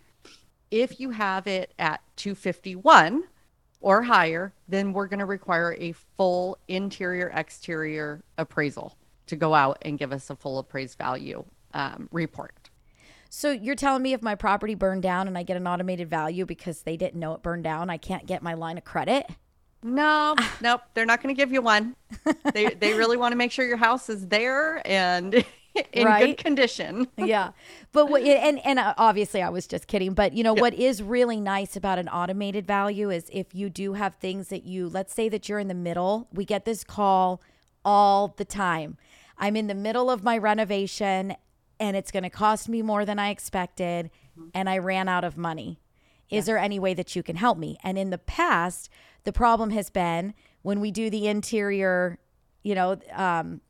If 0.69 0.99
you 0.99 1.11
have 1.11 1.47
it 1.47 1.73
at 1.79 2.01
251, 2.17 3.23
or 3.81 4.01
higher, 4.01 4.53
then 4.67 4.93
we're 4.93 5.07
going 5.07 5.19
to 5.19 5.25
require 5.25 5.75
a 5.79 5.93
full 6.17 6.57
interior 6.67 7.31
exterior 7.33 8.21
appraisal 8.37 8.95
to 9.27 9.35
go 9.35 9.53
out 9.53 9.77
and 9.83 9.97
give 9.97 10.11
us 10.11 10.29
a 10.29 10.35
full 10.35 10.59
appraised 10.59 10.97
value 10.97 11.43
um, 11.73 12.09
report. 12.11 12.69
So 13.29 13.51
you're 13.51 13.75
telling 13.75 14.01
me 14.03 14.13
if 14.13 14.21
my 14.21 14.35
property 14.35 14.73
burned 14.73 15.03
down 15.03 15.27
and 15.27 15.37
I 15.37 15.43
get 15.43 15.57
an 15.57 15.67
automated 15.67 16.09
value 16.09 16.45
because 16.45 16.81
they 16.83 16.95
didn't 16.97 17.19
know 17.19 17.33
it 17.33 17.43
burned 17.43 17.63
down, 17.65 17.89
I 17.89 17.97
can't 17.97 18.25
get 18.25 18.41
my 18.41 18.53
line 18.53 18.77
of 18.77 18.85
credit? 18.85 19.25
No, 19.83 20.35
nope, 20.61 20.81
they're 20.93 21.05
not 21.05 21.21
going 21.21 21.33
to 21.35 21.39
give 21.39 21.51
you 21.51 21.61
one. 21.61 21.95
They 22.53 22.69
they 22.73 22.93
really 22.93 23.17
want 23.17 23.33
to 23.33 23.35
make 23.37 23.51
sure 23.51 23.65
your 23.65 23.77
house 23.77 24.09
is 24.09 24.27
there 24.27 24.81
and 24.87 25.33
in 25.93 26.05
Right. 26.05 26.37
good 26.37 26.43
condition. 26.43 27.07
yeah 27.17 27.51
but 27.91 28.07
what 28.07 28.23
and 28.23 28.59
and 28.65 28.79
uh, 28.79 28.95
obviously 28.97 29.41
i 29.43 29.49
was 29.49 29.67
just 29.67 29.85
kidding 29.85 30.13
but 30.13 30.33
you 30.33 30.43
know 30.43 30.53
what 30.55 30.73
is 30.73 31.03
really 31.03 31.39
nice 31.39 31.75
about 31.75 31.99
an 31.99 32.07
automated 32.09 32.65
value 32.65 33.11
is 33.11 33.29
if 33.31 33.53
you 33.53 33.69
do 33.69 33.93
have 33.93 34.15
things 34.15 34.47
that 34.47 34.63
you 34.63 34.89
let's 34.89 35.13
say 35.13 35.29
that 35.29 35.47
you're 35.47 35.59
in 35.59 35.67
the 35.67 35.75
middle 35.75 36.27
we 36.33 36.45
get 36.45 36.65
this 36.65 36.83
call 36.83 37.41
all 37.87 38.35
the 38.35 38.43
time. 38.43 38.97
I'm 39.37 39.55
in 39.55 39.67
the 39.67 39.73
middle 39.73 40.09
of 40.11 40.21
my 40.21 40.37
renovation 40.37 41.35
and 41.79 41.95
it's 41.95 42.11
going 42.11 42.23
to 42.23 42.29
cost 42.29 42.67
me 42.67 42.81
more 42.81 43.05
than 43.05 43.17
i 43.17 43.29
expected 43.29 44.11
and 44.53 44.69
i 44.69 44.77
ran 44.77 45.07
out 45.07 45.23
of 45.23 45.37
money. 45.37 45.79
Is 46.29 46.45
there 46.45 46.57
any 46.57 46.77
way 46.77 46.93
that 46.93 47.15
you 47.15 47.23
can 47.23 47.37
help 47.37 47.57
me? 47.57 47.77
And 47.83 47.97
in 47.97 48.09
the 48.09 48.17
past 48.17 48.89
the 49.23 49.31
problem 49.31 49.69
has 49.69 49.89
been 49.89 50.33
when 50.63 50.81
we 50.81 50.91
do 50.91 51.09
the 51.09 51.27
interior 51.27 52.19
you 52.61 52.75
know 52.75 52.97
um, 53.13 53.61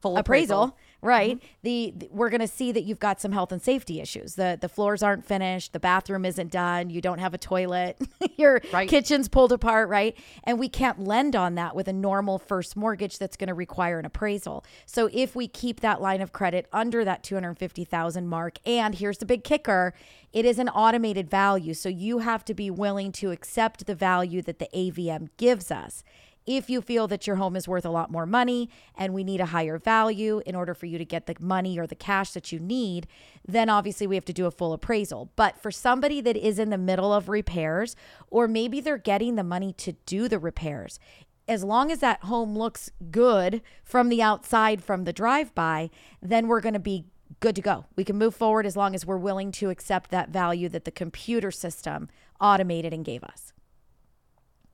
Full 0.00 0.16
appraisal, 0.16 0.76
right? 1.02 1.36
Mm-hmm. 1.36 1.46
The, 1.62 1.94
the- 1.96 2.08
we're 2.10 2.30
going 2.30 2.40
to 2.40 2.46
see 2.48 2.72
that 2.72 2.82
you've 2.84 2.98
got 2.98 3.20
some 3.20 3.32
health 3.32 3.52
and 3.52 3.60
safety 3.62 4.00
issues. 4.00 4.34
The 4.34 4.58
the 4.60 4.68
floors 4.68 5.02
aren't 5.02 5.24
finished, 5.24 5.72
the 5.72 5.80
bathroom 5.80 6.24
isn't 6.24 6.50
done, 6.50 6.90
you 6.90 7.00
don't 7.00 7.18
have 7.18 7.34
a 7.34 7.38
toilet, 7.38 7.98
your 8.36 8.60
Right. 8.72 8.88
kitchen's 8.88 9.28
pulled 9.28 9.52
apart, 9.52 9.88
right? 9.88 10.16
And 10.44 10.58
we 10.58 10.68
can't 10.68 10.98
lend 11.04 11.34
on 11.36 11.54
that 11.56 11.74
with 11.74 11.88
a 11.88 11.92
normal 11.92 12.38
first 12.38 12.76
mortgage 12.76 13.18
that's 13.18 13.36
going 13.36 13.48
to 13.48 13.54
require 13.54 13.98
an 13.98 14.04
appraisal. 14.06 14.64
So 14.86 15.08
if 15.12 15.34
we 15.34 15.48
keep 15.48 15.80
that 15.80 16.00
line 16.00 16.20
of 16.20 16.32
credit 16.32 16.66
under 16.72 17.04
that 17.04 17.22
250,000 17.22 18.26
mark 18.26 18.58
and 18.66 18.94
here's 18.94 19.18
the 19.18 19.26
big 19.26 19.44
kicker, 19.44 19.94
it 20.32 20.44
is 20.44 20.58
an 20.58 20.68
automated 20.68 21.28
value. 21.30 21.74
So 21.74 21.88
you 21.88 22.18
have 22.18 22.44
to 22.46 22.54
be 22.54 22.70
willing 22.70 23.12
to 23.12 23.30
accept 23.30 23.86
the 23.86 23.94
value 23.94 24.42
that 24.42 24.58
the 24.58 24.68
AVM 24.74 25.28
gives 25.36 25.70
us. 25.70 26.04
If 26.52 26.68
you 26.68 26.82
feel 26.82 27.06
that 27.06 27.28
your 27.28 27.36
home 27.36 27.54
is 27.54 27.68
worth 27.68 27.84
a 27.84 27.90
lot 27.90 28.10
more 28.10 28.26
money 28.26 28.70
and 28.96 29.14
we 29.14 29.22
need 29.22 29.40
a 29.40 29.46
higher 29.46 29.78
value 29.78 30.42
in 30.44 30.56
order 30.56 30.74
for 30.74 30.86
you 30.86 30.98
to 30.98 31.04
get 31.04 31.26
the 31.26 31.36
money 31.38 31.78
or 31.78 31.86
the 31.86 31.94
cash 31.94 32.32
that 32.32 32.50
you 32.50 32.58
need, 32.58 33.06
then 33.46 33.70
obviously 33.70 34.08
we 34.08 34.16
have 34.16 34.24
to 34.24 34.32
do 34.32 34.46
a 34.46 34.50
full 34.50 34.72
appraisal. 34.72 35.30
But 35.36 35.62
for 35.62 35.70
somebody 35.70 36.20
that 36.22 36.36
is 36.36 36.58
in 36.58 36.70
the 36.70 36.76
middle 36.76 37.12
of 37.12 37.28
repairs, 37.28 37.94
or 38.30 38.48
maybe 38.48 38.80
they're 38.80 38.98
getting 38.98 39.36
the 39.36 39.44
money 39.44 39.72
to 39.74 39.92
do 40.06 40.26
the 40.26 40.40
repairs, 40.40 40.98
as 41.46 41.62
long 41.62 41.92
as 41.92 42.00
that 42.00 42.24
home 42.24 42.58
looks 42.58 42.90
good 43.12 43.62
from 43.84 44.08
the 44.08 44.20
outside, 44.20 44.82
from 44.82 45.04
the 45.04 45.12
drive 45.12 45.54
by, 45.54 45.88
then 46.20 46.48
we're 46.48 46.60
going 46.60 46.74
to 46.74 46.80
be 46.80 47.06
good 47.38 47.54
to 47.54 47.62
go. 47.62 47.84
We 47.94 48.02
can 48.02 48.18
move 48.18 48.34
forward 48.34 48.66
as 48.66 48.76
long 48.76 48.96
as 48.96 49.06
we're 49.06 49.18
willing 49.18 49.52
to 49.52 49.70
accept 49.70 50.10
that 50.10 50.30
value 50.30 50.68
that 50.70 50.84
the 50.84 50.90
computer 50.90 51.52
system 51.52 52.08
automated 52.40 52.92
and 52.92 53.04
gave 53.04 53.22
us. 53.22 53.52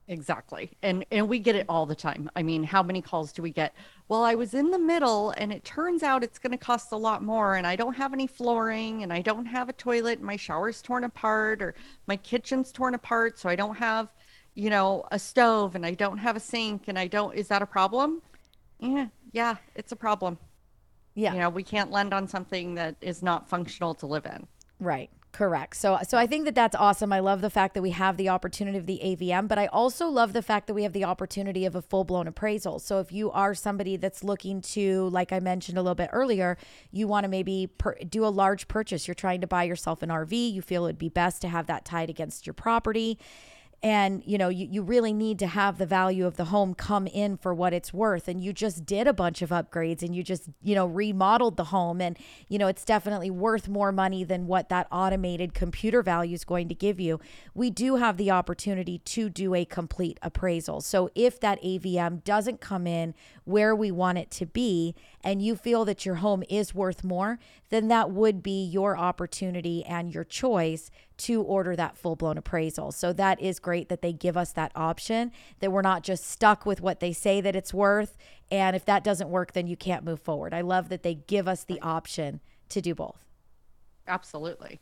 Exactly. 0.09 0.71
And 0.83 1.05
and 1.11 1.29
we 1.29 1.41
get 1.41 1.57
it 1.57 1.67
all 1.69 1.85
the 1.85 1.95
time. 1.95 2.31
I 2.37 2.43
mean, 2.43 2.63
how 2.63 2.83
many 2.83 3.03
calls 3.03 3.33
do 3.33 3.43
we 3.43 3.51
get? 3.51 3.75
Well, 4.09 4.23
I 4.23 4.37
was 4.37 4.55
in 4.55 4.71
the 4.71 4.79
middle 4.79 5.31
and 5.37 5.53
it 5.53 5.65
turns 5.65 6.05
out 6.05 6.23
it's 6.23 6.39
going 6.39 6.53
to 6.53 6.59
cost 6.59 6.93
a 6.93 6.97
lot 6.97 7.25
more 7.25 7.57
and 7.57 7.67
I 7.67 7.75
don't 7.75 7.95
have 7.95 8.13
any 8.13 8.29
flooring 8.29 9.03
and 9.03 9.13
I 9.13 9.21
don't 9.21 9.47
have 9.47 9.69
a 9.69 9.73
toilet, 9.73 10.23
my 10.23 10.37
shower's 10.37 10.81
torn 10.81 11.03
apart 11.03 11.61
or 11.61 11.75
my 12.07 12.17
kitchen's 12.17 12.71
torn 12.71 12.95
apart, 12.95 13.39
so 13.39 13.49
I 13.49 13.57
don't 13.57 13.77
have, 13.77 14.13
you 14.55 14.71
know, 14.71 15.05
a 15.11 15.19
stove 15.19 15.75
and 15.75 15.85
I 15.85 15.95
don't 15.95 16.19
have 16.19 16.37
a 16.37 16.41
sink 16.41 16.85
and 16.87 16.99
I 16.99 17.09
don't 17.09 17.35
is 17.35 17.49
that 17.49 17.63
a 17.63 17.67
problem? 17.67 18.23
Yeah, 18.79 19.09
yeah, 19.33 19.57
it's 19.75 19.91
a 19.91 19.97
problem. 19.97 20.39
Yeah. 21.17 21.33
You 21.33 21.41
know, 21.41 21.49
we 21.49 21.65
can't 21.65 21.91
lend 21.91 22.15
on 22.15 22.29
something 22.29 22.75
that 22.77 22.95
is 23.01 23.23
not 23.23 23.49
functional 23.49 23.95
to 23.97 24.07
live 24.07 24.27
in. 24.27 24.47
Right. 24.79 25.11
Correct. 25.37 25.77
So 25.77 25.99
so 26.09 26.17
I 26.17 26.27
think 26.27 26.47
that 26.47 26.55
that's 26.55 26.75
awesome. 26.75 27.13
I 27.13 27.21
love 27.21 27.43
the 27.43 27.51
fact 27.51 27.75
that 27.75 27.83
we 27.83 27.91
have 27.91 28.17
the 28.17 28.31
opportunity 28.31 28.79
of 28.79 28.87
the 28.87 29.03
AVM, 29.05 29.49
but 29.49 29.59
I 29.59 29.67
also 29.67 30.09
love 30.09 30.33
the 30.33 30.41
fact 30.41 30.67
that 30.67 30.73
we 30.73 30.83
have 30.83 30.95
the 30.95 31.05
opportunity 31.05 31.67
of 31.67 31.77
a 31.77 31.83
full-blown 31.83 32.27
appraisal. 32.27 32.79
So 32.79 33.01
if 33.01 33.13
you 33.13 33.31
are 33.31 33.55
somebody 33.55 33.99
that's 33.99 34.25
looking 34.25 34.63
to 34.63 35.11
like 35.11 35.33
I 35.33 35.41
mentioned 35.41 35.77
a 35.77 35.83
little 35.83 35.95
bit 35.95 36.09
earlier, 36.11 36.57
you 36.91 37.07
want 37.07 37.25
to 37.25 37.29
maybe 37.29 37.67
per- 37.67 37.99
do 38.09 38.25
a 38.25 38.33
large 38.33 38.67
purchase. 38.67 39.07
You're 39.07 39.15
trying 39.15 39.43
to 39.43 39.47
buy 39.47 39.65
yourself 39.65 40.03
an 40.03 40.09
RV, 40.09 40.55
you 40.55 40.63
feel 40.63 40.87
it'd 40.87 40.97
be 40.97 41.11
best 41.11 41.43
to 41.43 41.49
have 41.49 41.67
that 41.67 41.85
tied 41.85 42.09
against 42.09 42.47
your 42.47 42.55
property 42.55 43.19
and 43.87 44.21
you 44.27 44.37
know 44.37 44.49
you, 44.49 44.67
you 44.69 44.83
really 44.83 45.13
need 45.13 45.39
to 45.39 45.47
have 45.47 45.79
the 45.79 45.87
value 45.87 46.27
of 46.27 46.37
the 46.37 46.47
home 46.47 46.75
come 46.75 47.07
in 47.07 47.37
for 47.37 47.55
what 47.55 47.73
it's 47.73 47.95
worth. 47.95 48.27
And 48.27 48.41
you 48.41 48.53
just 48.53 48.85
did 48.85 49.07
a 49.07 49.13
bunch 49.13 49.43
of 49.43 49.51
upgrades 49.51 50.03
and 50.03 50.13
you 50.13 50.25
just 50.25 50.49
you 50.61 50.75
know 50.75 50.87
remodeled 50.87 51.57
the 51.57 51.67
home. 51.67 52.01
And 52.01 52.19
you 52.49 52.59
know 52.59 52.67
it's 52.67 52.85
definitely 52.85 53.31
worth 53.31 53.69
more 53.69 53.93
money 53.93 54.25
than 54.25 54.49
what 54.49 54.71
that 54.71 54.89
automated 54.91 55.55
computer 55.55 56.03
value 56.03 56.35
is 56.35 56.45
going 56.45 56.69
to 56.69 56.75
give 56.75 56.99
you. 56.99 57.21
We 57.55 57.71
do 57.71 57.95
have 57.95 58.17
the 58.17 58.29
opportunity 58.29 58.99
to 58.99 59.29
do 59.29 59.55
a 59.55 59.65
complete 59.65 60.19
appraisal. 60.21 60.81
So 60.81 61.09
if 61.15 61.39
that 61.39 61.63
avm 61.63 62.25
doesn't 62.25 62.61
come 62.61 62.89
in 62.89 63.15
where 63.45 63.77
we 63.77 63.93
want 63.93 64.19
it 64.19 64.33
to 64.33 64.47
be 64.47 64.97
and 65.23 65.41
you 65.41 65.55
feel 65.55 65.85
that 65.85 66.05
your 66.05 66.17
home 66.17 66.43
is 66.51 66.75
worth 66.75 67.05
more 67.05 67.39
then 67.69 67.89
that 67.89 68.11
would 68.11 68.43
be 68.43 68.65
your 68.65 68.97
opportunity 68.97 69.85
and 69.85 70.13
your 70.13 70.25
choice 70.25 70.91
to 71.19 71.43
order 71.43 71.75
that 71.77 71.97
full 71.97 72.17
blown 72.17 72.37
appraisal. 72.37 72.93
So 72.93 73.13
that 73.15 73.41
is 73.41 73.59
great 73.59 73.89
that 73.89 74.03
they 74.03 74.13
give 74.13 74.37
us 74.37 74.53
that 74.53 74.73
option, 74.75 75.33
that 75.61 75.73
we're 75.73 75.83
not 75.83 76.03
just 76.03 76.27
stuck 76.27 76.67
with 76.67 76.81
what 76.81 77.01
they 77.01 77.13
say 77.13 77.41
that 77.41 77.57
it's 77.57 77.73
worth. 77.73 78.17
And 78.51 78.77
if 78.77 78.85
that 78.85 79.03
doesn't 79.03 79.31
work, 79.31 79.53
then 79.53 79.67
you 79.67 79.77
can't 79.77 80.05
move 80.05 80.21
forward. 80.21 80.53
I 80.53 80.61
love 80.61 80.89
that 80.91 81.03
they 81.03 81.15
give 81.15 81.49
us 81.49 81.65
the 81.65 81.81
option 81.81 82.41
to 82.69 82.81
do 82.81 82.95
both. 82.95 83.25
Absolutely. 84.07 84.81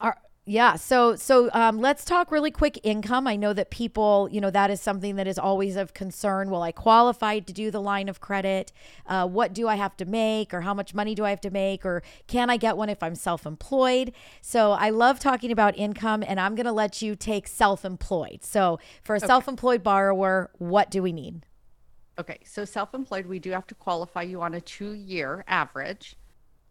Are, 0.00 0.16
yeah. 0.46 0.76
So 0.76 1.16
so 1.16 1.50
um, 1.52 1.80
let's 1.80 2.04
talk 2.04 2.30
really 2.30 2.52
quick 2.52 2.78
income. 2.84 3.26
I 3.26 3.34
know 3.34 3.52
that 3.52 3.70
people, 3.70 4.28
you 4.30 4.40
know, 4.40 4.50
that 4.50 4.70
is 4.70 4.80
something 4.80 5.16
that 5.16 5.26
is 5.26 5.38
always 5.38 5.74
of 5.74 5.92
concern. 5.92 6.50
Will 6.50 6.62
I 6.62 6.70
qualify 6.70 7.40
to 7.40 7.52
do 7.52 7.72
the 7.72 7.82
line 7.82 8.08
of 8.08 8.20
credit? 8.20 8.72
Uh, 9.06 9.26
what 9.26 9.52
do 9.52 9.66
I 9.66 9.74
have 9.74 9.96
to 9.96 10.04
make, 10.04 10.54
or 10.54 10.60
how 10.60 10.72
much 10.72 10.94
money 10.94 11.16
do 11.16 11.24
I 11.24 11.30
have 11.30 11.40
to 11.40 11.50
make, 11.50 11.84
or 11.84 12.02
can 12.28 12.48
I 12.48 12.56
get 12.56 12.76
one 12.76 12.88
if 12.88 13.02
I'm 13.02 13.16
self-employed? 13.16 14.12
So 14.40 14.70
I 14.72 14.90
love 14.90 15.18
talking 15.18 15.50
about 15.50 15.76
income, 15.76 16.22
and 16.26 16.38
I'm 16.38 16.54
going 16.54 16.66
to 16.66 16.72
let 16.72 17.02
you 17.02 17.16
take 17.16 17.48
self-employed. 17.48 18.44
So 18.44 18.78
for 19.02 19.16
a 19.16 19.20
self-employed 19.20 19.82
borrower, 19.82 20.50
what 20.58 20.90
do 20.90 21.02
we 21.02 21.12
need? 21.12 21.44
Okay, 22.18 22.38
so 22.44 22.64
self-employed, 22.64 23.26
we 23.26 23.38
do 23.38 23.50
have 23.50 23.66
to 23.66 23.74
qualify 23.74 24.22
you 24.22 24.40
on 24.40 24.54
a 24.54 24.60
two-year 24.60 25.44
average. 25.48 26.16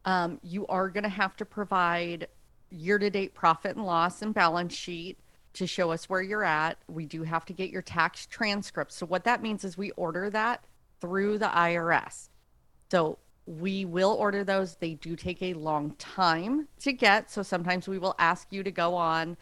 Um, 0.06 0.40
you 0.42 0.66
are 0.68 0.90
going 0.90 1.04
to 1.04 1.10
have 1.10 1.36
to 1.38 1.46
provide 1.46 2.28
year-to-date 2.76 3.34
profit 3.34 3.76
and 3.76 3.86
loss 3.86 4.22
and 4.22 4.34
balance 4.34 4.74
sheet 4.74 5.20
to 5.54 5.66
show 5.66 5.92
us 5.92 6.10
where 6.10 6.22
you're 6.22 6.44
at. 6.44 6.78
We 6.88 7.06
do 7.06 7.24
have 7.24 7.46
to 7.46 7.54
get 7.54 7.70
your 7.70 7.82
tax 7.82 8.26
transcripts. 8.28 8.96
So 8.96 9.06
what 9.06 9.24
that 9.24 9.42
means 9.42 9.64
is 9.64 9.78
we 9.78 9.92
order 9.92 10.30
that 10.30 10.64
through 11.00 11.38
the 11.38 11.48
IRS. 11.48 12.30
So 12.92 13.18
we 13.46 13.86
will 13.86 14.12
order 14.12 14.44
those. 14.44 14.76
They 14.76 14.96
do 14.96 15.16
take 15.16 15.42
a 15.42 15.54
long 15.54 15.92
time 15.98 16.68
to 16.82 16.94
get. 16.94 17.32
So 17.32 17.42
sometimes 17.44 17.88
we 17.88 18.00
will 18.00 18.16
ask 18.20 18.48
you 18.52 18.64
to 18.64 18.72
go 18.72 18.96
on, 18.96 19.38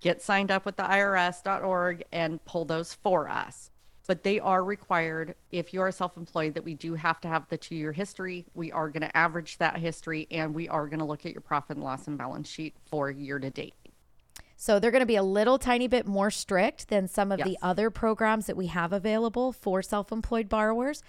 get 0.00 0.22
signed 0.22 0.50
up 0.50 0.64
with 0.64 0.76
the 0.76 0.82
IRS.org 0.82 2.04
and 2.12 2.44
pull 2.44 2.64
those 2.64 2.94
for 2.94 3.28
us 3.28 3.70
but 4.06 4.22
they 4.22 4.40
are 4.40 4.64
required 4.64 5.34
if 5.50 5.72
you 5.72 5.80
are 5.80 5.90
self-employed 5.90 6.54
that 6.54 6.64
we 6.64 6.74
do 6.74 6.94
have 6.94 7.20
to 7.20 7.28
have 7.28 7.48
the 7.48 7.56
two-year 7.56 7.92
history. 7.92 8.44
We 8.54 8.72
are 8.72 8.88
going 8.88 9.02
to 9.02 9.16
average 9.16 9.58
that 9.58 9.78
history 9.78 10.26
and 10.30 10.54
we 10.54 10.68
are 10.68 10.86
going 10.86 10.98
to 10.98 11.04
look 11.04 11.24
at 11.26 11.32
your 11.32 11.40
profit 11.40 11.76
and 11.76 11.84
loss 11.84 12.06
and 12.06 12.18
balance 12.18 12.48
sheet 12.48 12.74
for 12.86 13.10
year 13.10 13.38
to 13.38 13.50
date 13.50 13.74
So 14.64 14.78
they're 14.78 14.90
going 14.90 15.00
to 15.00 15.06
be 15.06 15.16
a 15.16 15.22
little 15.22 15.58
tiny 15.58 15.88
bit 15.88 16.06
more 16.06 16.30
strict 16.30 16.88
than 16.88 17.06
some 17.06 17.30
of 17.30 17.38
the 17.44 17.58
other 17.60 17.90
programs 17.90 18.46
that 18.46 18.56
we 18.56 18.68
have 18.68 18.94
available 18.94 19.52
for 19.52 19.82
self 19.82 20.10
employed 20.10 20.48
borrowers. 20.48 21.02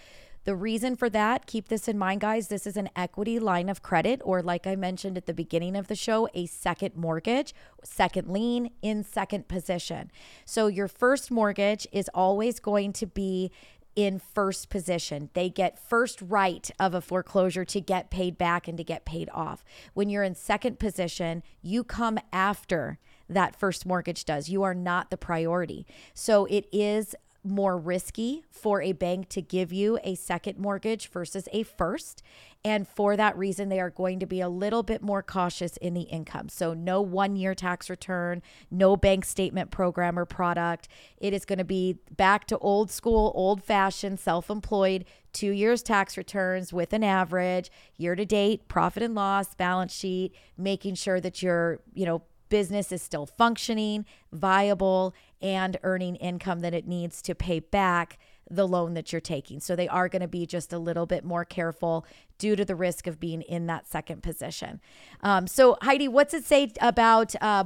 The 0.43 0.57
reason 0.57 0.97
for 0.97 1.09
that, 1.11 1.45
keep 1.45 1.69
this 1.69 1.87
in 1.87 1.97
mind, 1.97 2.19
guys, 2.19 2.49
this 2.49 2.67
is 2.67 2.75
an 2.75 2.89
equity 2.97 3.39
line 3.39 3.69
of 3.69 3.81
credit, 3.81 4.19
or 4.25 4.41
like 4.41 4.67
I 4.67 4.75
mentioned 4.75 5.15
at 5.15 5.25
the 5.25 5.33
beginning 5.33 5.77
of 5.77 5.87
the 5.87 5.95
show, 5.95 6.27
a 6.33 6.47
second 6.47 6.97
mortgage, 6.97 7.55
second 7.81 8.27
lien 8.27 8.71
in 8.81 9.05
second 9.05 9.47
position. 9.47 10.11
So 10.43 10.67
your 10.67 10.89
first 10.89 11.31
mortgage 11.31 11.87
is 11.93 12.09
always 12.13 12.59
going 12.59 12.91
to 12.91 13.07
be 13.07 13.51
in 13.95 14.19
first 14.19 14.69
position. 14.69 15.29
They 15.33 15.49
get 15.49 15.79
first 15.79 16.21
right 16.21 16.69
of 16.77 16.93
a 16.93 16.99
foreclosure 16.99 17.63
to 17.63 17.79
get 17.79 18.11
paid 18.11 18.37
back 18.37 18.67
and 18.67 18.77
to 18.77 18.83
get 18.83 19.05
paid 19.05 19.29
off. 19.33 19.63
When 19.93 20.09
you're 20.09 20.23
in 20.23 20.35
second 20.35 20.77
position, 20.77 21.41
you 21.61 21.85
come 21.85 22.19
after 22.33 22.99
that 23.29 23.55
first 23.55 23.85
mortgage 23.85 24.25
does. 24.25 24.49
You 24.49 24.63
are 24.63 24.73
not 24.73 25.09
the 25.09 25.17
priority. 25.17 25.85
So 26.13 26.45
it 26.45 26.67
is 26.71 27.15
more 27.45 27.77
risky 27.77 28.43
for 28.49 28.81
a 28.81 28.91
bank 28.91 29.29
to 29.29 29.41
give 29.41 29.71
you 29.71 29.99
a 30.03 30.15
second 30.15 30.57
mortgage 30.57 31.07
versus 31.09 31.47
a 31.53 31.63
first. 31.63 32.23
And 32.63 32.87
for 32.87 33.15
that 33.15 33.37
reason, 33.37 33.69
they 33.69 33.79
are 33.79 33.91
going 33.91 34.19
to 34.19 34.25
be 34.25 34.41
a 34.41 34.49
little 34.49 34.81
bit 34.81 35.03
more 35.03 35.21
cautious 35.21 35.77
in 35.77 35.93
the 35.93 36.01
income. 36.01 36.49
So, 36.49 36.73
no 36.73 36.99
one 36.99 37.35
year 37.35 37.53
tax 37.53 37.91
return, 37.91 38.41
no 38.71 38.97
bank 38.97 39.23
statement 39.23 39.69
program 39.69 40.17
or 40.17 40.25
product. 40.25 40.87
It 41.17 41.31
is 41.31 41.45
going 41.45 41.59
to 41.59 41.63
be 41.63 41.99
back 42.17 42.47
to 42.47 42.57
old 42.57 42.89
school, 42.89 43.31
old 43.35 43.63
fashioned, 43.63 44.19
self 44.19 44.49
employed, 44.49 45.05
two 45.31 45.51
years 45.51 45.83
tax 45.83 46.17
returns 46.17 46.73
with 46.73 46.91
an 46.91 47.03
average, 47.03 47.69
year 47.97 48.15
to 48.15 48.25
date, 48.25 48.67
profit 48.67 49.03
and 49.03 49.13
loss, 49.13 49.53
balance 49.53 49.93
sheet, 49.93 50.33
making 50.57 50.95
sure 50.95 51.21
that 51.21 51.43
you're, 51.43 51.81
you 51.93 52.07
know, 52.07 52.23
business 52.49 52.91
is 52.91 53.01
still 53.01 53.25
functioning, 53.25 54.05
viable, 54.31 55.13
and 55.41 55.77
earning 55.83 56.15
income 56.15 56.61
that 56.61 56.73
it 56.73 56.87
needs 56.87 57.21
to 57.23 57.35
pay 57.35 57.59
back 57.59 58.17
the 58.49 58.67
loan 58.67 58.93
that 58.93 59.11
you're 59.11 59.21
taking. 59.21 59.59
So 59.59 59.75
they 59.75 59.87
are 59.87 60.07
going 60.07 60.21
to 60.21 60.27
be 60.27 60.45
just 60.45 60.71
a 60.71 60.77
little 60.77 61.05
bit 61.05 61.23
more 61.23 61.45
careful 61.45 62.05
due 62.37 62.55
to 62.55 62.65
the 62.65 62.75
risk 62.75 63.07
of 63.07 63.19
being 63.19 63.41
in 63.41 63.65
that 63.67 63.87
second 63.87 64.21
position. 64.21 64.81
Um, 65.21 65.47
so, 65.47 65.77
Heidi, 65.81 66.07
what's 66.07 66.33
it 66.33 66.45
say 66.45 66.71
about 66.81 67.33
uh, 67.41 67.65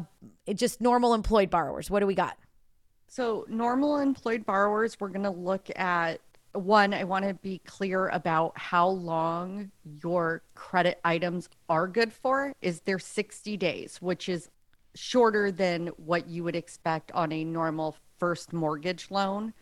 just 0.54 0.80
normal 0.80 1.14
employed 1.14 1.50
borrowers? 1.50 1.90
What 1.90 2.00
do 2.00 2.08
we 2.08 2.16
got? 2.16 2.38
So, 3.08 3.46
normal 3.50 3.98
employed 3.98 4.46
borrowers, 4.46 5.00
we're 5.00 5.10
going 5.10 5.24
to 5.24 5.32
look 5.32 5.70
at 5.76 6.22
one, 6.54 6.94
I 6.94 7.04
want 7.04 7.26
to 7.26 7.34
be 7.36 7.60
clear 7.60 8.08
about 8.08 8.58
how 8.58 8.88
long 8.88 9.72
your 10.02 10.42
credit 10.56 11.00
items 11.04 11.50
are 11.70 11.88
good 11.88 12.12
for. 12.12 12.54
Is 12.62 12.82
there 12.82 13.00
60 13.00 13.56
days, 13.58 14.02
which 14.02 14.28
is 14.28 14.50
shorter 14.96 15.52
than 15.52 15.88
what 15.98 16.28
you 16.28 16.44
would 16.44 16.56
expect 16.56 17.12
on 17.14 17.32
a 17.32 17.44
normal 17.44 17.96
first 18.18 18.54
mortgage 18.54 19.12
loan. 19.12 19.54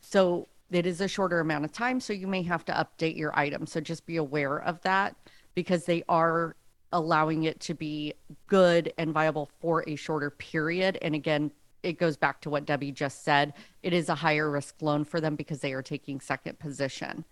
So, 0.00 0.48
it 0.70 0.86
is 0.86 1.00
a 1.00 1.08
shorter 1.08 1.40
amount 1.40 1.64
of 1.64 1.72
time. 1.72 2.00
So, 2.00 2.12
you 2.12 2.26
may 2.26 2.42
have 2.42 2.64
to 2.66 2.72
update 2.72 3.16
your 3.16 3.38
item. 3.38 3.66
So, 3.66 3.80
just 3.80 4.06
be 4.06 4.16
aware 4.16 4.58
of 4.58 4.80
that 4.82 5.16
because 5.54 5.84
they 5.84 6.02
are 6.08 6.56
allowing 6.92 7.42
it 7.42 7.60
to 7.60 7.74
be 7.74 8.14
good 8.46 8.92
and 8.98 9.12
viable 9.12 9.50
for 9.60 9.84
a 9.88 9.96
shorter 9.96 10.30
period. 10.30 10.96
And 11.02 11.14
again, 11.14 11.50
it 11.82 11.98
goes 11.98 12.16
back 12.16 12.40
to 12.40 12.50
what 12.50 12.64
Debbie 12.64 12.92
just 12.92 13.24
said. 13.24 13.52
It 13.82 13.92
is 13.92 14.08
a 14.08 14.14
higher 14.14 14.50
risk 14.50 14.76
loan 14.80 15.04
for 15.04 15.20
them 15.20 15.36
because 15.36 15.60
they 15.60 15.72
are 15.72 15.82
taking 15.82 16.20
second 16.20 16.58
position. 16.58 17.24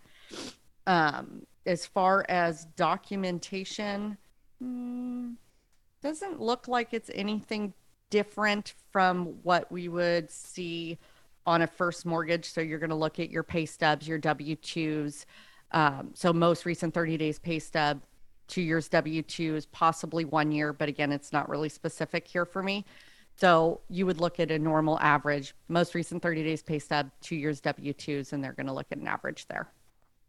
Um, 0.85 1.45
as 1.65 1.85
far 1.85 2.25
as 2.29 2.65
documentation, 2.75 4.17
hmm, 4.61 5.31
doesn't 6.03 6.39
look 6.39 6.67
like 6.67 6.93
it's 6.93 7.09
anything 7.13 7.73
different 8.09 8.73
from 8.91 9.37
what 9.41 9.71
we 9.71 9.87
would 9.87 10.29
see 10.29 10.99
on 11.45 11.61
a 11.61 11.67
first 11.67 12.05
mortgage. 12.05 12.45
So 12.45 12.61
you're 12.61 12.77
going 12.77 12.89
to 12.89 12.95
look 12.95 13.19
at 13.19 13.31
your 13.31 13.41
pay 13.41 13.65
stubs, 13.65 14.07
your 14.07 14.17
W 14.19 14.55
2s. 14.57 15.25
Um, 15.71 16.11
so 16.13 16.31
most 16.31 16.65
recent 16.65 16.93
30 16.93 17.17
days 17.17 17.39
pay 17.39 17.57
stub, 17.57 18.01
two 18.47 18.61
years 18.61 18.87
W 18.89 19.23
2s, 19.23 19.65
possibly 19.71 20.25
one 20.25 20.51
year. 20.51 20.73
But 20.73 20.89
again, 20.89 21.11
it's 21.11 21.33
not 21.33 21.49
really 21.49 21.69
specific 21.69 22.27
here 22.27 22.45
for 22.45 22.61
me. 22.61 22.85
So 23.35 23.81
you 23.89 24.05
would 24.05 24.19
look 24.19 24.39
at 24.39 24.51
a 24.51 24.59
normal 24.59 24.99
average, 24.99 25.55
most 25.69 25.95
recent 25.95 26.21
30 26.21 26.43
days 26.43 26.61
pay 26.61 26.79
stub, 26.79 27.09
two 27.21 27.35
years 27.35 27.61
W 27.61 27.93
2s, 27.93 28.33
and 28.33 28.43
they're 28.43 28.53
going 28.53 28.67
to 28.67 28.73
look 28.73 28.87
at 28.91 28.99
an 28.99 29.07
average 29.07 29.47
there. 29.47 29.71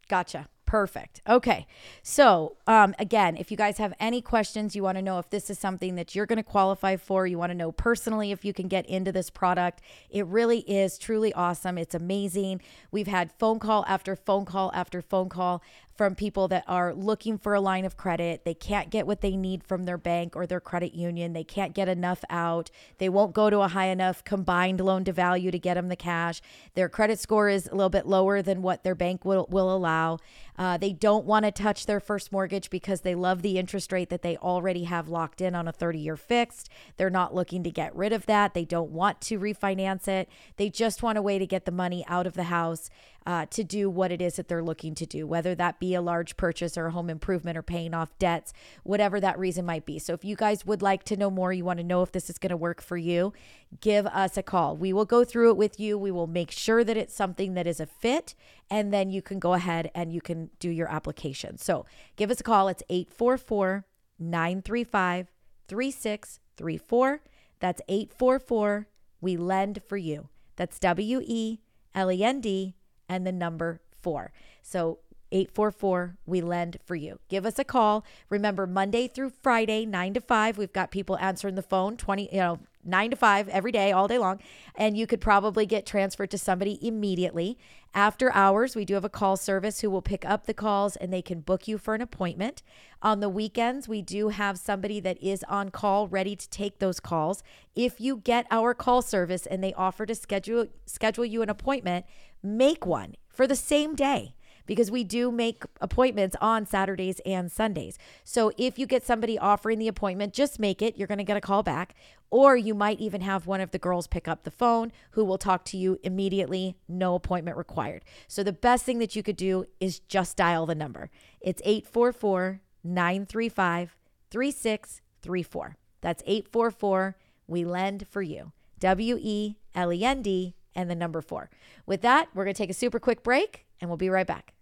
Gotcha. 0.08 0.48
Perfect. 0.66 1.20
Okay. 1.28 1.66
So, 2.02 2.56
um, 2.66 2.94
again, 2.98 3.36
if 3.36 3.50
you 3.50 3.56
guys 3.56 3.78
have 3.78 3.92
any 4.00 4.22
questions, 4.22 4.74
you 4.74 4.82
want 4.82 4.96
to 4.96 5.02
know 5.02 5.18
if 5.18 5.28
this 5.28 5.50
is 5.50 5.58
something 5.58 5.94
that 5.96 6.14
you're 6.14 6.26
going 6.26 6.38
to 6.38 6.42
qualify 6.42 6.96
for, 6.96 7.26
you 7.26 7.38
want 7.38 7.50
to 7.50 7.54
know 7.54 7.70
personally 7.70 8.32
if 8.32 8.44
you 8.44 8.54
can 8.54 8.66
get 8.66 8.86
into 8.86 9.12
this 9.12 9.28
product, 9.28 9.82
it 10.10 10.26
really 10.26 10.60
is 10.60 10.96
truly 10.98 11.32
awesome. 11.34 11.76
It's 11.76 11.94
amazing. 11.94 12.62
We've 12.90 13.06
had 13.06 13.30
phone 13.38 13.58
call 13.58 13.84
after 13.86 14.16
phone 14.16 14.46
call 14.46 14.72
after 14.74 15.02
phone 15.02 15.28
call 15.28 15.62
from 15.96 16.14
people 16.14 16.48
that 16.48 16.64
are 16.66 16.92
looking 16.92 17.38
for 17.38 17.54
a 17.54 17.60
line 17.60 17.84
of 17.84 17.96
credit. 17.96 18.44
They 18.44 18.54
can't 18.54 18.90
get 18.90 19.06
what 19.06 19.20
they 19.20 19.36
need 19.36 19.62
from 19.62 19.84
their 19.84 19.98
bank 19.98 20.34
or 20.34 20.46
their 20.46 20.60
credit 20.60 20.94
union. 20.94 21.32
They 21.32 21.44
can't 21.44 21.74
get 21.74 21.88
enough 21.88 22.24
out. 22.28 22.70
They 22.98 23.08
won't 23.08 23.32
go 23.32 23.48
to 23.48 23.60
a 23.60 23.68
high 23.68 23.86
enough 23.86 24.24
combined 24.24 24.80
loan 24.80 25.04
to 25.04 25.12
value 25.12 25.50
to 25.50 25.58
get 25.58 25.74
them 25.74 25.88
the 25.88 25.96
cash. 25.96 26.40
Their 26.74 26.88
credit 26.88 27.20
score 27.20 27.48
is 27.48 27.68
a 27.68 27.74
little 27.74 27.90
bit 27.90 28.06
lower 28.06 28.42
than 28.42 28.62
what 28.62 28.82
their 28.82 28.96
bank 28.96 29.24
will, 29.24 29.46
will 29.48 29.74
allow. 29.74 30.18
Uh, 30.64 30.78
they 30.78 30.94
don't 30.94 31.26
want 31.26 31.44
to 31.44 31.50
touch 31.50 31.84
their 31.84 32.00
first 32.00 32.32
mortgage 32.32 32.70
because 32.70 33.02
they 33.02 33.14
love 33.14 33.42
the 33.42 33.58
interest 33.58 33.92
rate 33.92 34.08
that 34.08 34.22
they 34.22 34.34
already 34.38 34.84
have 34.84 35.10
locked 35.10 35.42
in 35.42 35.54
on 35.54 35.68
a 35.68 35.72
30 35.72 35.98
year 35.98 36.16
fixed. 36.16 36.70
They're 36.96 37.10
not 37.10 37.34
looking 37.34 37.62
to 37.64 37.70
get 37.70 37.94
rid 37.94 38.14
of 38.14 38.24
that. 38.24 38.54
They 38.54 38.64
don't 38.64 38.90
want 38.90 39.20
to 39.22 39.38
refinance 39.38 40.08
it. 40.08 40.26
They 40.56 40.70
just 40.70 41.02
want 41.02 41.18
a 41.18 41.22
way 41.22 41.38
to 41.38 41.46
get 41.46 41.66
the 41.66 41.70
money 41.70 42.02
out 42.08 42.26
of 42.26 42.32
the 42.32 42.44
house 42.44 42.88
uh, 43.26 43.46
to 43.46 43.64
do 43.64 43.88
what 43.88 44.12
it 44.12 44.20
is 44.20 44.36
that 44.36 44.48
they're 44.48 44.62
looking 44.62 44.94
to 44.94 45.06
do, 45.06 45.26
whether 45.26 45.54
that 45.54 45.80
be 45.80 45.94
a 45.94 46.02
large 46.02 46.36
purchase 46.36 46.76
or 46.76 46.86
a 46.86 46.90
home 46.90 47.08
improvement 47.08 47.56
or 47.56 47.62
paying 47.62 47.94
off 47.94 48.16
debts, 48.18 48.52
whatever 48.82 49.18
that 49.18 49.38
reason 49.38 49.64
might 49.64 49.86
be. 49.86 49.98
So 49.98 50.12
if 50.12 50.24
you 50.24 50.36
guys 50.36 50.66
would 50.66 50.82
like 50.82 51.04
to 51.04 51.16
know 51.16 51.30
more, 51.30 51.52
you 51.52 51.64
want 51.64 51.78
to 51.78 51.84
know 51.84 52.02
if 52.02 52.12
this 52.12 52.28
is 52.28 52.38
going 52.38 52.50
to 52.50 52.56
work 52.56 52.82
for 52.82 52.98
you, 52.98 53.32
give 53.80 54.06
us 54.06 54.36
a 54.36 54.42
call. 54.42 54.76
We 54.76 54.92
will 54.92 55.06
go 55.06 55.24
through 55.24 55.50
it 55.50 55.56
with 55.56 55.80
you. 55.80 55.96
We 55.96 56.10
will 56.10 56.26
make 56.26 56.50
sure 56.50 56.84
that 56.84 56.96
it's 56.96 57.14
something 57.14 57.54
that 57.54 57.66
is 57.66 57.80
a 57.80 57.86
fit, 57.86 58.34
and 58.70 58.92
then 58.92 59.10
you 59.10 59.22
can 59.22 59.38
go 59.38 59.54
ahead 59.54 59.90
and 59.94 60.12
you 60.12 60.20
can 60.20 60.50
do 60.58 60.68
your 60.68 60.90
application. 60.90 61.56
So 61.56 61.86
give 62.16 62.30
us 62.30 62.40
a 62.40 62.44
call. 62.44 62.68
It's 62.68 62.82
844 62.90 63.86
935 64.18 65.28
3634. 65.66 67.20
That's 67.60 67.80
844 67.88 68.86
We 69.22 69.36
Lend 69.38 69.80
for 69.86 69.96
You. 69.96 70.28
That's 70.56 70.78
W 70.78 71.22
E 71.24 71.60
L 71.94 72.12
E 72.12 72.22
N 72.22 72.40
D 72.40 72.74
and 73.08 73.26
the 73.26 73.32
number 73.32 73.80
four. 74.00 74.32
So 74.62 74.98
844 75.32 76.16
we 76.26 76.40
lend 76.42 76.76
for 76.84 76.94
you 76.94 77.18
give 77.28 77.44
us 77.44 77.58
a 77.58 77.64
call 77.64 78.04
remember 78.28 78.68
monday 78.68 79.08
through 79.08 79.30
friday 79.42 79.84
9 79.84 80.14
to 80.14 80.20
5 80.20 80.58
we've 80.58 80.72
got 80.72 80.92
people 80.92 81.18
answering 81.18 81.56
the 81.56 81.62
phone 81.62 81.96
20 81.96 82.28
you 82.30 82.38
know 82.38 82.60
nine 82.84 83.10
to 83.10 83.16
five 83.16 83.48
every 83.48 83.72
day, 83.72 83.92
all 83.92 84.08
day 84.08 84.18
long. 84.18 84.40
And 84.74 84.96
you 84.96 85.06
could 85.06 85.20
probably 85.20 85.66
get 85.66 85.86
transferred 85.86 86.30
to 86.30 86.38
somebody 86.38 86.78
immediately. 86.86 87.58
After 87.96 88.32
hours, 88.32 88.74
we 88.74 88.84
do 88.84 88.94
have 88.94 89.04
a 89.04 89.08
call 89.08 89.36
service 89.36 89.80
who 89.80 89.88
will 89.88 90.02
pick 90.02 90.24
up 90.24 90.46
the 90.46 90.54
calls 90.54 90.96
and 90.96 91.12
they 91.12 91.22
can 91.22 91.40
book 91.40 91.68
you 91.68 91.78
for 91.78 91.94
an 91.94 92.00
appointment. 92.00 92.60
On 93.00 93.20
the 93.20 93.28
weekends, 93.28 93.88
we 93.88 94.02
do 94.02 94.30
have 94.30 94.58
somebody 94.58 94.98
that 94.98 95.22
is 95.22 95.44
on 95.48 95.70
call 95.70 96.08
ready 96.08 96.34
to 96.34 96.50
take 96.50 96.80
those 96.80 96.98
calls. 96.98 97.44
If 97.76 98.00
you 98.00 98.16
get 98.16 98.48
our 98.50 98.74
call 98.74 99.00
service 99.00 99.46
and 99.46 99.62
they 99.62 99.72
offer 99.74 100.06
to 100.06 100.14
schedule 100.16 100.66
schedule 100.86 101.24
you 101.24 101.42
an 101.42 101.48
appointment, 101.48 102.04
make 102.42 102.84
one 102.84 103.14
for 103.28 103.46
the 103.46 103.54
same 103.54 103.94
day 103.94 104.34
because 104.66 104.90
we 104.90 105.04
do 105.04 105.30
make 105.30 105.64
appointments 105.80 106.36
on 106.40 106.66
Saturdays 106.66 107.20
and 107.26 107.50
Sundays. 107.50 107.98
So 108.22 108.52
if 108.56 108.78
you 108.78 108.86
get 108.86 109.04
somebody 109.04 109.38
offering 109.38 109.78
the 109.78 109.88
appointment, 109.88 110.32
just 110.32 110.58
make 110.58 110.82
it. 110.82 110.96
You're 110.96 111.08
going 111.08 111.18
to 111.18 111.24
get 111.24 111.36
a 111.36 111.40
call 111.40 111.62
back. 111.62 111.94
Or 112.30 112.56
you 112.56 112.74
might 112.74 112.98
even 112.98 113.20
have 113.20 113.46
one 113.46 113.60
of 113.60 113.70
the 113.70 113.78
girls 113.78 114.06
pick 114.06 114.26
up 114.26 114.42
the 114.42 114.50
phone 114.50 114.90
who 115.12 115.24
will 115.24 115.38
talk 115.38 115.64
to 115.66 115.76
you 115.76 115.98
immediately, 116.02 116.76
no 116.88 117.14
appointment 117.14 117.56
required. 117.56 118.04
So 118.26 118.42
the 118.42 118.52
best 118.52 118.84
thing 118.84 118.98
that 118.98 119.14
you 119.14 119.22
could 119.22 119.36
do 119.36 119.66
is 119.78 120.00
just 120.00 120.36
dial 120.36 120.66
the 120.66 120.74
number. 120.74 121.10
It's 121.40 121.62
844 121.64 122.60
935 122.82 123.96
3634. 124.30 125.76
That's 126.00 126.22
844 126.26 127.16
We 127.46 127.64
Lend 127.64 128.06
for 128.08 128.20
You. 128.20 128.52
W 128.80 129.16
E 129.20 129.56
L 129.74 129.92
E 129.92 130.04
N 130.04 130.20
D 130.20 130.54
and 130.74 130.90
the 130.90 130.94
number 130.94 131.22
four. 131.22 131.50
With 131.86 132.02
that, 132.02 132.28
we're 132.34 132.44
going 132.44 132.54
to 132.54 132.58
take 132.58 132.70
a 132.70 132.74
super 132.74 132.98
quick 132.98 133.22
break 133.22 133.66
and 133.80 133.88
we'll 133.88 133.96
be 133.96 134.10
right 134.10 134.26
back. 134.26 134.53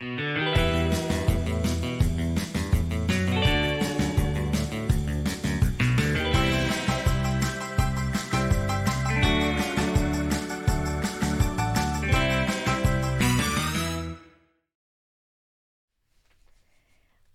Mm-hmm. 0.00 0.47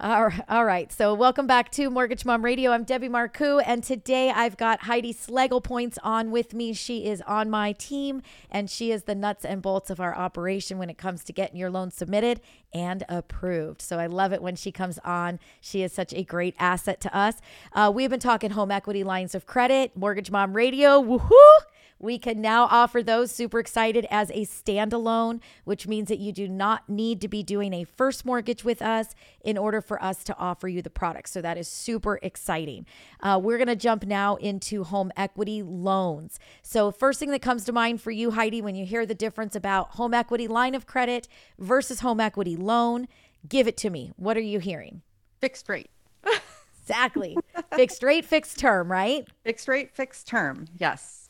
All 0.03 0.65
right. 0.65 0.91
So, 0.91 1.13
welcome 1.13 1.47
back 1.47 1.71
to 1.71 1.89
Mortgage 1.89 2.25
Mom 2.25 2.43
Radio. 2.43 2.71
I'm 2.71 2.83
Debbie 2.83 3.07
Marcoux, 3.07 3.63
and 3.65 3.81
today 3.81 4.31
I've 4.31 4.57
got 4.57 4.81
Heidi 4.81 5.13
Schlegel 5.13 5.61
Points 5.61 5.97
on 6.03 6.29
with 6.29 6.53
me. 6.53 6.73
She 6.73 7.05
is 7.05 7.21
on 7.21 7.49
my 7.49 7.71
team, 7.71 8.21
and 8.51 8.69
she 8.69 8.91
is 8.91 9.03
the 9.03 9.15
nuts 9.15 9.45
and 9.45 9.61
bolts 9.61 9.89
of 9.89 10.01
our 10.01 10.13
operation 10.13 10.77
when 10.77 10.89
it 10.89 10.97
comes 10.97 11.23
to 11.23 11.31
getting 11.31 11.55
your 11.55 11.69
loan 11.69 11.89
submitted 11.89 12.41
and 12.73 13.05
approved. 13.07 13.81
So, 13.81 13.97
I 13.97 14.07
love 14.07 14.33
it 14.33 14.41
when 14.41 14.57
she 14.57 14.73
comes 14.73 14.99
on. 15.05 15.39
She 15.61 15.83
is 15.83 15.93
such 15.93 16.13
a 16.13 16.25
great 16.25 16.55
asset 16.59 16.99
to 16.99 17.17
us. 17.17 17.35
Uh, 17.71 17.89
we've 17.95 18.09
been 18.09 18.19
talking 18.19 18.51
home 18.51 18.71
equity 18.71 19.05
lines 19.05 19.33
of 19.33 19.45
credit, 19.45 19.95
Mortgage 19.95 20.29
Mom 20.29 20.51
Radio. 20.51 21.01
Woohoo! 21.01 21.31
We 22.03 22.19
can 22.19 22.41
now 22.41 22.65
offer 22.69 23.01
those 23.01 23.31
super 23.31 23.59
excited 23.59 24.05
as 24.11 24.29
a 24.31 24.45
standalone, 24.45 25.39
which 25.63 25.87
means 25.87 26.09
that 26.09 26.19
you 26.19 26.33
do 26.33 26.49
not 26.49 26.89
need 26.89 27.21
to 27.21 27.29
be 27.29 27.43
doing 27.43 27.71
a 27.73 27.85
first 27.85 28.25
mortgage 28.25 28.65
with 28.65 28.81
us 28.81 29.15
in 29.41 29.57
order 29.57 29.79
for 29.79 30.03
us 30.03 30.21
to 30.25 30.37
offer 30.37 30.67
you 30.67 30.81
the 30.81 30.89
product. 30.89 31.29
So 31.29 31.41
that 31.41 31.57
is 31.57 31.69
super 31.69 32.19
exciting. 32.21 32.85
Uh, 33.21 33.39
we're 33.41 33.57
going 33.57 33.69
to 33.69 33.75
jump 33.77 34.03
now 34.05 34.35
into 34.35 34.83
home 34.83 35.13
equity 35.15 35.63
loans. 35.63 36.41
So, 36.61 36.91
first 36.91 37.21
thing 37.21 37.31
that 37.31 37.41
comes 37.41 37.63
to 37.65 37.71
mind 37.71 38.01
for 38.01 38.11
you, 38.11 38.31
Heidi, 38.31 38.61
when 38.61 38.75
you 38.75 38.85
hear 38.85 39.05
the 39.05 39.15
difference 39.15 39.55
about 39.55 39.91
home 39.91 40.13
equity 40.13 40.49
line 40.49 40.75
of 40.75 40.85
credit 40.85 41.29
versus 41.57 42.01
home 42.01 42.19
equity 42.19 42.57
loan, 42.57 43.07
give 43.47 43.65
it 43.65 43.77
to 43.77 43.89
me. 43.89 44.11
What 44.17 44.35
are 44.35 44.41
you 44.41 44.59
hearing? 44.59 45.03
Fixed 45.39 45.69
rate. 45.69 45.89
Exactly. 46.83 47.37
fixed 47.73 48.03
rate, 48.03 48.25
fixed 48.25 48.59
term, 48.59 48.91
right? 48.91 49.25
Fixed 49.45 49.69
rate, 49.69 49.95
fixed 49.95 50.27
term. 50.27 50.67
Yes. 50.77 51.22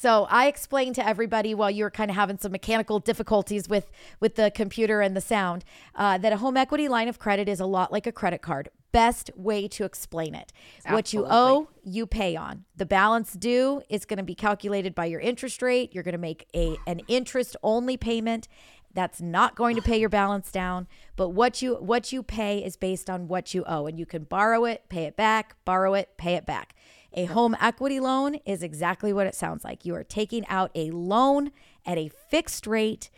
So 0.00 0.26
I 0.30 0.46
explained 0.46 0.94
to 0.94 1.06
everybody 1.06 1.54
while 1.54 1.70
you 1.70 1.84
were 1.84 1.90
kind 1.90 2.10
of 2.10 2.16
having 2.16 2.38
some 2.38 2.52
mechanical 2.52 3.00
difficulties 3.00 3.68
with 3.68 3.90
with 4.18 4.36
the 4.36 4.50
computer 4.50 5.02
and 5.02 5.14
the 5.14 5.20
sound 5.20 5.62
uh, 5.94 6.16
that 6.16 6.32
a 6.32 6.38
home 6.38 6.56
equity 6.56 6.88
line 6.88 7.06
of 7.06 7.18
credit 7.18 7.50
is 7.50 7.60
a 7.60 7.66
lot 7.66 7.92
like 7.92 8.06
a 8.06 8.12
credit 8.12 8.40
card. 8.40 8.70
Best 8.92 9.30
way 9.36 9.68
to 9.68 9.84
explain 9.84 10.34
it. 10.34 10.54
What 10.88 11.12
you 11.12 11.26
owe, 11.28 11.68
you 11.84 12.06
pay 12.06 12.34
on. 12.34 12.64
The 12.74 12.86
balance 12.86 13.34
due 13.34 13.82
is 13.90 14.06
going 14.06 14.16
to 14.16 14.22
be 14.22 14.34
calculated 14.34 14.94
by 14.94 15.04
your 15.04 15.20
interest 15.20 15.60
rate. 15.60 15.94
You're 15.94 16.02
going 16.02 16.12
to 16.12 16.18
make 16.18 16.48
a 16.56 16.78
an 16.86 17.02
interest 17.06 17.54
only 17.62 17.98
payment. 17.98 18.48
That's 18.94 19.20
not 19.20 19.54
going 19.54 19.76
to 19.76 19.82
pay 19.82 20.00
your 20.00 20.08
balance 20.08 20.50
down, 20.50 20.88
but 21.14 21.28
what 21.28 21.60
you 21.60 21.74
what 21.74 22.10
you 22.10 22.22
pay 22.22 22.64
is 22.64 22.74
based 22.76 23.10
on 23.10 23.28
what 23.28 23.52
you 23.52 23.64
owe 23.66 23.86
and 23.86 23.98
you 23.98 24.06
can 24.06 24.24
borrow 24.24 24.64
it, 24.64 24.88
pay 24.88 25.04
it 25.04 25.14
back, 25.14 25.56
borrow 25.66 25.92
it, 25.92 26.16
pay 26.16 26.36
it 26.36 26.46
back. 26.46 26.74
A 27.12 27.24
home 27.26 27.56
equity 27.60 28.00
loan 28.00 28.36
is 28.46 28.62
exactly 28.62 29.12
what 29.12 29.26
it 29.26 29.34
sounds 29.34 29.64
like. 29.64 29.84
You 29.84 29.94
are 29.94 30.04
taking 30.04 30.46
out 30.46 30.70
a 30.74 30.90
loan 30.90 31.50
at 31.84 31.98
a 31.98 32.08
fixed 32.08 32.66
rate 32.66 33.10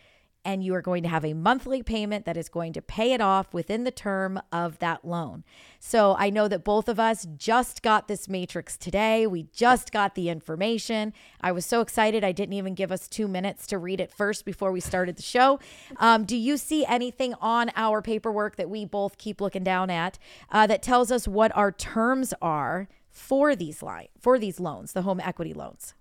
and 0.44 0.64
you 0.64 0.74
are 0.74 0.82
going 0.82 1.02
to 1.02 1.08
have 1.08 1.24
a 1.24 1.34
monthly 1.34 1.82
payment 1.82 2.24
that 2.24 2.36
is 2.36 2.48
going 2.48 2.72
to 2.72 2.82
pay 2.82 3.12
it 3.12 3.20
off 3.20 3.52
within 3.54 3.84
the 3.84 3.90
term 3.90 4.40
of 4.50 4.78
that 4.80 5.04
loan. 5.04 5.44
So 5.78 6.16
I 6.18 6.30
know 6.30 6.48
that 6.48 6.64
both 6.64 6.88
of 6.88 6.98
us 6.98 7.26
just 7.36 7.82
got 7.82 8.08
this 8.08 8.28
matrix 8.28 8.76
today. 8.76 9.26
We 9.26 9.44
just 9.52 9.92
got 9.92 10.14
the 10.14 10.28
information. 10.28 11.12
I 11.40 11.52
was 11.52 11.64
so 11.64 11.80
excited. 11.80 12.24
I 12.24 12.32
didn't 12.32 12.54
even 12.54 12.74
give 12.74 12.90
us 12.90 13.08
two 13.08 13.28
minutes 13.28 13.66
to 13.68 13.78
read 13.78 14.00
it 14.00 14.12
first 14.12 14.44
before 14.44 14.72
we 14.72 14.80
started 14.80 15.16
the 15.16 15.22
show. 15.22 15.60
Um, 15.98 16.24
do 16.24 16.36
you 16.36 16.56
see 16.56 16.84
anything 16.86 17.34
on 17.40 17.70
our 17.76 18.02
paperwork 18.02 18.56
that 18.56 18.70
we 18.70 18.84
both 18.84 19.18
keep 19.18 19.40
looking 19.40 19.64
down 19.64 19.90
at 19.90 20.18
uh, 20.50 20.66
that 20.66 20.82
tells 20.82 21.12
us 21.12 21.28
what 21.28 21.54
our 21.56 21.70
terms 21.70 22.34
are 22.42 22.88
for 23.12 23.54
these 23.54 23.82
line 23.82 24.08
for 24.20 24.38
these 24.38 24.58
loans, 24.58 24.92
the 24.92 25.02
home 25.02 25.20
equity 25.20 25.52
loans? 25.54 25.94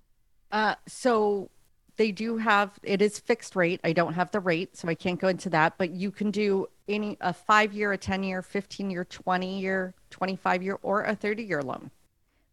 Uh, 0.51 0.75
so 0.87 1.49
they 1.97 2.11
do 2.11 2.37
have 2.37 2.71
it 2.83 3.01
is 3.01 3.19
fixed 3.19 3.55
rate. 3.55 3.79
I 3.83 3.93
don't 3.93 4.13
have 4.13 4.31
the 4.31 4.39
rate, 4.39 4.75
so 4.77 4.87
I 4.87 4.95
can't 4.95 5.19
go 5.19 5.27
into 5.27 5.49
that. 5.51 5.77
But 5.77 5.91
you 5.91 6.09
can 6.11 6.31
do 6.31 6.67
any 6.87 7.17
a 7.21 7.33
five 7.33 7.73
year, 7.73 7.91
a 7.91 7.97
ten 7.97 8.23
year, 8.23 8.41
fifteen 8.41 8.89
year, 8.89 9.05
twenty 9.05 9.59
year, 9.59 9.93
twenty 10.09 10.35
five 10.35 10.63
year, 10.63 10.79
or 10.81 11.03
a 11.03 11.15
thirty 11.15 11.43
year 11.43 11.61
loan 11.61 11.91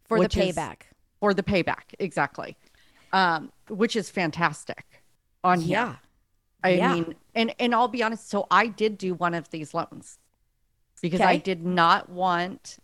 For 0.05 0.19
the 0.19 0.25
Which 0.25 0.37
is- 0.37 0.55
payback. 0.57 0.77
for 1.21 1.33
the 1.35 1.43
payback. 1.43 1.95
Exactly, 1.99 2.57
um, 3.13 3.53
which 3.69 3.97
is 3.97 4.11
fantastic. 4.11 5.03
On 5.45 5.61
here. 5.61 5.71
Yeah. 5.79 5.97
I 6.65 6.71
Yeah. 6.71 6.95
mean, 6.95 7.15
and 7.37 7.55
and 7.61 7.75
I'll 7.75 7.87
be 7.89 8.03
honest. 8.03 8.29
So 8.29 8.47
I 8.51 8.67
did 8.67 8.99
do 8.99 9.15
one 9.15 9.35
of 9.35 9.51
these 9.51 9.73
loans 9.73 10.19
because 11.01 11.21
I 11.21 11.37
did 11.37 11.65
not 11.65 12.09
want 12.09 12.79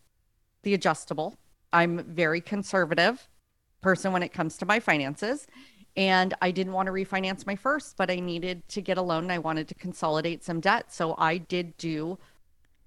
the 0.62 0.72
adjustable. 0.74 1.36
I'm 1.74 2.04
very 2.04 2.40
conservative 2.40 3.28
person 3.82 4.12
when 4.12 4.22
it 4.22 4.32
comes 4.32 4.56
to 4.58 4.66
my 4.66 4.80
finances, 4.80 5.46
and 5.96 6.32
I 6.40 6.52
didn't 6.52 6.72
want 6.72 6.86
to 6.86 6.92
refinance 6.92 7.46
my 7.46 7.56
first, 7.56 7.96
but 7.96 8.10
I 8.10 8.16
needed 8.16 8.66
to 8.68 8.80
get 8.80 8.96
a 8.96 9.02
loan. 9.02 9.24
And 9.24 9.32
I 9.32 9.38
wanted 9.38 9.68
to 9.68 9.74
consolidate 9.74 10.42
some 10.42 10.60
debt, 10.60 10.92
so 10.92 11.14
I 11.18 11.36
did 11.36 11.76
do, 11.76 12.18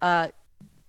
uh, 0.01 0.29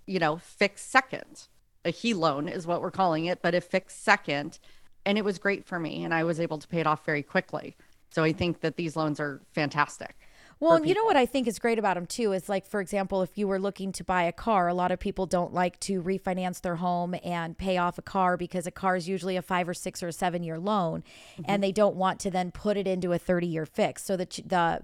you 0.07 0.19
know, 0.19 0.39
fixed 0.39 0.91
second. 0.91 1.49
A 1.85 1.91
he 1.91 2.15
loan 2.15 2.49
is 2.49 2.67
what 2.67 2.81
we're 2.81 2.91
calling 2.91 3.27
it, 3.27 3.43
but 3.43 3.55
a 3.55 3.61
fixed 3.61 4.03
second, 4.03 4.59
and 5.05 5.19
it 5.19 5.25
was 5.25 5.39
great 5.39 5.67
for 5.67 5.79
me, 5.79 6.05
and 6.05 6.15
I 6.15 6.25
was 6.25 6.41
able 6.41 6.59
to 6.59 6.69
pay 6.69 6.81
it 6.81 6.87
off 6.87 7.05
very 7.05 7.23
quickly. 7.23 7.77
So 8.11 8.23
I 8.25 8.33
think 8.33 8.61
that 8.61 8.77
these 8.77 8.97
loans 8.97 9.21
are 9.21 9.43
fantastic. 9.53 10.17
Well, 10.61 10.75
and 10.75 10.89
you 10.89 10.95
know 10.95 11.05
what 11.05 11.17
I 11.17 11.25
think 11.25 11.47
is 11.47 11.59
great 11.59 11.79
about 11.79 11.95
them 11.95 12.07
too 12.07 12.33
is 12.33 12.49
like, 12.49 12.67
for 12.67 12.81
example, 12.81 13.23
if 13.23 13.39
you 13.39 13.47
were 13.47 13.61
looking 13.61 13.93
to 13.93 14.05
buy 14.05 14.25
a 14.25 14.33
car, 14.33 14.69
a 14.69 14.75
lot 14.75 14.91
of 14.91 14.99
people 14.99 15.27
don't 15.27 15.55
like 15.55 15.79
to 15.81 16.03
refinance 16.03 16.61
their 16.61 16.77
home 16.77 17.15
and 17.23 17.57
pay 17.57 17.77
off 17.77 17.97
a 17.99 18.03
car 18.03 18.37
because 18.37 18.67
a 18.67 18.73
car 18.73 18.97
is 18.97 19.09
usually 19.09 19.37
a 19.37 19.43
five 19.43 19.69
or 19.69 19.75
six 19.75 20.03
or 20.03 20.09
a 20.09 20.13
seven 20.13 20.43
year 20.43 20.59
loan, 20.59 21.05
and 21.37 21.47
mm-hmm. 21.47 21.61
they 21.61 21.73
don't 21.73 21.95
want 21.95 22.19
to 22.21 22.31
then 22.31 22.51
put 22.51 22.77
it 22.77 22.89
into 22.89 23.13
a 23.13 23.19
thirty 23.19 23.47
year 23.47 23.67
fix. 23.67 24.05
So 24.05 24.17
the 24.17 24.27
the 24.45 24.81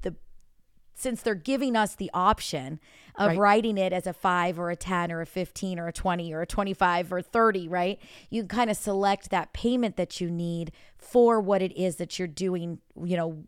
the 0.00 0.14
since 0.94 1.20
they're 1.20 1.34
giving 1.34 1.76
us 1.76 1.94
the 1.94 2.10
option 2.14 2.80
of 3.14 3.28
Right. 3.28 3.38
writing 3.38 3.76
it 3.76 3.92
as 3.92 4.06
a 4.06 4.12
five 4.12 4.58
or 4.58 4.70
a 4.70 4.76
10 4.76 5.10
or 5.10 5.20
a 5.20 5.26
15 5.26 5.78
or 5.78 5.88
a 5.88 5.92
20 5.92 6.32
or 6.32 6.42
a 6.42 6.46
25 6.46 7.12
or 7.12 7.20
30, 7.20 7.66
right? 7.66 7.98
You 8.30 8.44
kind 8.44 8.70
of 8.70 8.76
select 8.76 9.30
that 9.30 9.52
payment 9.52 9.96
that 9.96 10.20
you 10.20 10.30
need 10.30 10.70
for 10.96 11.40
what 11.40 11.60
it 11.60 11.76
is 11.76 11.96
that 11.96 12.16
you're 12.18 12.28
doing, 12.28 12.78
you 13.04 13.16
know, 13.16 13.42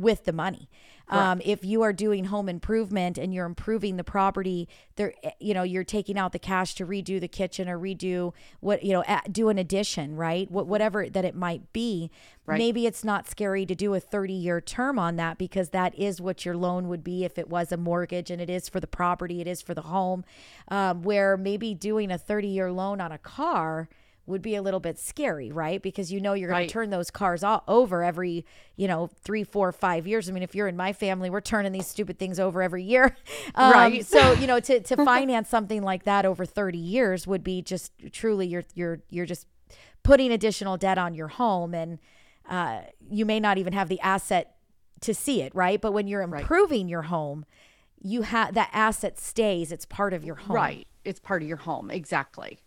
with 0.00 0.24
the 0.24 0.32
money. 0.32 0.68
Um, 1.08 1.40
if 1.44 1.64
you 1.64 1.82
are 1.82 1.92
doing 1.92 2.24
home 2.24 2.48
improvement 2.48 3.16
and 3.16 3.32
you're 3.32 3.46
improving 3.46 3.96
the 3.96 4.02
property, 4.02 4.68
there, 4.96 5.14
you 5.38 5.54
know, 5.54 5.62
you're 5.62 5.84
taking 5.84 6.18
out 6.18 6.32
the 6.32 6.38
cash 6.40 6.74
to 6.76 6.86
redo 6.86 7.20
the 7.20 7.28
kitchen 7.28 7.68
or 7.68 7.78
redo 7.78 8.32
what, 8.58 8.82
you 8.82 8.92
know, 8.92 9.04
do 9.30 9.48
an 9.48 9.56
addition, 9.56 10.16
right? 10.16 10.50
What, 10.50 10.66
whatever 10.66 11.08
that 11.08 11.24
it 11.24 11.36
might 11.36 11.72
be. 11.72 12.10
Right. 12.44 12.58
Maybe 12.58 12.86
it's 12.86 13.04
not 13.04 13.28
scary 13.28 13.64
to 13.66 13.74
do 13.74 13.94
a 13.94 14.00
30 14.00 14.32
year 14.32 14.60
term 14.60 14.98
on 14.98 15.14
that 15.16 15.38
because 15.38 15.70
that 15.70 15.96
is 15.96 16.20
what 16.20 16.44
your 16.44 16.56
loan 16.56 16.88
would 16.88 17.04
be 17.04 17.24
if 17.24 17.38
it 17.38 17.48
was 17.48 17.70
a 17.70 17.76
mortgage 17.76 18.30
and 18.30 18.40
it 18.40 18.50
is 18.50 18.68
for 18.68 18.80
the 18.80 18.86
property, 18.88 19.40
it 19.40 19.46
is 19.46 19.62
for 19.62 19.74
the 19.74 19.82
home. 19.82 20.24
Um, 20.68 21.02
where 21.02 21.36
maybe 21.36 21.72
doing 21.72 22.10
a 22.10 22.18
30 22.18 22.48
year 22.48 22.72
loan 22.72 23.00
on 23.00 23.12
a 23.12 23.18
car 23.18 23.88
would 24.26 24.42
be 24.42 24.54
a 24.56 24.62
little 24.62 24.80
bit 24.80 24.98
scary, 24.98 25.52
right? 25.52 25.80
Because 25.80 26.10
you 26.12 26.20
know 26.20 26.32
you're 26.34 26.48
going 26.48 26.62
Right. 26.62 26.68
to 26.68 26.72
turn 26.72 26.90
those 26.90 27.10
cars 27.10 27.44
all 27.44 27.62
over 27.68 28.02
every, 28.02 28.44
you 28.76 28.88
know, 28.88 29.06
three, 29.22 29.44
four, 29.44 29.70
five 29.72 30.06
years. 30.06 30.28
I 30.28 30.32
mean, 30.32 30.42
if 30.42 30.54
you're 30.54 30.66
in 30.68 30.76
my 30.76 30.92
family, 30.92 31.30
we're 31.30 31.40
turning 31.40 31.70
these 31.72 31.86
stupid 31.86 32.18
things 32.18 32.40
over 32.40 32.60
every 32.62 32.82
year. 32.82 33.16
Um, 33.54 33.70
Right. 33.70 34.04
So 34.04 34.32
you 34.40 34.46
know, 34.46 34.58
to 34.60 34.80
to 34.80 34.96
finance 34.96 35.48
something 35.48 35.82
like 35.82 36.02
that 36.04 36.26
over 36.26 36.44
30 36.44 36.76
years 36.78 37.26
would 37.26 37.44
be 37.44 37.62
just 37.62 37.92
truly 38.12 38.46
you're 38.48 38.64
you're 38.74 39.00
you're 39.10 39.26
just 39.26 39.46
putting 40.02 40.32
additional 40.32 40.76
debt 40.76 40.98
on 40.98 41.14
your 41.14 41.28
home 41.28 41.74
and 41.74 41.98
uh, 42.48 42.80
you 43.10 43.24
may 43.24 43.40
not 43.40 43.58
even 43.58 43.72
have 43.72 43.88
the 43.88 44.00
asset 44.00 44.56
to 45.00 45.12
see 45.14 45.42
it, 45.42 45.54
right? 45.54 45.80
But 45.80 45.92
when 45.92 46.06
you're 46.08 46.22
improving 46.22 46.88
your 46.88 47.02
home, 47.02 47.44
you 48.00 48.22
have 48.22 48.54
that 48.54 48.70
asset 48.72 49.18
stays. 49.18 49.70
It's 49.72 49.84
part 49.86 50.12
of 50.12 50.24
your 50.24 50.36
home. 50.36 50.54
Right. 50.56 50.86
It's 51.04 51.18
part 51.20 51.42
of 51.42 51.48
your 51.48 51.58
home. 51.58 51.90
Exactly. 51.90 52.58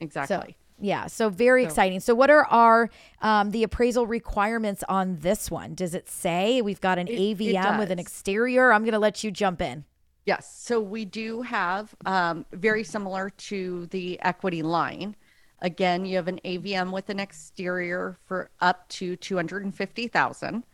Exactly. 0.00 0.36
So 0.36 0.54
yeah, 0.82 1.06
so 1.06 1.28
very 1.30 1.62
exciting. 1.64 2.00
So 2.00 2.12
what 2.12 2.28
are 2.28 2.44
our 2.46 2.90
um, 3.20 3.52
the 3.52 3.62
appraisal 3.62 4.06
requirements 4.06 4.82
on 4.88 5.18
this 5.20 5.48
one? 5.50 5.74
Does 5.74 5.94
it 5.94 6.08
say 6.08 6.60
we've 6.60 6.80
got 6.80 6.98
an 6.98 7.06
It- 7.06 7.14
it 7.14 7.38
AVM 7.38 7.78
with 7.78 7.90
an 7.92 8.00
exterior? 8.00 8.72
I'm 8.72 8.82
going 8.82 8.92
to 8.92 8.98
let 8.98 9.22
you 9.22 9.30
jump 9.30 9.62
in. 9.62 9.84
Yes. 10.26 10.52
So 10.60 10.80
we 10.80 11.04
do 11.04 11.42
have 11.42 11.94
um, 12.04 12.46
very 12.52 12.82
similar 12.82 13.30
to 13.30 13.86
the 13.86 14.20
equity 14.20 14.62
line. 14.62 15.14
Again, 15.60 16.04
you 16.04 16.16
have 16.16 16.26
an 16.26 16.40
AVM 16.44 16.90
with 16.90 17.08
an 17.08 17.20
exterior 17.20 18.18
for 18.24 18.50
up 18.60 18.88
to 18.90 19.14
250,000 19.14 20.64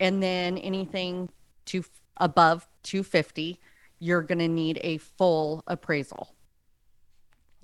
and 0.00 0.22
then 0.22 0.58
anything 0.58 1.30
to 1.66 1.82
above 2.18 2.68
250, 2.82 3.58
you're 3.98 4.22
going 4.22 4.38
to 4.38 4.48
need 4.48 4.78
a 4.82 4.98
full 4.98 5.62
appraisal. 5.66 6.34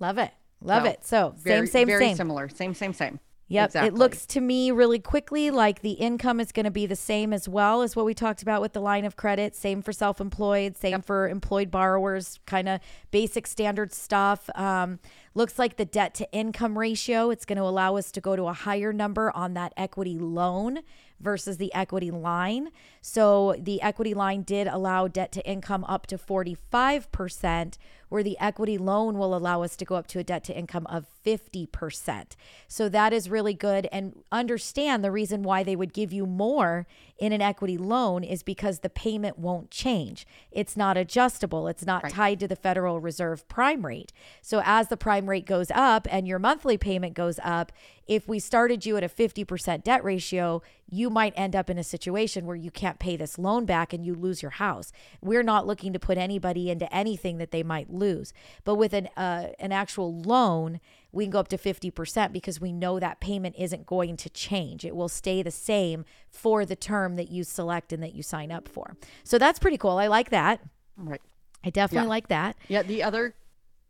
Love 0.00 0.16
it. 0.18 0.32
Love 0.64 0.82
So, 0.84 0.88
it. 0.90 1.06
So 1.06 1.34
Very, 1.38 1.66
same, 1.66 1.72
same, 1.72 1.86
very 1.86 2.06
same. 2.08 2.16
similar. 2.16 2.48
Same, 2.48 2.74
same, 2.74 2.92
same. 2.92 3.20
Yep. 3.48 3.66
Exactly. 3.66 3.88
It 3.88 3.94
looks 3.94 4.24
to 4.26 4.40
me 4.40 4.70
really 4.70 4.98
quickly 4.98 5.50
like 5.50 5.82
the 5.82 5.92
income 5.92 6.40
is 6.40 6.50
going 6.50 6.64
to 6.64 6.70
be 6.70 6.86
the 6.86 6.96
same 6.96 7.32
as 7.34 7.46
well 7.46 7.82
as 7.82 7.94
what 7.94 8.06
we 8.06 8.14
talked 8.14 8.40
about 8.40 8.62
with 8.62 8.72
the 8.72 8.80
line 8.80 9.04
of 9.04 9.16
credit. 9.16 9.54
Same 9.54 9.82
for 9.82 9.92
self 9.92 10.18
employed, 10.18 10.78
same 10.78 11.02
for 11.02 11.28
employed 11.28 11.70
borrowers, 11.70 12.40
kind 12.46 12.70
of 12.70 12.80
basic 13.10 13.46
standard 13.46 13.92
stuff. 13.92 14.48
Um, 14.54 14.98
looks 15.34 15.58
like 15.58 15.76
the 15.76 15.84
debt 15.84 16.14
to 16.14 16.32
income 16.32 16.78
ratio, 16.78 17.28
it's 17.28 17.44
going 17.44 17.58
to 17.58 17.64
allow 17.64 17.96
us 17.96 18.10
to 18.12 18.20
go 18.20 18.34
to 18.34 18.44
a 18.44 18.54
higher 18.54 18.94
number 18.94 19.30
on 19.36 19.52
that 19.54 19.74
equity 19.76 20.18
loan 20.18 20.78
versus 21.20 21.58
the 21.58 21.72
equity 21.74 22.10
line. 22.10 22.70
So 23.06 23.54
the 23.58 23.82
equity 23.82 24.14
line 24.14 24.44
did 24.44 24.66
allow 24.66 25.08
debt 25.08 25.30
to 25.32 25.46
income 25.46 25.84
up 25.84 26.06
to 26.06 26.16
45%, 26.16 27.76
where 28.08 28.22
the 28.22 28.38
equity 28.38 28.78
loan 28.78 29.18
will 29.18 29.36
allow 29.36 29.62
us 29.62 29.76
to 29.76 29.84
go 29.84 29.96
up 29.96 30.06
to 30.06 30.20
a 30.20 30.24
debt 30.24 30.42
to 30.44 30.56
income 30.56 30.86
of 30.86 31.04
50%. 31.22 32.36
So 32.66 32.88
that 32.88 33.12
is 33.12 33.28
really 33.28 33.52
good. 33.52 33.88
And 33.92 34.22
understand 34.32 35.04
the 35.04 35.10
reason 35.10 35.42
why 35.42 35.62
they 35.62 35.76
would 35.76 35.92
give 35.92 36.14
you 36.14 36.24
more 36.24 36.86
in 37.18 37.34
an 37.34 37.42
equity 37.42 37.76
loan 37.76 38.24
is 38.24 38.42
because 38.42 38.78
the 38.78 38.88
payment 38.88 39.38
won't 39.38 39.70
change. 39.70 40.26
It's 40.50 40.74
not 40.74 40.96
adjustable, 40.96 41.68
it's 41.68 41.84
not 41.84 42.08
tied 42.08 42.40
to 42.40 42.48
the 42.48 42.56
Federal 42.56 43.00
Reserve 43.00 43.46
prime 43.48 43.84
rate. 43.84 44.14
So 44.40 44.62
as 44.64 44.88
the 44.88 44.96
prime 44.96 45.28
rate 45.28 45.44
goes 45.44 45.70
up 45.74 46.08
and 46.10 46.26
your 46.26 46.38
monthly 46.38 46.78
payment 46.78 47.12
goes 47.12 47.38
up, 47.44 47.70
if 48.06 48.28
we 48.28 48.38
started 48.38 48.84
you 48.84 48.96
at 48.96 49.04
a 49.04 49.08
50% 49.08 49.82
debt 49.82 50.04
ratio, 50.04 50.62
you 50.90 51.10
might 51.10 51.32
end 51.36 51.56
up 51.56 51.70
in 51.70 51.78
a 51.78 51.84
situation 51.84 52.46
where 52.46 52.56
you 52.56 52.70
can't 52.70 52.93
pay 52.98 53.16
this 53.16 53.38
loan 53.38 53.64
back 53.64 53.92
and 53.92 54.04
you 54.04 54.14
lose 54.14 54.42
your 54.42 54.52
house. 54.52 54.92
We're 55.20 55.42
not 55.42 55.66
looking 55.66 55.92
to 55.92 55.98
put 55.98 56.18
anybody 56.18 56.70
into 56.70 56.92
anything 56.94 57.38
that 57.38 57.50
they 57.50 57.62
might 57.62 57.92
lose. 57.92 58.32
But 58.64 58.76
with 58.76 58.92
an 58.92 59.08
uh, 59.16 59.48
an 59.58 59.72
actual 59.72 60.20
loan, 60.20 60.80
we 61.12 61.24
can 61.24 61.30
go 61.30 61.38
up 61.40 61.48
to 61.48 61.58
50% 61.58 62.32
because 62.32 62.60
we 62.60 62.72
know 62.72 62.98
that 62.98 63.20
payment 63.20 63.54
isn't 63.58 63.86
going 63.86 64.16
to 64.18 64.30
change. 64.30 64.84
It 64.84 64.96
will 64.96 65.08
stay 65.08 65.42
the 65.42 65.50
same 65.50 66.04
for 66.28 66.64
the 66.66 66.76
term 66.76 67.16
that 67.16 67.30
you 67.30 67.44
select 67.44 67.92
and 67.92 68.02
that 68.02 68.14
you 68.14 68.22
sign 68.22 68.50
up 68.50 68.68
for. 68.68 68.96
So 69.22 69.38
that's 69.38 69.58
pretty 69.58 69.78
cool. 69.78 69.98
I 69.98 70.08
like 70.08 70.30
that. 70.30 70.60
right. 70.96 71.20
I 71.64 71.70
definitely 71.70 72.06
Yeah. 72.06 72.10
like 72.10 72.28
that. 72.28 72.56
Yeah, 72.68 72.82
the 72.82 73.02
other 73.02 73.34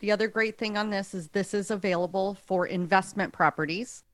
the 0.01 0.13
other 0.13 0.29
great 0.29 0.59
thing 0.59 0.77
on 0.77 0.91
this 0.91 1.15
is 1.15 1.29
this 1.29 1.55
is 1.55 1.71
available 1.71 2.35
for 2.47 2.67
investment 2.67 3.33
properties 3.33 4.05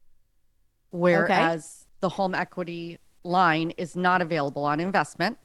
whereas 0.90 1.86
the 2.00 2.08
home 2.08 2.34
equity 2.34 2.98
line 3.22 3.70
is 3.76 3.96
not 3.96 4.22
available 4.22 4.64
on 4.64 4.80
investment. 4.80 5.38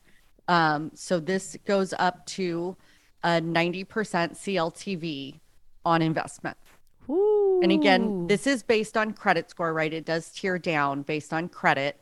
Um, 0.47 0.91
so 0.93 1.19
this 1.19 1.57
goes 1.65 1.93
up 1.97 2.25
to 2.27 2.77
a 3.23 3.41
90% 3.41 3.85
CLTV 3.85 5.39
on 5.83 6.01
investment. 6.01 6.57
Ooh. 7.09 7.59
And 7.61 7.71
again, 7.71 8.27
this 8.27 8.47
is 8.47 8.63
based 8.63 8.97
on 8.97 9.13
credit 9.13 9.49
score, 9.49 9.73
right? 9.73 9.91
It 9.91 10.05
does 10.05 10.29
tier 10.29 10.57
down 10.57 11.03
based 11.03 11.33
on 11.33 11.49
credit. 11.49 11.99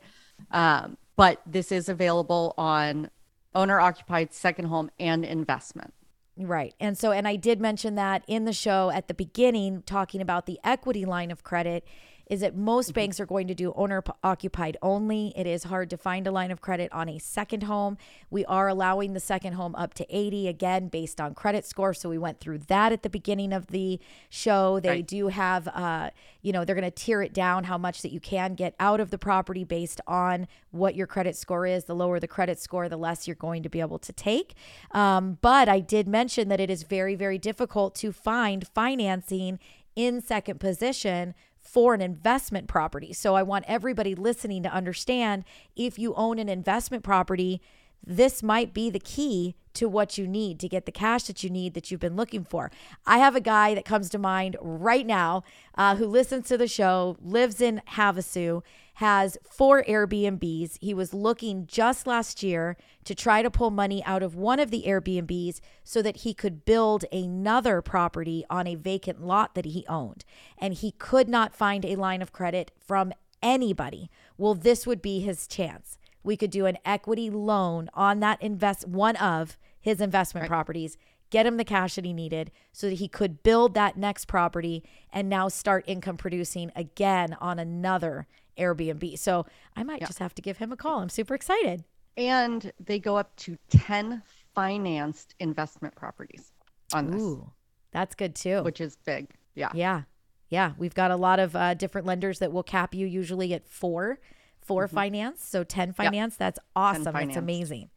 Um, 0.50 0.96
but 1.16 1.40
this 1.46 1.70
is 1.70 1.88
available 1.88 2.54
on 2.58 3.10
owner 3.54 3.80
occupied 3.80 4.32
second 4.32 4.66
home 4.66 4.90
and 4.98 5.24
investment. 5.24 5.94
Right. 6.36 6.74
And 6.80 6.98
so, 6.98 7.12
and 7.12 7.28
I 7.28 7.36
did 7.36 7.60
mention 7.60 7.94
that 7.94 8.24
in 8.26 8.44
the 8.44 8.52
show 8.52 8.90
at 8.90 9.06
the 9.06 9.14
beginning, 9.14 9.82
talking 9.86 10.20
about 10.20 10.46
the 10.46 10.58
equity 10.64 11.04
line 11.04 11.30
of 11.30 11.44
credit, 11.44 11.84
is 12.26 12.40
that 12.40 12.56
most 12.56 12.94
banks 12.94 13.20
are 13.20 13.26
going 13.26 13.46
to 13.48 13.54
do 13.54 13.72
owner 13.76 14.02
occupied 14.22 14.76
only. 14.82 15.32
It 15.36 15.46
is 15.46 15.64
hard 15.64 15.90
to 15.90 15.96
find 15.96 16.26
a 16.26 16.30
line 16.30 16.50
of 16.50 16.60
credit 16.60 16.90
on 16.92 17.08
a 17.08 17.18
second 17.18 17.64
home. 17.64 17.98
We 18.30 18.44
are 18.46 18.68
allowing 18.68 19.12
the 19.12 19.20
second 19.20 19.54
home 19.54 19.74
up 19.74 19.94
to 19.94 20.06
80 20.08 20.48
again 20.48 20.88
based 20.88 21.20
on 21.20 21.34
credit 21.34 21.66
score. 21.66 21.92
So 21.92 22.08
we 22.08 22.18
went 22.18 22.40
through 22.40 22.58
that 22.68 22.92
at 22.92 23.02
the 23.02 23.10
beginning 23.10 23.52
of 23.52 23.68
the 23.68 24.00
show. 24.30 24.80
They 24.80 24.88
Right. 24.88 25.06
do 25.06 25.28
have, 25.28 25.68
uh, 25.68 26.10
you 26.40 26.52
know, 26.52 26.64
they're 26.64 26.74
going 26.74 26.84
to 26.84 26.90
tier 26.90 27.20
it 27.20 27.32
down 27.32 27.64
how 27.64 27.76
much 27.76 28.02
that 28.02 28.12
you 28.12 28.20
can 28.20 28.54
get 28.54 28.74
out 28.80 29.00
of 29.00 29.10
the 29.10 29.18
property 29.18 29.64
based 29.64 30.00
on 30.06 30.46
what 30.70 30.94
your 30.94 31.06
credit 31.06 31.36
score 31.36 31.66
is. 31.66 31.84
The 31.84 31.94
lower 31.94 32.18
the 32.20 32.28
credit 32.28 32.58
score, 32.58 32.88
the 32.88 32.96
less 32.96 33.26
you're 33.26 33.34
going 33.34 33.62
to 33.62 33.68
be 33.68 33.80
able 33.80 33.98
to 33.98 34.12
take. 34.12 34.54
Um, 34.92 35.38
but 35.42 35.68
I 35.68 35.80
did 35.80 36.08
mention 36.08 36.48
that 36.48 36.60
it 36.60 36.70
is 36.70 36.84
very, 36.84 37.14
very 37.14 37.38
difficult 37.38 37.94
to 37.96 38.12
find 38.12 38.66
financing 38.66 39.58
in 39.96 40.20
second 40.20 40.58
position 40.58 41.34
for 41.64 41.94
an 41.94 42.00
investment 42.00 42.68
property. 42.68 43.12
So 43.12 43.34
I 43.34 43.42
want 43.42 43.64
everybody 43.66 44.14
listening 44.14 44.62
to 44.62 44.72
understand 44.72 45.44
if 45.74 45.98
you 45.98 46.14
own 46.14 46.38
an 46.38 46.48
investment 46.48 47.02
property, 47.02 47.60
this 48.06 48.42
might 48.42 48.74
be 48.74 48.90
the 48.90 49.00
key 49.00 49.56
to 49.72 49.88
what 49.88 50.16
you 50.16 50.28
need 50.28 50.60
to 50.60 50.68
get 50.68 50.86
the 50.86 50.92
cash 50.92 51.24
that 51.24 51.42
you 51.42 51.50
need 51.50 51.74
that 51.74 51.90
you've 51.90 52.00
been 52.00 52.16
looking 52.16 52.44
for. 52.44 52.70
I 53.06 53.18
have 53.18 53.34
a 53.34 53.40
guy 53.40 53.74
that 53.74 53.84
comes 53.84 54.08
to 54.10 54.18
mind 54.18 54.56
right 54.60 55.06
now 55.06 55.42
uh, 55.76 55.96
who 55.96 56.06
listens 56.06 56.46
to 56.48 56.58
the 56.58 56.68
show, 56.68 57.16
lives 57.20 57.60
in 57.60 57.82
Havasu, 57.92 58.62
has 58.94 59.36
four 59.48 59.82
Airbnbs. 59.84 60.78
He 60.80 60.94
was 60.94 61.12
looking 61.12 61.66
just 61.66 62.06
last 62.06 62.42
year 62.42 62.76
to 63.04 63.14
try 63.14 63.42
to 63.42 63.50
pull 63.50 63.70
money 63.70 64.04
out 64.04 64.22
of 64.22 64.34
one 64.34 64.60
of 64.60 64.70
the 64.70 64.84
Airbnbs 64.86 65.60
so 65.82 66.00
that 66.02 66.18
he 66.18 66.34
could 66.34 66.64
build 66.64 67.04
another 67.12 67.82
property 67.82 68.44
on 68.48 68.66
a 68.66 68.76
vacant 68.76 69.24
lot 69.24 69.54
that 69.54 69.64
he 69.64 69.84
owned. 69.88 70.24
And 70.58 70.74
he 70.74 70.92
could 70.92 71.28
not 71.28 71.56
find 71.56 71.84
a 71.84 71.96
line 71.96 72.22
of 72.22 72.32
credit 72.32 72.70
from 72.78 73.12
anybody. 73.42 74.10
Well, 74.38 74.54
this 74.54 74.86
would 74.86 75.02
be 75.02 75.20
his 75.20 75.46
chance 75.46 75.98
we 76.24 76.36
could 76.36 76.50
do 76.50 76.66
an 76.66 76.78
equity 76.84 77.30
loan 77.30 77.88
on 77.94 78.18
that 78.20 78.42
invest 78.42 78.88
one 78.88 79.14
of 79.16 79.56
his 79.80 80.00
investment 80.00 80.48
properties 80.48 80.96
get 81.30 81.46
him 81.46 81.56
the 81.56 81.64
cash 81.64 81.94
that 81.96 82.04
he 82.04 82.12
needed 82.12 82.50
so 82.72 82.88
that 82.88 82.96
he 82.96 83.08
could 83.08 83.42
build 83.42 83.74
that 83.74 83.96
next 83.96 84.26
property 84.26 84.82
and 85.12 85.28
now 85.28 85.48
start 85.48 85.84
income 85.86 86.16
producing 86.16 86.70
again 86.74 87.36
on 87.40 87.58
another 87.58 88.26
Airbnb. 88.58 89.18
So 89.18 89.46
I 89.76 89.82
might 89.82 90.00
just 90.00 90.18
have 90.18 90.34
to 90.34 90.42
give 90.42 90.58
him 90.58 90.72
a 90.72 90.76
call. 90.76 91.00
I'm 91.00 91.08
super 91.08 91.34
excited. 91.34 91.84
and 92.16 92.72
they 92.78 92.98
go 92.98 93.16
up 93.16 93.34
to 93.36 93.56
10 93.70 94.22
financed 94.54 95.34
investment 95.40 95.94
properties 95.96 96.52
on 96.92 97.10
this, 97.10 97.20
Ooh, 97.20 97.50
that's 97.90 98.14
good 98.14 98.34
too. 98.36 98.62
which 98.62 98.80
is 98.80 98.96
big. 99.04 99.30
Yeah. 99.54 99.70
Yeah. 99.74 100.02
Yeah. 100.48 100.72
We've 100.78 100.94
got 100.94 101.10
a 101.10 101.16
lot 101.16 101.40
of 101.40 101.56
uh, 101.56 101.74
different 101.74 102.06
lenders 102.06 102.38
that 102.38 102.52
will 102.52 102.62
cap 102.62 102.94
you 102.94 103.06
usually 103.06 103.52
at 103.52 103.66
four, 103.66 104.18
4 104.60 104.86
finance. 104.88 105.44
So 105.44 105.64
10 105.64 105.92
finance. 105.92 106.36
That's 106.36 106.58
awesome. 106.76 107.12
Financed. 107.12 107.36
amazing. 107.36 107.90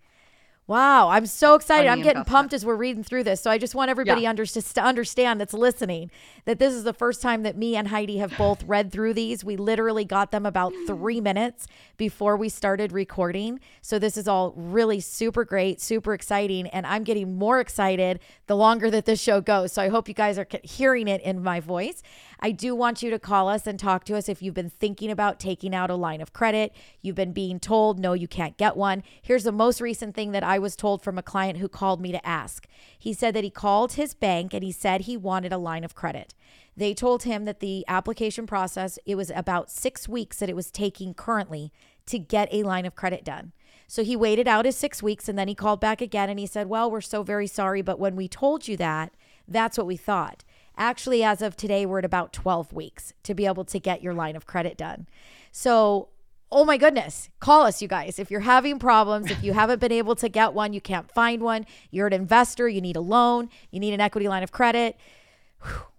Wow. 0.67 1.07
I'm 1.07 1.25
so 1.25 1.55
excited. 1.55 1.87
I'm 1.87 2.01
getting 2.01 2.25
pumped 2.25 2.53
as 2.53 2.65
we're 2.65 2.75
reading 2.75 3.01
through 3.01 3.23
this. 3.23 3.39
So 3.39 3.49
I 3.49 3.57
just 3.57 3.73
want 3.73 3.89
everybody 3.89 4.23
Yeah. 4.23 4.29
under- 4.31 4.45
to 4.45 4.81
understand 4.83 5.39
that's 5.39 5.53
listening 5.53 6.11
that 6.43 6.59
this 6.59 6.73
is 6.73 6.83
the 6.83 6.91
first 6.91 7.21
time 7.21 7.43
that 7.43 7.55
me 7.55 7.77
and 7.77 7.87
Heidi 7.87 8.17
have 8.17 8.37
both 8.37 8.63
read 8.67 8.91
through 8.91 9.13
these. 9.13 9.45
We 9.45 9.55
literally 9.55 10.03
got 10.03 10.31
them 10.31 10.45
about 10.45 10.73
three 10.85 11.21
minutes 11.21 11.67
before 11.95 12.35
we 12.35 12.49
started 12.49 12.91
recording. 12.91 13.61
So 13.81 13.97
this 13.97 14.17
is 14.17 14.27
all 14.27 14.53
really 14.57 14.99
super 14.99 15.45
great, 15.45 15.79
super 15.79 16.13
exciting. 16.13 16.67
And 16.67 16.85
I'm 16.85 17.03
getting 17.05 17.37
more 17.37 17.61
excited 17.61 18.19
the 18.47 18.57
longer 18.57 18.91
that 18.91 19.05
this 19.05 19.21
show 19.21 19.39
goes. 19.39 19.71
So 19.71 19.81
I 19.81 19.87
hope 19.87 20.09
you 20.09 20.13
guys 20.13 20.37
are 20.37 20.47
hearing 20.63 21.07
it 21.07 21.21
in 21.21 21.41
my 21.41 21.61
voice. 21.61 22.03
I 22.39 22.51
do 22.51 22.75
want 22.75 23.01
you 23.01 23.09
to 23.09 23.19
call 23.19 23.49
us 23.49 23.65
and 23.65 23.79
talk 23.79 24.03
to 24.05 24.15
us 24.15 24.29
if 24.29 24.41
you've 24.41 24.53
been 24.53 24.69
thinking 24.69 25.09
about 25.09 25.39
taking 25.39 25.73
out 25.73 25.89
a 25.89 25.95
line 25.95 26.21
of 26.21 26.33
credit. 26.33 26.71
You've 27.01 27.15
been 27.15 27.33
being 27.33 27.59
told, 27.59 27.99
no, 27.99 28.13
you 28.13 28.27
can't 28.27 28.57
get 28.57 28.77
one. 28.77 29.03
Here's 29.21 29.43
the 29.43 29.51
most 29.51 29.81
recent 29.81 30.15
thing 30.15 30.31
that 30.31 30.43
I 30.43 30.59
was 30.59 30.75
told 30.75 31.01
from 31.01 31.17
a 31.17 31.23
client 31.23 31.57
who 31.57 31.67
called 31.67 31.99
me 31.99 32.11
to 32.11 32.27
ask. 32.27 32.67
He 32.97 33.13
said 33.13 33.33
that 33.33 33.43
he 33.43 33.49
called 33.49 33.93
his 33.93 34.13
bank 34.13 34.53
and 34.53 34.63
he 34.63 34.71
said 34.71 35.01
he 35.01 35.17
wanted 35.17 35.51
a 35.51 35.57
line 35.57 35.83
of 35.83 35.95
credit. 35.95 36.33
They 36.75 36.93
told 36.93 37.23
him 37.23 37.45
that 37.45 37.59
the 37.59 37.83
application 37.87 38.45
process, 38.45 38.99
it 39.05 39.15
was 39.15 39.31
about 39.35 39.71
six 39.71 40.07
weeks 40.07 40.37
that 40.37 40.49
it 40.49 40.55
was 40.55 40.69
taking 40.69 41.15
currently 41.15 41.71
to 42.05 42.19
get 42.19 42.49
a 42.51 42.63
line 42.63 42.85
of 42.85 42.95
credit 42.95 43.23
done. 43.23 43.51
So 43.87 44.03
he 44.03 44.15
waited 44.15 44.47
out 44.47 44.65
his 44.65 44.75
six 44.75 45.01
weeks 45.01 45.27
and 45.27 45.39
then 45.39 45.47
he 45.47 45.55
called 45.55 45.79
back 45.79 46.01
again 46.01 46.29
and 46.29 46.39
he 46.39 46.45
said, 46.45 46.67
Well, 46.67 46.91
we're 46.91 47.01
so 47.01 47.23
very 47.23 47.47
sorry, 47.47 47.81
but 47.81 47.99
when 47.99 48.15
we 48.15 48.27
told 48.27 48.67
you 48.67 48.77
that, 48.77 49.13
that's 49.47 49.77
what 49.77 49.87
we 49.87 49.95
thought. 49.95 50.43
Actually, 50.77 51.23
as 51.23 51.41
of 51.41 51.57
today, 51.57 51.85
we're 51.85 51.99
at 51.99 52.05
about 52.05 52.33
12 52.33 52.71
weeks 52.71 53.13
to 53.23 53.33
be 53.33 53.45
able 53.45 53.65
to 53.65 53.79
get 53.79 54.03
your 54.03 54.13
line 54.13 54.35
of 54.35 54.45
credit 54.45 54.77
done. 54.77 55.07
So, 55.51 56.09
oh 56.51 56.63
my 56.63 56.77
goodness, 56.77 57.29
call 57.39 57.65
us, 57.65 57.81
you 57.81 57.87
guys. 57.87 58.19
If 58.19 58.29
you're 58.29 58.41
having 58.41 58.79
problems, 58.79 59.31
if 59.31 59.43
you 59.43 59.53
haven't 59.61 59.79
been 59.79 59.91
able 59.91 60.15
to 60.15 60.29
get 60.29 60.53
one, 60.53 60.73
you 60.73 60.81
can't 60.81 61.11
find 61.11 61.41
one, 61.41 61.65
you're 61.89 62.07
an 62.07 62.13
investor, 62.13 62.69
you 62.69 62.81
need 62.81 62.95
a 62.95 63.01
loan, 63.01 63.49
you 63.71 63.79
need 63.79 63.93
an 63.93 64.01
equity 64.01 64.27
line 64.27 64.43
of 64.43 64.51
credit. 64.51 64.97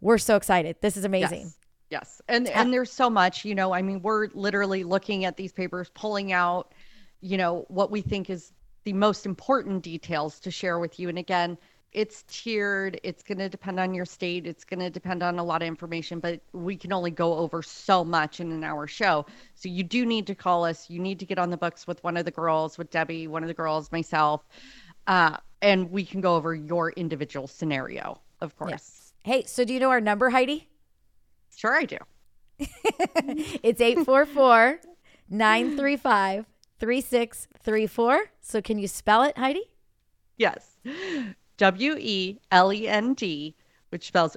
We're 0.01 0.18
so 0.18 0.37
excited. 0.37 0.76
This 0.81 0.97
is 0.97 1.05
amazing. 1.05 1.43
Yes. 1.43 1.59
Yes. 1.91 2.22
And 2.29 2.49
and 2.49 2.72
there's 2.72 2.93
so 2.93 3.09
much, 3.09 3.45
you 3.47 3.55
know, 3.55 3.72
I 3.72 3.81
mean, 3.81 4.03
we're 4.03 4.29
literally 4.35 4.85
looking 4.85 5.24
at 5.24 5.37
these 5.39 5.53
papers, 5.53 5.91
pulling 5.95 6.33
out, 6.33 6.74
you 7.20 7.39
know, 7.39 7.64
what 7.68 7.91
we 7.91 8.03
think 8.03 8.29
is 8.29 8.53
the 8.85 8.93
most 8.93 9.24
important 9.24 9.83
details 9.83 10.39
to 10.41 10.51
share 10.51 10.79
with 10.79 11.01
you. 11.01 11.09
And 11.09 11.18
again, 11.18 11.57
it's 11.93 12.24
tiered. 12.28 13.01
It's 13.03 13.22
going 13.22 13.39
to 13.39 13.49
depend 13.49 13.80
on 13.80 13.95
your 13.95 14.05
state. 14.05 14.47
It's 14.47 14.64
going 14.64 14.80
to 14.80 14.91
depend 14.91 15.22
on 15.22 15.39
a 15.39 15.45
lot 15.45 15.62
of 15.62 15.68
information, 15.68 16.20
but 16.20 16.41
we 16.53 16.76
can 16.76 16.93
only 16.93 17.11
go 17.11 17.34
over 17.34 17.62
so 17.62 18.05
much 18.05 18.41
in 18.41 18.53
an 18.53 18.62
hour 18.62 18.86
show. 18.86 19.24
So 19.55 19.68
you 19.68 19.82
do 19.82 20.05
need 20.05 20.26
to 20.26 20.34
call 20.34 20.64
us. 20.64 20.91
You 20.91 21.01
need 21.01 21.18
to 21.20 21.26
get 21.26 21.39
on 21.39 21.51
the 21.51 21.57
books 21.57 21.86
with 21.86 22.03
one 22.05 22.16
of 22.16 22.24
the 22.24 22.30
girls, 22.30 22.76
with 22.76 22.91
Debbie, 22.91 23.26
one 23.26 23.43
of 23.43 23.49
the 23.49 23.55
girls, 23.55 23.91
myself, 23.91 24.47
uh, 25.07 25.39
and 25.62 25.91
we 25.91 26.05
can 26.05 26.20
go 26.20 26.36
over 26.36 26.55
your 26.55 26.91
individual 26.93 27.47
scenario, 27.47 28.20
of 28.41 28.57
course. 28.57 28.70
Yes. 28.70 29.12
Hey, 29.24 29.45
so 29.45 29.64
do 29.64 29.72
you 29.72 29.80
know 29.80 29.91
our 29.91 30.01
number, 30.01 30.30
Heidi? 30.30 30.68
Sure, 31.57 31.74
I 31.74 31.84
do. 31.84 31.99
it's 32.59 33.80
844 33.80 34.80
935 35.30 36.47
3634. 36.78 38.20
So 38.41 38.62
can 38.62 38.78
you 38.78 38.89
spell 38.89 39.22
it, 39.22 39.36
Heidi? 39.36 39.64
Yes. 40.36 40.76
W 41.59 41.97
E 41.99 42.39
L 42.51 42.73
E 42.73 42.89
N 42.89 43.15
D, 43.15 43.55
which 43.91 44.07
spells 44.07 44.37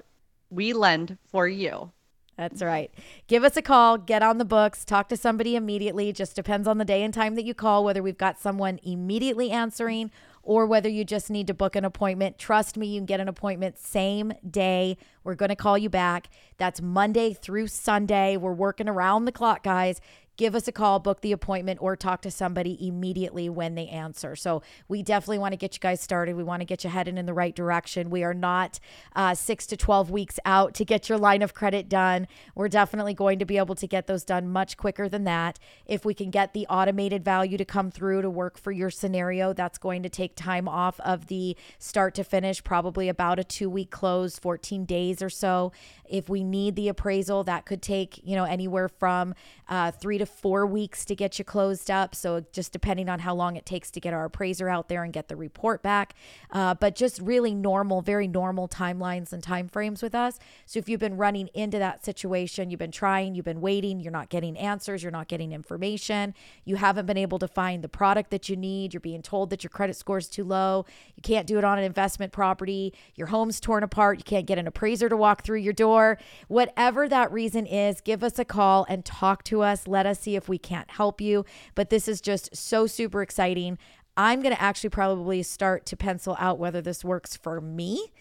we 0.49 0.73
lend 0.73 1.17
for 1.25 1.47
you. 1.47 1.91
That's 2.37 2.61
right. 2.61 2.91
Give 3.27 3.43
us 3.43 3.55
a 3.55 3.61
call, 3.61 3.97
get 3.97 4.23
on 4.23 4.39
the 4.39 4.45
books, 4.45 4.83
talk 4.83 5.09
to 5.09 5.17
somebody 5.17 5.55
immediately. 5.55 6.11
Just 6.11 6.35
depends 6.35 6.67
on 6.67 6.79
the 6.79 6.85
day 6.85 7.03
and 7.03 7.13
time 7.13 7.35
that 7.35 7.45
you 7.45 7.53
call, 7.53 7.83
whether 7.83 8.01
we've 8.01 8.17
got 8.17 8.39
someone 8.39 8.79
immediately 8.83 9.51
answering 9.51 10.09
or 10.43 10.65
whether 10.65 10.89
you 10.89 11.05
just 11.05 11.29
need 11.29 11.45
to 11.47 11.53
book 11.53 11.75
an 11.75 11.85
appointment. 11.85 12.39
Trust 12.39 12.77
me, 12.77 12.87
you 12.87 12.99
can 12.99 13.05
get 13.05 13.19
an 13.19 13.27
appointment 13.27 13.77
same 13.77 14.33
day. 14.49 14.97
We're 15.23 15.35
going 15.35 15.49
to 15.49 15.55
call 15.55 15.77
you 15.77 15.89
back. 15.89 16.29
That's 16.57 16.81
Monday 16.81 17.33
through 17.33 17.67
Sunday. 17.67 18.37
We're 18.37 18.53
working 18.53 18.89
around 18.89 19.25
the 19.25 19.31
clock, 19.31 19.61
guys 19.61 20.01
give 20.41 20.55
us 20.55 20.67
a 20.67 20.71
call, 20.71 20.97
book 20.97 21.21
the 21.21 21.31
appointment, 21.31 21.77
or 21.83 21.95
talk 21.95 22.19
to 22.19 22.31
somebody 22.31 22.75
immediately 22.87 23.47
when 23.47 23.75
they 23.75 23.87
answer. 23.89 24.35
So 24.35 24.63
we 24.87 25.03
definitely 25.03 25.37
want 25.37 25.51
to 25.51 25.55
get 25.55 25.75
you 25.75 25.79
guys 25.79 26.01
started. 26.01 26.35
We 26.35 26.43
want 26.43 26.61
to 26.61 26.65
get 26.65 26.83
you 26.83 26.89
heading 26.89 27.19
in 27.19 27.27
the 27.27 27.33
right 27.33 27.55
direction. 27.55 28.09
We 28.09 28.23
are 28.23 28.33
not 28.33 28.79
uh, 29.15 29.35
six 29.35 29.67
to 29.67 29.77
12 29.77 30.09
weeks 30.09 30.39
out 30.43 30.73
to 30.73 30.83
get 30.83 31.09
your 31.09 31.19
line 31.19 31.43
of 31.43 31.53
credit 31.53 31.87
done. 31.87 32.27
We're 32.55 32.69
definitely 32.69 33.13
going 33.13 33.37
to 33.37 33.45
be 33.45 33.59
able 33.59 33.75
to 33.75 33.85
get 33.85 34.07
those 34.07 34.23
done 34.23 34.49
much 34.49 34.77
quicker 34.77 35.07
than 35.07 35.25
that. 35.25 35.59
If 35.85 36.05
we 36.05 36.15
can 36.15 36.31
get 36.31 36.53
the 36.53 36.65
automated 36.71 37.23
value 37.23 37.59
to 37.59 37.65
come 37.65 37.91
through 37.91 38.23
to 38.23 38.29
work 38.31 38.57
for 38.57 38.71
your 38.71 38.89
scenario, 38.89 39.53
that's 39.53 39.77
going 39.77 40.01
to 40.01 40.09
take 40.09 40.35
time 40.35 40.67
off 40.67 40.99
of 41.01 41.27
the 41.27 41.55
start 41.77 42.15
to 42.15 42.23
finish, 42.23 42.63
probably 42.63 43.09
about 43.09 43.37
a 43.37 43.43
two 43.43 43.69
week 43.69 43.91
close, 43.91 44.39
14 44.39 44.85
days 44.85 45.21
or 45.21 45.29
so. 45.29 45.71
If 46.09 46.29
we 46.29 46.43
need 46.43 46.75
the 46.75 46.87
appraisal, 46.87 47.43
that 47.43 47.67
could 47.67 47.83
take, 47.83 48.19
you 48.23 48.35
know, 48.35 48.45
anywhere 48.45 48.89
from 48.89 49.35
uh, 49.69 49.91
three 49.91 50.17
to 50.17 50.30
four 50.31 50.65
weeks 50.65 51.05
to 51.05 51.15
get 51.15 51.37
you 51.37 51.45
closed 51.45 51.91
up. 51.91 52.15
So 52.15 52.45
just 52.51 52.71
depending 52.71 53.09
on 53.09 53.19
how 53.19 53.35
long 53.35 53.55
it 53.55 53.65
takes 53.65 53.91
to 53.91 53.99
get 53.99 54.13
our 54.13 54.25
appraiser 54.25 54.69
out 54.69 54.89
there 54.89 55.03
and 55.03 55.13
get 55.13 55.27
the 55.27 55.35
report 55.35 55.81
back. 55.83 56.13
Uh, 56.51 56.73
but 56.73 56.95
just 56.95 57.19
really 57.19 57.53
normal, 57.53 58.01
very 58.01 58.27
normal 58.27 58.67
timelines 58.67 59.33
and 59.33 59.43
timeframes 59.43 60.01
with 60.01 60.15
us. 60.15 60.39
So 60.65 60.79
if 60.79 60.89
you've 60.89 60.99
been 60.99 61.17
running 61.17 61.49
into 61.53 61.79
that 61.79 62.03
situation, 62.05 62.69
you've 62.69 62.79
been 62.79 62.91
trying, 62.91 63.35
you've 63.35 63.45
been 63.45 63.61
waiting, 63.61 63.99
you're 63.99 64.11
not 64.11 64.29
getting 64.29 64.57
answers, 64.57 65.03
you're 65.03 65.11
not 65.11 65.27
getting 65.27 65.51
information, 65.51 66.33
you 66.65 66.75
haven't 66.77 67.05
been 67.05 67.17
able 67.17 67.39
to 67.39 67.47
find 67.47 67.83
the 67.83 67.89
product 67.89 68.31
that 68.31 68.49
you 68.49 68.55
need, 68.55 68.93
you're 68.93 69.01
being 69.01 69.21
told 69.21 69.49
that 69.49 69.63
your 69.63 69.69
credit 69.69 69.95
score 69.95 70.17
is 70.17 70.27
too 70.27 70.43
low, 70.43 70.85
you 71.15 71.21
can't 71.21 71.47
do 71.47 71.57
it 71.57 71.63
on 71.63 71.77
an 71.77 71.83
investment 71.83 72.31
property, 72.31 72.93
your 73.15 73.27
home's 73.27 73.59
torn 73.59 73.83
apart, 73.83 74.17
you 74.17 74.23
can't 74.23 74.45
get 74.45 74.57
an 74.57 74.67
appraiser 74.67 75.09
to 75.09 75.17
walk 75.17 75.43
through 75.43 75.59
your 75.59 75.73
door 75.73 76.17
whatever 76.47 77.07
that 77.07 77.31
reason 77.31 77.65
is, 77.65 78.01
give 78.01 78.23
us 78.23 78.39
a 78.39 78.45
call 78.45 78.85
and 78.89 79.05
talk 79.05 79.43
to 79.43 79.61
us. 79.61 79.87
Let 79.87 80.05
us 80.05 80.20
see 80.21 80.35
if 80.35 80.47
we 80.47 80.57
can't 80.57 80.89
help 80.91 81.19
you. 81.21 81.45
But 81.75 81.89
this 81.89 82.07
is 82.07 82.21
just 82.21 82.55
so 82.55 82.87
super 82.87 83.21
exciting. 83.21 83.77
I'm 84.17 84.41
going 84.41 84.53
to 84.53 84.61
actually 84.61 84.89
probably 84.89 85.41
start 85.41 85.85
to 85.87 85.97
pencil 85.97 86.35
out 86.37 86.59
whether 86.59 86.81
this 86.81 87.03
works 87.03 87.37
for 87.37 87.61
me. 87.61 88.11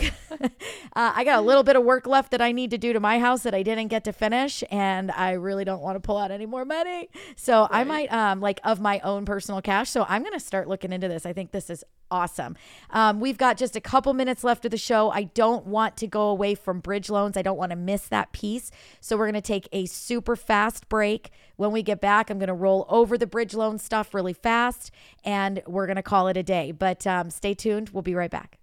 uh, 0.00 0.48
I 0.94 1.24
got 1.24 1.38
a 1.38 1.42
little 1.42 1.62
bit 1.62 1.76
of 1.76 1.84
work 1.84 2.06
left 2.06 2.30
that 2.30 2.40
I 2.40 2.52
need 2.52 2.70
to 2.70 2.78
do 2.78 2.92
to 2.94 3.00
my 3.00 3.18
house 3.18 3.42
that 3.42 3.54
I 3.54 3.62
didn't 3.62 3.88
get 3.88 4.04
to 4.04 4.12
finish, 4.12 4.64
and 4.70 5.10
I 5.10 5.32
really 5.32 5.64
don't 5.64 5.82
want 5.82 5.96
to 5.96 6.00
pull 6.00 6.16
out 6.16 6.30
any 6.30 6.46
more 6.46 6.64
money. 6.64 7.10
So 7.36 7.62
right. 7.62 7.70
I 7.72 7.84
might, 7.84 8.12
um, 8.12 8.40
like, 8.40 8.60
of 8.64 8.80
my 8.80 9.00
own 9.00 9.26
personal 9.26 9.60
cash. 9.60 9.90
So 9.90 10.06
I'm 10.08 10.22
going 10.22 10.32
to 10.32 10.40
start 10.40 10.66
looking 10.66 10.92
into 10.92 11.08
this. 11.08 11.26
I 11.26 11.32
think 11.32 11.50
this 11.50 11.68
is 11.68 11.84
awesome. 12.10 12.56
Um, 12.90 13.20
we've 13.20 13.38
got 13.38 13.56
just 13.56 13.76
a 13.76 13.80
couple 13.80 14.12
minutes 14.14 14.44
left 14.44 14.64
of 14.64 14.70
the 14.70 14.78
show. 14.78 15.10
I 15.10 15.24
don't 15.24 15.66
want 15.66 15.96
to 15.98 16.06
go 16.06 16.28
away 16.28 16.54
from 16.54 16.80
bridge 16.80 17.10
loans. 17.10 17.36
I 17.36 17.42
don't 17.42 17.58
want 17.58 17.70
to 17.70 17.76
miss 17.76 18.08
that 18.08 18.32
piece. 18.32 18.70
So 19.00 19.16
we're 19.16 19.26
going 19.26 19.34
to 19.34 19.40
take 19.40 19.68
a 19.72 19.86
super 19.86 20.36
fast 20.36 20.88
break. 20.88 21.30
When 21.56 21.72
we 21.72 21.82
get 21.82 22.00
back, 22.00 22.30
I'm 22.30 22.38
going 22.38 22.48
to 22.48 22.54
roll 22.54 22.86
over 22.88 23.18
the 23.18 23.26
bridge 23.26 23.54
loan 23.54 23.78
stuff 23.78 24.14
really 24.14 24.32
fast 24.42 24.90
and 25.24 25.62
we're 25.66 25.86
going 25.86 25.96
to 25.96 26.02
call 26.02 26.28
it 26.28 26.36
a 26.36 26.42
day. 26.42 26.72
But 26.72 27.06
um, 27.06 27.30
stay 27.30 27.54
tuned. 27.54 27.90
We'll 27.90 28.02
be 28.02 28.14
right 28.14 28.30
back. 28.30 28.57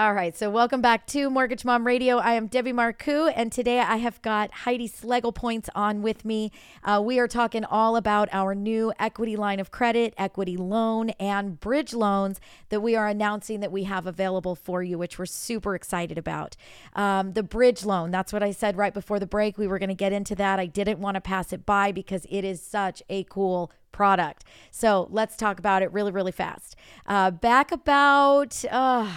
All 0.00 0.14
right, 0.14 0.34
so 0.34 0.48
welcome 0.48 0.80
back 0.80 1.06
to 1.08 1.28
Mortgage 1.28 1.62
Mom 1.62 1.86
Radio. 1.86 2.16
I 2.16 2.32
am 2.32 2.46
Debbie 2.46 2.72
Marcoux, 2.72 3.30
and 3.36 3.52
today 3.52 3.80
I 3.80 3.96
have 3.96 4.22
got 4.22 4.50
Heidi 4.50 4.88
Schlegel 4.88 5.30
Points 5.30 5.68
on 5.74 6.00
with 6.00 6.24
me. 6.24 6.52
Uh, 6.82 7.02
we 7.04 7.18
are 7.18 7.28
talking 7.28 7.66
all 7.66 7.96
about 7.96 8.26
our 8.32 8.54
new 8.54 8.94
equity 8.98 9.36
line 9.36 9.60
of 9.60 9.70
credit, 9.70 10.14
equity 10.16 10.56
loan, 10.56 11.10
and 11.20 11.60
bridge 11.60 11.92
loans 11.92 12.40
that 12.70 12.80
we 12.80 12.96
are 12.96 13.08
announcing 13.08 13.60
that 13.60 13.70
we 13.70 13.84
have 13.84 14.06
available 14.06 14.54
for 14.54 14.82
you, 14.82 14.96
which 14.96 15.18
we're 15.18 15.26
super 15.26 15.74
excited 15.74 16.16
about. 16.16 16.56
Um, 16.94 17.34
the 17.34 17.42
bridge 17.42 17.84
loan, 17.84 18.10
that's 18.10 18.32
what 18.32 18.42
I 18.42 18.52
said 18.52 18.78
right 18.78 18.94
before 18.94 19.18
the 19.18 19.26
break. 19.26 19.58
We 19.58 19.66
were 19.66 19.78
going 19.78 19.90
to 19.90 19.94
get 19.94 20.14
into 20.14 20.34
that. 20.36 20.58
I 20.58 20.64
didn't 20.64 21.00
want 21.00 21.16
to 21.16 21.20
pass 21.20 21.52
it 21.52 21.66
by 21.66 21.92
because 21.92 22.26
it 22.30 22.42
is 22.42 22.62
such 22.62 23.02
a 23.10 23.24
cool 23.24 23.70
product. 23.92 24.44
So 24.70 25.08
let's 25.10 25.36
talk 25.36 25.58
about 25.58 25.82
it 25.82 25.92
really, 25.92 26.10
really 26.10 26.32
fast. 26.32 26.74
Uh, 27.06 27.30
back 27.30 27.70
about. 27.70 28.64
Uh, 28.70 29.12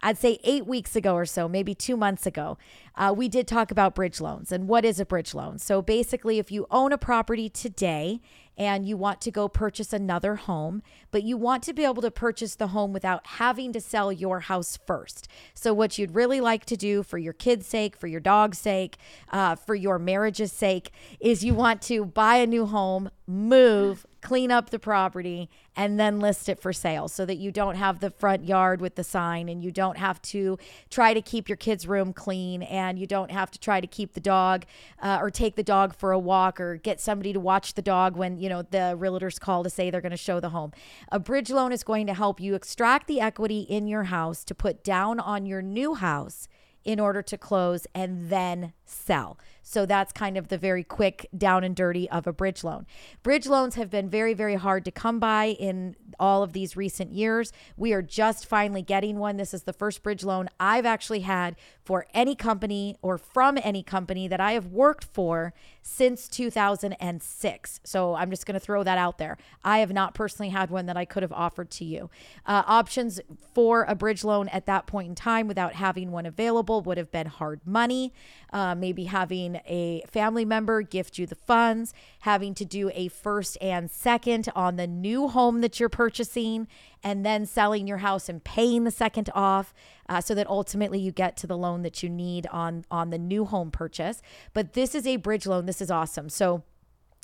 I'd 0.00 0.18
say 0.18 0.38
eight 0.44 0.66
weeks 0.66 0.94
ago 0.94 1.14
or 1.14 1.26
so, 1.26 1.48
maybe 1.48 1.74
two 1.74 1.96
months 1.96 2.26
ago, 2.26 2.58
uh, 2.94 3.12
we 3.16 3.28
did 3.28 3.46
talk 3.46 3.70
about 3.70 3.94
bridge 3.94 4.20
loans. 4.20 4.52
And 4.52 4.68
what 4.68 4.84
is 4.84 5.00
a 5.00 5.04
bridge 5.04 5.34
loan? 5.34 5.58
So 5.58 5.82
basically, 5.82 6.38
if 6.38 6.50
you 6.50 6.66
own 6.70 6.92
a 6.92 6.98
property 6.98 7.48
today 7.48 8.20
and 8.58 8.86
you 8.86 8.96
want 8.96 9.20
to 9.20 9.30
go 9.30 9.48
purchase 9.48 9.92
another 9.92 10.34
home, 10.34 10.82
but 11.12 11.22
you 11.22 11.36
want 11.36 11.62
to 11.62 11.72
be 11.72 11.84
able 11.84 12.02
to 12.02 12.10
purchase 12.10 12.56
the 12.56 12.68
home 12.68 12.92
without 12.92 13.24
having 13.24 13.72
to 13.72 13.80
sell 13.80 14.12
your 14.12 14.40
house 14.40 14.76
first. 14.84 15.28
So, 15.54 15.72
what 15.72 15.96
you'd 15.96 16.14
really 16.14 16.40
like 16.40 16.64
to 16.66 16.76
do 16.76 17.04
for 17.04 17.18
your 17.18 17.32
kids' 17.32 17.66
sake, 17.66 17.96
for 17.96 18.08
your 18.08 18.20
dog's 18.20 18.58
sake, 18.58 18.98
uh, 19.30 19.54
for 19.54 19.76
your 19.76 19.98
marriage's 19.98 20.52
sake, 20.52 20.90
is 21.20 21.44
you 21.44 21.54
want 21.54 21.80
to 21.82 22.04
buy 22.04 22.36
a 22.36 22.46
new 22.46 22.66
home, 22.66 23.10
move, 23.28 24.04
clean 24.20 24.50
up 24.50 24.70
the 24.70 24.78
property, 24.78 25.48
and 25.76 25.98
then 25.98 26.18
list 26.18 26.48
it 26.48 26.60
for 26.60 26.72
sale 26.72 27.06
so 27.08 27.24
that 27.24 27.36
you 27.36 27.52
don't 27.52 27.76
have 27.76 28.00
the 28.00 28.10
front 28.10 28.44
yard 28.44 28.80
with 28.80 28.96
the 28.96 29.04
sign 29.04 29.48
and 29.48 29.62
you 29.62 29.70
don't 29.70 29.96
have 29.96 30.20
to 30.20 30.58
try 30.90 31.14
to 31.14 31.22
keep 31.22 31.48
your 31.48 31.56
kids' 31.56 31.86
room 31.86 32.12
clean 32.12 32.62
and 32.64 32.98
you 32.98 33.06
don't 33.06 33.30
have 33.30 33.50
to 33.50 33.58
try 33.60 33.80
to 33.80 33.86
keep 33.86 34.14
the 34.14 34.20
dog 34.20 34.64
uh, 35.00 35.18
or 35.20 35.30
take 35.30 35.54
the 35.54 35.62
dog 35.62 35.94
for 35.94 36.10
a 36.10 36.18
walk 36.18 36.60
or 36.60 36.76
get 36.76 37.00
somebody 37.00 37.32
to 37.32 37.38
watch 37.38 37.74
the 37.74 37.82
dog 37.82 38.16
when, 38.16 38.38
you 38.38 38.48
know, 38.48 38.62
the 38.62 38.96
realtors 38.98 39.38
call 39.38 39.62
to 39.62 39.70
say 39.70 39.88
they're 39.90 40.00
going 40.00 40.10
to 40.10 40.16
show 40.16 40.40
the 40.40 40.50
home. 40.50 40.72
A 41.12 41.20
bridge 41.20 41.50
loan 41.50 41.70
is 41.70 41.84
going 41.84 42.06
to 42.08 42.14
help 42.14 42.40
you 42.40 42.54
extract 42.54 43.06
the 43.06 43.20
equity 43.20 43.60
in 43.60 43.86
your 43.86 44.04
house 44.04 44.42
to 44.44 44.54
put 44.54 44.82
down 44.82 45.20
on 45.20 45.46
your 45.46 45.62
new 45.62 45.94
house 45.94 46.48
in 46.84 46.98
order 46.98 47.22
to 47.22 47.36
close 47.36 47.86
and 47.94 48.30
then 48.30 48.72
sell. 48.86 49.38
So 49.70 49.84
that's 49.84 50.14
kind 50.14 50.38
of 50.38 50.48
the 50.48 50.56
very 50.56 50.82
quick 50.82 51.28
down 51.36 51.62
and 51.62 51.76
dirty 51.76 52.08
of 52.08 52.26
a 52.26 52.32
bridge 52.32 52.64
loan. 52.64 52.86
Bridge 53.22 53.46
loans 53.46 53.74
have 53.74 53.90
been 53.90 54.08
very, 54.08 54.32
very 54.32 54.54
hard 54.54 54.82
to 54.86 54.90
come 54.90 55.20
by 55.20 55.48
in 55.60 55.94
all 56.18 56.42
of 56.42 56.54
these 56.54 56.74
recent 56.74 57.12
years. 57.12 57.52
We 57.76 57.92
are 57.92 58.00
just 58.00 58.46
finally 58.46 58.80
getting 58.80 59.18
one. 59.18 59.36
This 59.36 59.52
is 59.52 59.64
the 59.64 59.74
first 59.74 60.02
bridge 60.02 60.24
loan 60.24 60.48
I've 60.58 60.86
actually 60.86 61.20
had 61.20 61.54
for 61.84 62.06
any 62.14 62.34
company 62.34 62.96
or 63.02 63.18
from 63.18 63.58
any 63.62 63.82
company 63.82 64.26
that 64.26 64.40
I 64.40 64.52
have 64.52 64.68
worked 64.68 65.04
for 65.04 65.52
since 65.88 66.28
2006. 66.28 67.80
So 67.82 68.14
I'm 68.14 68.30
just 68.30 68.44
going 68.44 68.54
to 68.54 68.60
throw 68.60 68.84
that 68.84 68.98
out 68.98 69.16
there. 69.16 69.38
I 69.64 69.78
have 69.78 69.90
not 69.90 70.14
personally 70.14 70.50
had 70.50 70.70
one 70.70 70.84
that 70.86 70.98
I 70.98 71.06
could 71.06 71.22
have 71.22 71.32
offered 71.32 71.70
to 71.72 71.84
you. 71.84 72.10
Uh, 72.44 72.62
options 72.66 73.20
for 73.54 73.84
a 73.88 73.94
bridge 73.94 74.22
loan 74.22 74.48
at 74.48 74.66
that 74.66 74.86
point 74.86 75.08
in 75.08 75.14
time 75.14 75.48
without 75.48 75.74
having 75.74 76.12
one 76.12 76.26
available 76.26 76.82
would 76.82 76.98
have 76.98 77.10
been 77.10 77.26
hard 77.26 77.60
money, 77.64 78.12
uh, 78.52 78.74
maybe 78.74 79.04
having 79.04 79.60
a 79.66 80.02
family 80.06 80.44
member 80.44 80.82
gift 80.82 81.18
you 81.18 81.26
the 81.26 81.34
funds, 81.34 81.94
having 82.20 82.54
to 82.54 82.66
do 82.66 82.90
a 82.94 83.08
first 83.08 83.56
and 83.60 83.90
second 83.90 84.50
on 84.54 84.76
the 84.76 84.86
new 84.86 85.28
home 85.28 85.62
that 85.62 85.80
you're 85.80 85.88
purchasing, 85.88 86.68
and 87.02 87.24
then 87.24 87.46
selling 87.46 87.86
your 87.86 87.98
house 87.98 88.28
and 88.28 88.42
paying 88.42 88.84
the 88.84 88.90
second 88.90 89.30
off 89.34 89.72
uh, 90.08 90.20
so 90.20 90.34
that 90.34 90.46
ultimately 90.46 90.98
you 90.98 91.12
get 91.12 91.36
to 91.38 91.46
the 91.46 91.56
loan 91.56 91.82
that 91.82 92.02
you 92.02 92.08
need 92.08 92.46
on 92.48 92.84
on 92.90 93.10
the 93.10 93.18
new 93.18 93.44
home 93.44 93.70
purchase. 93.70 94.22
But 94.52 94.72
this 94.72 94.94
is 94.94 95.06
a 95.06 95.16
bridge 95.16 95.46
loan. 95.46 95.66
This 95.66 95.80
is 95.80 95.90
awesome. 95.90 96.28
So 96.28 96.64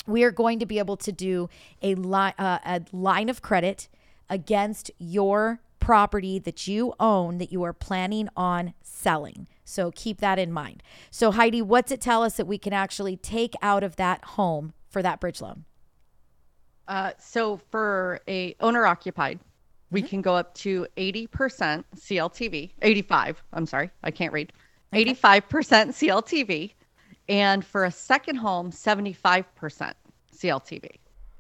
we 0.07 0.23
are 0.23 0.31
going 0.31 0.59
to 0.59 0.67
be 0.67 0.79
able 0.79 0.97
to 0.99 1.13
do 1.13 1.49
a 1.83 1.95
line 1.95 2.35
uh, 2.39 2.59
a 2.65 2.83
line 2.93 3.29
of 3.29 3.43
credit 3.43 3.89
against 4.29 4.91
your 4.99 5.61
property 5.79 6.39
that 6.39 6.67
you 6.67 6.95
own 6.99 7.39
that 7.39 7.53
you 7.53 7.63
are 7.63 7.75
planning 7.75 8.29
on 8.37 8.73
selling. 8.83 9.47
So 9.65 9.91
keep 9.95 10.19
that 10.21 10.39
in 10.39 10.51
mind. 10.51 10.83
So 11.11 11.31
Heidi, 11.31 11.61
what's 11.61 11.93
it 11.93 12.01
tell 12.01 12.23
us 12.23 12.37
that 12.37 12.47
we 12.47 12.59
can 12.59 12.73
actually 12.73 13.17
take 13.17 13.55
out 13.61 13.83
of 13.83 13.97
that 13.97 14.25
home 14.25 14.73
for 14.89 15.03
that 15.03 15.21
bridge 15.21 15.43
loan? 15.43 15.65
Uh, 16.87 17.13
so 17.19 17.59
for 17.71 18.21
a 18.29 18.55
owner 18.61 18.87
occupied, 18.87 19.41
we 19.95 20.03
mm-hmm. 20.03 20.09
can 20.09 20.23
go 20.23 20.35
up 20.35 20.55
to 20.55 20.87
80% 20.97 21.85
CLTV, 21.97 22.71
85, 22.83 23.43
I'm 23.53 23.67
sorry, 23.67 23.91
I 24.03 24.11
can't 24.11 24.33
read. 24.33 24.53
85% 24.93 25.41
CLTV 25.51 26.73
and 27.29 27.65
for 27.65 27.85
a 27.85 27.91
second 27.91 28.37
home 28.37 28.71
75% 28.71 29.45
CLTV. 30.37 30.91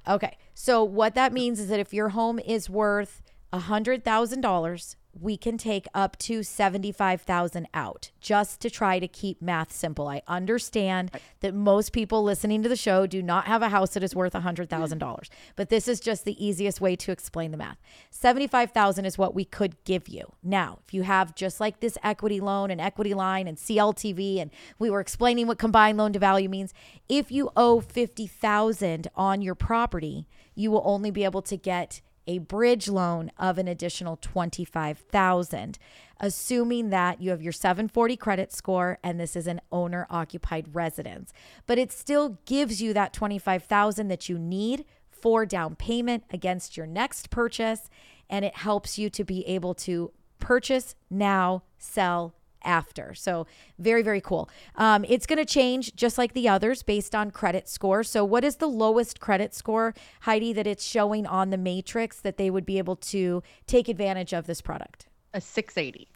Okay. 0.08 0.36
So 0.54 0.84
what 0.84 1.14
that 1.14 1.32
means 1.32 1.60
is 1.60 1.68
that 1.68 1.80
if 1.80 1.92
your 1.92 2.10
home 2.10 2.38
is 2.38 2.70
worth 2.70 3.22
$100,000, 3.52 4.96
we 5.20 5.36
can 5.36 5.56
take 5.56 5.86
up 5.94 6.16
to 6.18 6.42
75,000 6.42 7.68
out 7.74 8.10
just 8.20 8.60
to 8.60 8.70
try 8.70 8.98
to 8.98 9.08
keep 9.08 9.40
math 9.40 9.72
simple. 9.72 10.08
I 10.08 10.22
understand 10.26 11.10
that 11.40 11.54
most 11.54 11.92
people 11.92 12.22
listening 12.22 12.62
to 12.62 12.68
the 12.68 12.76
show 12.76 13.06
do 13.06 13.22
not 13.22 13.46
have 13.46 13.62
a 13.62 13.68
house 13.68 13.94
that 13.94 14.02
is 14.02 14.14
worth 14.14 14.32
$100,000, 14.32 15.28
but 15.56 15.68
this 15.68 15.88
is 15.88 16.00
just 16.00 16.24
the 16.24 16.44
easiest 16.44 16.80
way 16.80 16.96
to 16.96 17.12
explain 17.12 17.50
the 17.50 17.56
math. 17.56 17.78
75,000 18.10 19.04
is 19.04 19.18
what 19.18 19.34
we 19.34 19.44
could 19.44 19.82
give 19.84 20.08
you. 20.08 20.32
Now, 20.42 20.80
if 20.86 20.94
you 20.94 21.02
have 21.02 21.34
just 21.34 21.60
like 21.60 21.80
this 21.80 21.98
equity 22.02 22.40
loan 22.40 22.70
and 22.70 22.80
equity 22.80 23.14
line 23.14 23.46
and 23.46 23.56
CLTV 23.56 24.40
and 24.40 24.50
we 24.78 24.90
were 24.90 25.00
explaining 25.00 25.46
what 25.46 25.58
combined 25.58 25.98
loan 25.98 26.12
to 26.12 26.18
value 26.18 26.48
means, 26.48 26.74
if 27.08 27.30
you 27.30 27.50
owe 27.56 27.80
50,000 27.80 29.08
on 29.14 29.42
your 29.42 29.54
property, 29.54 30.26
you 30.54 30.70
will 30.70 30.82
only 30.84 31.10
be 31.10 31.24
able 31.24 31.42
to 31.42 31.56
get 31.56 32.00
a 32.26 32.38
bridge 32.38 32.88
loan 32.88 33.30
of 33.38 33.58
an 33.58 33.68
additional 33.68 34.16
25,000 34.16 35.78
assuming 36.20 36.90
that 36.90 37.20
you 37.20 37.30
have 37.30 37.42
your 37.42 37.52
740 37.52 38.16
credit 38.16 38.52
score 38.52 38.98
and 39.02 39.18
this 39.18 39.34
is 39.36 39.46
an 39.46 39.60
owner 39.72 40.06
occupied 40.10 40.74
residence 40.74 41.32
but 41.66 41.78
it 41.78 41.92
still 41.92 42.38
gives 42.46 42.80
you 42.80 42.92
that 42.92 43.12
25,000 43.12 44.08
that 44.08 44.28
you 44.28 44.38
need 44.38 44.84
for 45.10 45.44
down 45.46 45.74
payment 45.74 46.24
against 46.30 46.76
your 46.76 46.86
next 46.86 47.30
purchase 47.30 47.88
and 48.30 48.44
it 48.44 48.56
helps 48.56 48.98
you 48.98 49.10
to 49.10 49.24
be 49.24 49.46
able 49.46 49.74
to 49.74 50.12
purchase 50.38 50.94
now 51.10 51.62
sell 51.78 52.34
after. 52.64 53.14
So, 53.14 53.46
very, 53.78 54.02
very 54.02 54.20
cool. 54.20 54.48
Um, 54.76 55.04
it's 55.08 55.26
going 55.26 55.38
to 55.38 55.44
change 55.44 55.94
just 55.94 56.18
like 56.18 56.32
the 56.32 56.48
others 56.48 56.82
based 56.82 57.14
on 57.14 57.30
credit 57.30 57.68
score. 57.68 58.02
So, 58.02 58.24
what 58.24 58.44
is 58.44 58.56
the 58.56 58.68
lowest 58.68 59.20
credit 59.20 59.54
score, 59.54 59.94
Heidi, 60.20 60.52
that 60.52 60.66
it's 60.66 60.84
showing 60.84 61.26
on 61.26 61.50
the 61.50 61.58
matrix 61.58 62.20
that 62.20 62.36
they 62.36 62.50
would 62.50 62.66
be 62.66 62.78
able 62.78 62.96
to 62.96 63.42
take 63.66 63.88
advantage 63.88 64.32
of 64.32 64.46
this 64.46 64.60
product? 64.60 65.06
A 65.32 65.40
680. 65.40 66.08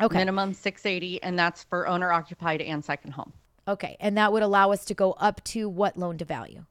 Okay. 0.00 0.18
Minimum 0.18 0.54
680 0.54 1.22
and 1.22 1.38
that's 1.38 1.64
for 1.64 1.88
owner 1.88 2.12
occupied 2.12 2.60
and 2.60 2.84
second 2.84 3.12
home. 3.12 3.32
Okay. 3.66 3.96
And 4.00 4.16
that 4.16 4.32
would 4.32 4.42
allow 4.42 4.70
us 4.72 4.84
to 4.86 4.94
go 4.94 5.12
up 5.12 5.42
to 5.44 5.68
what 5.68 5.96
loan 5.96 6.18
to 6.18 6.24
value? 6.24 6.64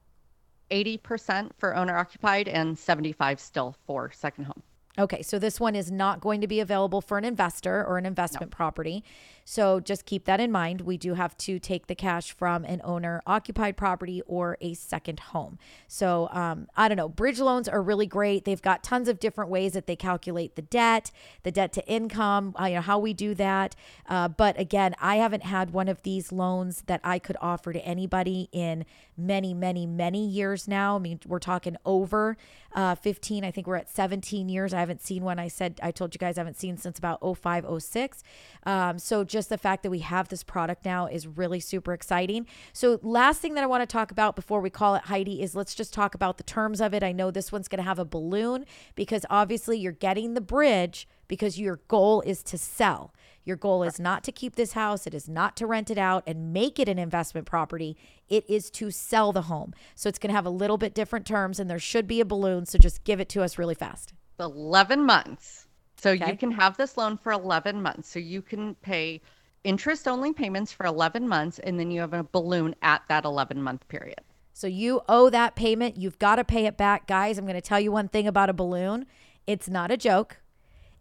80% 0.70 1.50
for 1.58 1.76
owner 1.76 1.96
occupied 1.96 2.48
and 2.48 2.78
75 2.78 3.40
still 3.40 3.76
for 3.86 4.10
second 4.12 4.44
home. 4.44 4.62
Okay, 4.98 5.22
so 5.22 5.38
this 5.38 5.60
one 5.60 5.76
is 5.76 5.92
not 5.92 6.20
going 6.20 6.40
to 6.40 6.48
be 6.48 6.60
available 6.60 7.00
for 7.00 7.18
an 7.18 7.24
investor 7.24 7.84
or 7.84 7.98
an 7.98 8.06
investment 8.06 8.50
no. 8.50 8.56
property. 8.56 9.04
So 9.50 9.80
just 9.80 10.04
keep 10.04 10.26
that 10.26 10.40
in 10.40 10.52
mind. 10.52 10.82
We 10.82 10.98
do 10.98 11.14
have 11.14 11.34
to 11.38 11.58
take 11.58 11.86
the 11.86 11.94
cash 11.94 12.32
from 12.32 12.66
an 12.66 12.82
owner 12.84 13.22
occupied 13.26 13.78
property 13.78 14.20
or 14.26 14.58
a 14.60 14.74
second 14.74 15.20
home. 15.20 15.58
So 15.86 16.28
um, 16.32 16.68
I 16.76 16.86
don't 16.86 16.98
know. 16.98 17.08
Bridge 17.08 17.40
loans 17.40 17.66
are 17.66 17.80
really 17.80 18.04
great. 18.04 18.44
They've 18.44 18.60
got 18.60 18.84
tons 18.84 19.08
of 19.08 19.18
different 19.18 19.50
ways 19.50 19.72
that 19.72 19.86
they 19.86 19.96
calculate 19.96 20.54
the 20.54 20.60
debt, 20.60 21.10
the 21.44 21.50
debt 21.50 21.72
to 21.72 21.88
income, 21.88 22.54
uh, 22.60 22.66
you 22.66 22.74
know, 22.74 22.82
how 22.82 22.98
we 22.98 23.14
do 23.14 23.34
that. 23.36 23.74
Uh, 24.06 24.28
but 24.28 24.60
again, 24.60 24.94
I 25.00 25.16
haven't 25.16 25.44
had 25.44 25.70
one 25.70 25.88
of 25.88 26.02
these 26.02 26.30
loans 26.30 26.82
that 26.82 27.00
I 27.02 27.18
could 27.18 27.38
offer 27.40 27.72
to 27.72 27.80
anybody 27.80 28.50
in 28.52 28.84
many, 29.16 29.54
many, 29.54 29.86
many 29.86 30.26
years 30.26 30.68
now. 30.68 30.96
I 30.96 30.98
mean, 30.98 31.20
we're 31.26 31.38
talking 31.38 31.78
over 31.86 32.36
uh, 32.74 32.94
15. 32.96 33.44
I 33.44 33.50
think 33.50 33.66
we're 33.66 33.76
at 33.76 33.88
17 33.88 34.50
years. 34.50 34.74
I 34.74 34.80
haven't 34.80 35.00
seen 35.00 35.24
one. 35.24 35.38
I 35.38 35.48
said, 35.48 35.80
I 35.82 35.90
told 35.90 36.14
you 36.14 36.18
guys 36.18 36.36
I 36.36 36.42
haven't 36.42 36.58
seen 36.58 36.76
since 36.76 36.98
about 36.98 37.20
05, 37.20 37.82
06. 37.82 38.22
Um, 38.64 38.98
so 38.98 39.24
just 39.24 39.37
just 39.38 39.50
the 39.50 39.56
fact 39.56 39.84
that 39.84 39.90
we 39.90 40.00
have 40.00 40.28
this 40.28 40.42
product 40.42 40.84
now 40.84 41.06
is 41.06 41.28
really 41.28 41.60
super 41.60 41.92
exciting. 41.92 42.44
So, 42.72 42.98
last 43.02 43.40
thing 43.40 43.54
that 43.54 43.62
I 43.62 43.68
want 43.68 43.82
to 43.82 43.86
talk 43.86 44.10
about 44.10 44.34
before 44.34 44.60
we 44.60 44.68
call 44.68 44.96
it 44.96 45.04
Heidi 45.04 45.40
is 45.40 45.54
let's 45.54 45.76
just 45.76 45.94
talk 45.94 46.12
about 46.16 46.38
the 46.38 46.42
terms 46.42 46.80
of 46.80 46.92
it. 46.92 47.04
I 47.04 47.12
know 47.12 47.30
this 47.30 47.52
one's 47.52 47.68
going 47.68 47.78
to 47.78 47.84
have 47.84 48.00
a 48.00 48.04
balloon 48.04 48.66
because 48.96 49.24
obviously 49.30 49.78
you're 49.78 49.92
getting 49.92 50.34
the 50.34 50.40
bridge 50.40 51.06
because 51.28 51.56
your 51.56 51.76
goal 51.86 52.20
is 52.22 52.42
to 52.42 52.58
sell. 52.58 53.14
Your 53.44 53.56
goal 53.56 53.84
is 53.84 54.00
not 54.00 54.24
to 54.24 54.32
keep 54.32 54.56
this 54.56 54.72
house, 54.72 55.06
it 55.06 55.14
is 55.14 55.28
not 55.28 55.56
to 55.58 55.68
rent 55.68 55.88
it 55.88 55.98
out 55.98 56.24
and 56.26 56.52
make 56.52 56.80
it 56.80 56.88
an 56.88 56.98
investment 56.98 57.46
property. 57.46 57.96
It 58.28 58.44
is 58.50 58.70
to 58.72 58.90
sell 58.90 59.30
the 59.30 59.42
home. 59.42 59.72
So 59.94 60.08
it's 60.08 60.18
going 60.18 60.30
to 60.30 60.36
have 60.36 60.46
a 60.46 60.50
little 60.50 60.78
bit 60.78 60.94
different 60.94 61.26
terms 61.26 61.60
and 61.60 61.70
there 61.70 61.78
should 61.78 62.08
be 62.08 62.20
a 62.20 62.24
balloon. 62.24 62.66
So 62.66 62.76
just 62.76 63.04
give 63.04 63.20
it 63.20 63.28
to 63.30 63.42
us 63.42 63.56
really 63.56 63.76
fast. 63.76 64.14
11 64.40 65.00
months. 65.00 65.67
So 65.98 66.12
okay. 66.12 66.30
you 66.30 66.36
can 66.36 66.52
have 66.52 66.76
this 66.76 66.96
loan 66.96 67.16
for 67.16 67.32
11 67.32 67.82
months. 67.82 68.08
So 68.08 68.18
you 68.18 68.40
can 68.40 68.74
pay 68.76 69.20
interest 69.64 70.06
only 70.06 70.32
payments 70.32 70.72
for 70.72 70.86
11 70.86 71.28
months 71.28 71.58
and 71.58 71.78
then 71.78 71.90
you 71.90 72.00
have 72.00 72.14
a 72.14 72.22
balloon 72.22 72.74
at 72.82 73.02
that 73.08 73.24
11 73.24 73.62
month 73.62 73.86
period. 73.88 74.20
So 74.52 74.66
you 74.66 75.02
owe 75.08 75.30
that 75.30 75.56
payment. 75.56 75.96
You've 75.96 76.18
got 76.18 76.36
to 76.36 76.44
pay 76.44 76.66
it 76.66 76.76
back. 76.76 77.06
Guys, 77.06 77.38
I'm 77.38 77.44
going 77.44 77.54
to 77.54 77.60
tell 77.60 77.80
you 77.80 77.92
one 77.92 78.08
thing 78.08 78.26
about 78.26 78.50
a 78.50 78.52
balloon 78.52 79.06
it's 79.46 79.68
not 79.68 79.90
a 79.90 79.96
joke, 79.96 80.40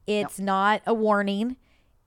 it's 0.06 0.40
not 0.40 0.82
a 0.86 0.94
warning. 0.94 1.58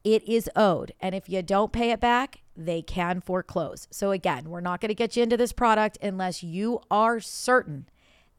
It 0.03 0.27
is 0.27 0.49
owed. 0.57 0.93
And 0.99 1.15
if 1.15 1.29
you 1.29 1.43
don't 1.43 1.71
pay 1.71 1.91
it 1.91 2.01
back, 2.01 2.41
they 2.57 2.81
can 2.81 3.21
foreclose. 3.21 3.87
So, 3.91 4.11
again, 4.11 4.49
we're 4.49 4.63
not 4.63 4.81
going 4.81 4.89
to 4.89 4.95
get 4.95 5.15
you 5.15 5.23
into 5.23 5.37
this 5.37 5.53
product 5.53 5.99
unless 6.01 6.43
you 6.43 6.81
are 6.91 7.21
certain 7.21 7.87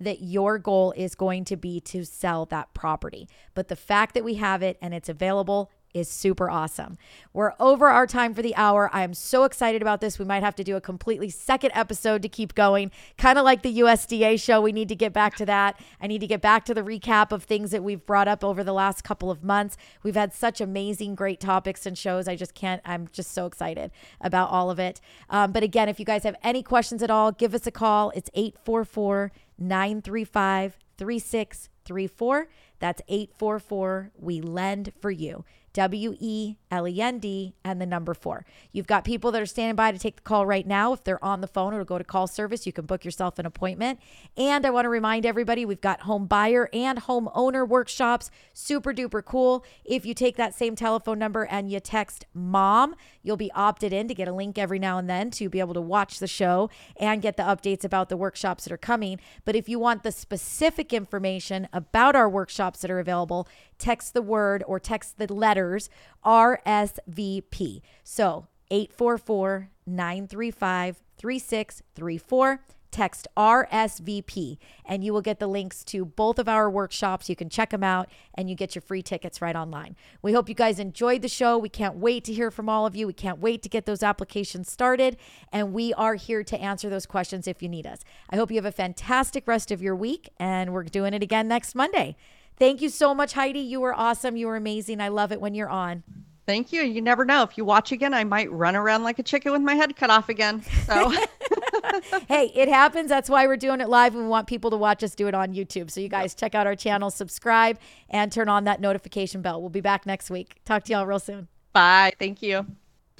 that 0.02 0.22
your 0.22 0.58
goal 0.58 0.94
is 0.98 1.16
going 1.16 1.46
to 1.46 1.56
be 1.56 1.80
to 1.82 2.04
sell 2.04 2.46
that 2.48 2.74
property. 2.74 3.28
But 3.54 3.68
the 3.68 3.76
fact 3.76 4.14
that 4.14 4.24
we 4.24 4.36
have 4.36 4.62
it 4.62 4.78
and 4.82 4.94
it's 4.94 5.10
available 5.10 5.72
is 5.94 6.10
super 6.10 6.50
awesome. 6.50 6.98
We're 7.34 7.54
over 7.60 7.88
our 7.88 8.08
time 8.08 8.34
for 8.34 8.42
the 8.42 8.56
hour. 8.56 8.90
I 8.94 9.04
am 9.04 9.14
so 9.14 9.44
excited 9.44 9.82
about 9.82 10.02
this. 10.02 10.20
We 10.20 10.26
might 10.26 10.44
have 10.44 10.56
to 10.56 10.64
do 10.64 10.76
a 10.76 10.82
completely 10.82 11.30
second 11.30 11.72
episode 11.74 12.22
to 12.22 12.30
keep 12.30 12.56
going, 12.56 12.92
kind 13.18 13.38
of 13.38 13.46
like 13.46 13.62
the 13.62 13.80
USDA 13.80 14.40
show. 14.42 14.62
We 14.62 14.72
need 14.72 14.90
to 14.90 14.96
get 14.96 15.14
back 15.14 15.36
to 15.38 15.46
that. 15.46 15.80
I 16.02 16.08
need 16.08 16.22
to 16.22 16.28
get 16.28 16.42
back 16.42 16.66
to 16.66 16.74
the 16.74 16.82
recap 16.82 17.32
of 17.32 17.44
things 17.44 17.72
that 17.72 17.84
we've 17.84 18.06
brought 18.06 18.28
up 18.28 18.44
over 18.44 18.64
the 18.64 18.74
last 18.74 19.04
couple 19.04 19.32
of 19.32 19.44
months. 19.44 19.78
We've 20.04 20.16
had 20.16 20.34
such 20.34 20.62
amazing, 20.62 21.16
great 21.16 21.40
topics 21.40 21.86
and 21.86 21.98
shows. 21.98 22.28
I 22.28 22.36
just 22.36 22.54
can't, 22.54 22.82
I'm 22.86 23.10
just 23.12 23.32
so 23.32 23.46
excited 23.46 23.92
about 24.20 24.50
all 24.50 24.70
of 24.72 24.80
it. 24.80 25.02
Um, 25.30 25.52
but 25.52 25.64
again, 25.64 25.90
if 25.90 26.00
you 26.00 26.06
guys 26.06 26.24
have 26.24 26.36
any 26.44 26.64
questions 26.64 27.04
at 27.04 27.12
all, 27.12 27.32
give 27.32 27.54
us 27.54 27.68
a 27.68 27.72
call. 27.72 28.12
It's 28.16 28.30
844 28.34 29.32
935 29.58 30.78
3634. 30.98 32.48
That's 32.80 33.02
844 33.08 34.12
We 34.20 34.42
Lend 34.42 34.92
for 35.00 35.12
You. 35.12 35.46
W 35.74 36.16
E 36.20 36.58
L 36.70 36.88
E 36.88 37.02
N 37.02 37.20
D 37.20 37.54
and 37.64 37.82
the 37.82 37.86
number 37.86 38.14
four. 38.14 38.46
You've 38.72 38.88
got 38.88 39.04
people 39.04 39.32
that 39.32 39.42
are 39.42 39.46
standing 39.46 39.76
by 39.76 39.92
to 39.92 40.00
take 40.00 40.18
the 40.18 40.22
call 40.22 40.46
right 40.46 40.66
now. 40.68 40.94
If 40.94 41.04
they're 41.04 41.24
on 41.24 41.42
the 41.42 41.48
phone 41.48 41.74
or 41.74 41.84
go 41.86 41.98
to 41.98 42.04
call 42.04 42.28
service, 42.28 42.66
you 42.66 42.74
can 42.74 42.86
book 42.86 43.06
yourself 43.06 43.40
an 43.40 43.46
appointment. 43.46 44.00
And 44.36 44.66
I 44.66 44.70
want 44.70 44.86
to 44.86 44.90
remind 44.90 45.26
everybody 45.26 45.66
we've 45.66 45.82
got 45.82 46.02
home 46.02 46.26
buyer 46.28 46.70
and 46.74 47.00
home 47.00 47.30
owner 47.34 47.66
workshops. 47.66 48.32
Super 48.54 48.94
duper 48.94 49.24
cool. 49.24 49.66
If 49.86 50.06
you 50.06 50.14
take 50.14 50.38
that 50.38 50.54
same 50.56 50.76
telephone 50.76 51.20
number 51.20 51.46
and 51.46 51.72
you 51.72 51.80
text 51.80 52.26
mom, 52.34 52.96
you'll 53.24 53.38
be 53.38 53.52
opted 53.54 53.94
in 53.94 54.08
to 54.08 54.14
get 54.14 54.28
a 54.28 54.34
link 54.34 54.58
every 54.58 54.80
now 54.80 54.98
and 54.98 55.10
then 55.10 55.32
to 55.32 55.50
be 55.50 55.60
able 55.60 55.74
to 55.74 55.82
watch 55.82 56.20
the 56.20 56.28
show 56.28 56.70
and 56.98 57.22
get 57.22 57.38
the 57.38 57.44
updates 57.44 57.84
about 57.84 58.10
the 58.10 58.18
workshops 58.18 58.66
that 58.66 58.74
are 58.74 58.78
coming. 58.78 59.20
But 59.46 59.56
if 59.56 59.70
you 59.70 59.80
want 59.80 60.04
the 60.04 60.12
specific 60.12 60.94
information 60.94 61.68
about 61.74 62.16
our 62.16 62.30
workshops 62.30 62.82
that 62.82 62.92
are 62.92 63.00
available, 63.00 63.48
text 63.82 64.14
the 64.14 64.22
word 64.22 64.64
or 64.68 64.80
text 64.80 65.18
the 65.18 65.32
letters 65.34 65.90
RSVP. 66.24 67.82
So 68.04 68.48
844 68.70 69.70
935 69.86 71.02
3634. 71.18 72.62
Text 72.92 73.26
RSVP 73.38 74.58
and 74.86 75.02
you 75.02 75.14
will 75.14 75.22
get 75.22 75.40
the 75.40 75.48
links 75.48 75.82
to 75.86 76.04
both 76.04 76.38
of 76.38 76.50
our 76.50 76.70
workshops. 76.70 77.30
You 77.30 77.38
can 77.38 77.50
check 77.50 77.70
them 77.70 77.86
out 77.86 78.10
and 78.36 78.50
you 78.50 78.56
get 78.56 78.76
your 78.76 78.82
free 78.82 79.02
tickets 79.02 79.42
right 79.42 79.56
online. 79.56 79.96
We 80.22 80.34
hope 80.34 80.50
you 80.50 80.56
guys 80.56 80.78
enjoyed 80.78 81.22
the 81.22 81.30
show. 81.30 81.58
We 81.58 81.70
can't 81.70 81.96
wait 81.96 82.26
to 82.26 82.34
hear 82.34 82.52
from 82.52 82.68
all 82.68 82.86
of 82.86 82.94
you. 82.94 83.08
We 83.08 83.14
can't 83.14 83.40
wait 83.40 83.64
to 83.64 83.70
get 83.70 83.86
those 83.86 84.04
applications 84.04 84.70
started. 84.70 85.16
And 85.54 85.72
we 85.72 85.94
are 85.94 86.16
here 86.16 86.44
to 86.44 86.60
answer 86.60 86.90
those 86.90 87.06
questions 87.06 87.48
if 87.48 87.64
you 87.64 87.70
need 87.70 87.88
us. 87.88 88.02
I 88.30 88.36
hope 88.36 88.52
you 88.52 88.58
have 88.58 88.66
a 88.66 88.74
fantastic 88.74 89.48
rest 89.48 89.72
of 89.72 89.82
your 89.82 89.96
week 89.96 90.28
and 90.38 90.74
we're 90.74 90.84
doing 90.84 91.14
it 91.14 91.24
again 91.24 91.48
next 91.48 91.76
Monday. 91.76 92.18
Thank 92.62 92.84
you 92.84 92.90
so 92.90 93.16
much, 93.16 93.34
Heidi. 93.34 93.58
You 93.58 93.82
were 93.82 93.96
awesome. 93.96 94.38
You 94.38 94.46
were 94.46 94.56
amazing. 94.56 95.02
I 95.02 95.08
love 95.08 95.32
it 95.32 95.42
when 95.42 95.56
you're 95.56 95.68
on. 95.68 96.04
Thank 96.46 96.72
you. 96.72 96.84
You 96.84 97.02
never 97.02 97.26
know. 97.26 97.42
If 97.42 97.58
you 97.58 97.66
watch 97.66 97.92
again, 97.92 98.14
I 98.14 98.24
might 98.24 98.52
run 98.52 98.76
around 98.76 99.02
like 99.02 99.18
a 99.18 99.24
chicken 99.24 99.52
with 99.52 99.64
my 99.64 99.74
head 99.74 99.96
cut 99.96 100.12
off 100.12 100.30
again. 100.30 100.62
So, 100.86 101.10
hey, 102.28 102.52
it 102.54 102.70
happens. 102.70 103.10
That's 103.10 103.32
why 103.32 103.48
we're 103.48 103.58
doing 103.58 103.82
it 103.82 103.90
live. 103.90 104.14
We 104.14 104.24
want 104.28 104.46
people 104.46 104.70
to 104.70 104.78
watch 104.78 105.04
us 105.04 105.16
do 105.16 105.28
it 105.28 105.34
on 105.34 105.56
YouTube. 105.56 105.90
So, 105.90 106.02
you 106.02 106.08
guys 106.08 106.36
check 106.36 106.54
out 106.54 106.68
our 106.68 106.76
channel, 106.76 107.10
subscribe, 107.10 107.80
and 108.12 108.32
turn 108.32 108.48
on 108.48 108.66
that 108.66 108.80
notification 108.80 109.42
bell. 109.42 109.60
We'll 109.60 109.72
be 109.72 109.82
back 109.82 110.06
next 110.06 110.30
week. 110.30 110.62
Talk 110.64 110.84
to 110.84 110.94
y'all 110.94 111.08
real 111.08 111.18
soon. 111.18 111.48
bye. 111.74 112.14
Thank 112.20 112.44
you. 112.44 112.68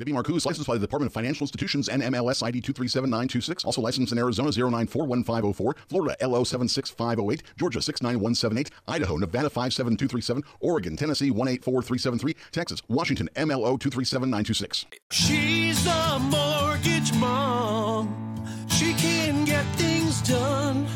Debbie 0.02 0.14
Marcoux, 0.14 0.44
licensed 0.44 0.68
by 0.68 0.74
the 0.74 0.80
Department 0.80 1.12
of 1.12 1.14
Financial 1.14 1.44
Institutions 1.44 1.88
and 1.88 2.02
MLS 2.02 2.42
ID 2.42 2.60
237926. 2.62 3.64
Also 3.66 3.82
licensed 3.82 4.12
in 4.12 4.18
Arizona 4.18 4.50
0941504, 4.50 5.76
Florida 5.88 6.16
LO 6.28 6.44
76508, 6.44 7.44
Georgia 7.56 7.80
69178, 7.80 8.72
Idaho, 8.88 9.18
Nevada 9.18 9.48
57237, 9.52 10.42
Oregon, 10.60 10.98
Tennessee 10.98 11.30
184373, 11.30 12.36
Texas, 12.52 12.82
Washington 12.88 13.30
MLO 13.36 13.80
237926. 13.80 14.88
She's 15.12 15.86
a 15.86 16.18
mortgage 16.18 17.14
mom. 17.14 18.44
She 18.70 18.96
can 18.96 19.46
get 19.46 19.68
things 19.76 20.20
done. 20.24 20.88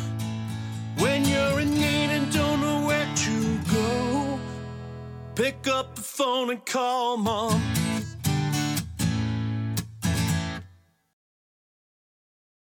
When 0.98 1.26
you're 1.26 1.60
in 1.60 1.76
need 1.76 2.10
and 2.10 2.34
don't 2.34 2.60
know 2.60 2.88
where 2.88 3.08
to 3.16 3.60
go, 3.72 4.40
pick 5.36 5.68
up 5.68 5.94
the 5.94 6.02
phone 6.02 6.50
and 6.50 6.66
call 6.66 7.18
mom. 7.18 7.62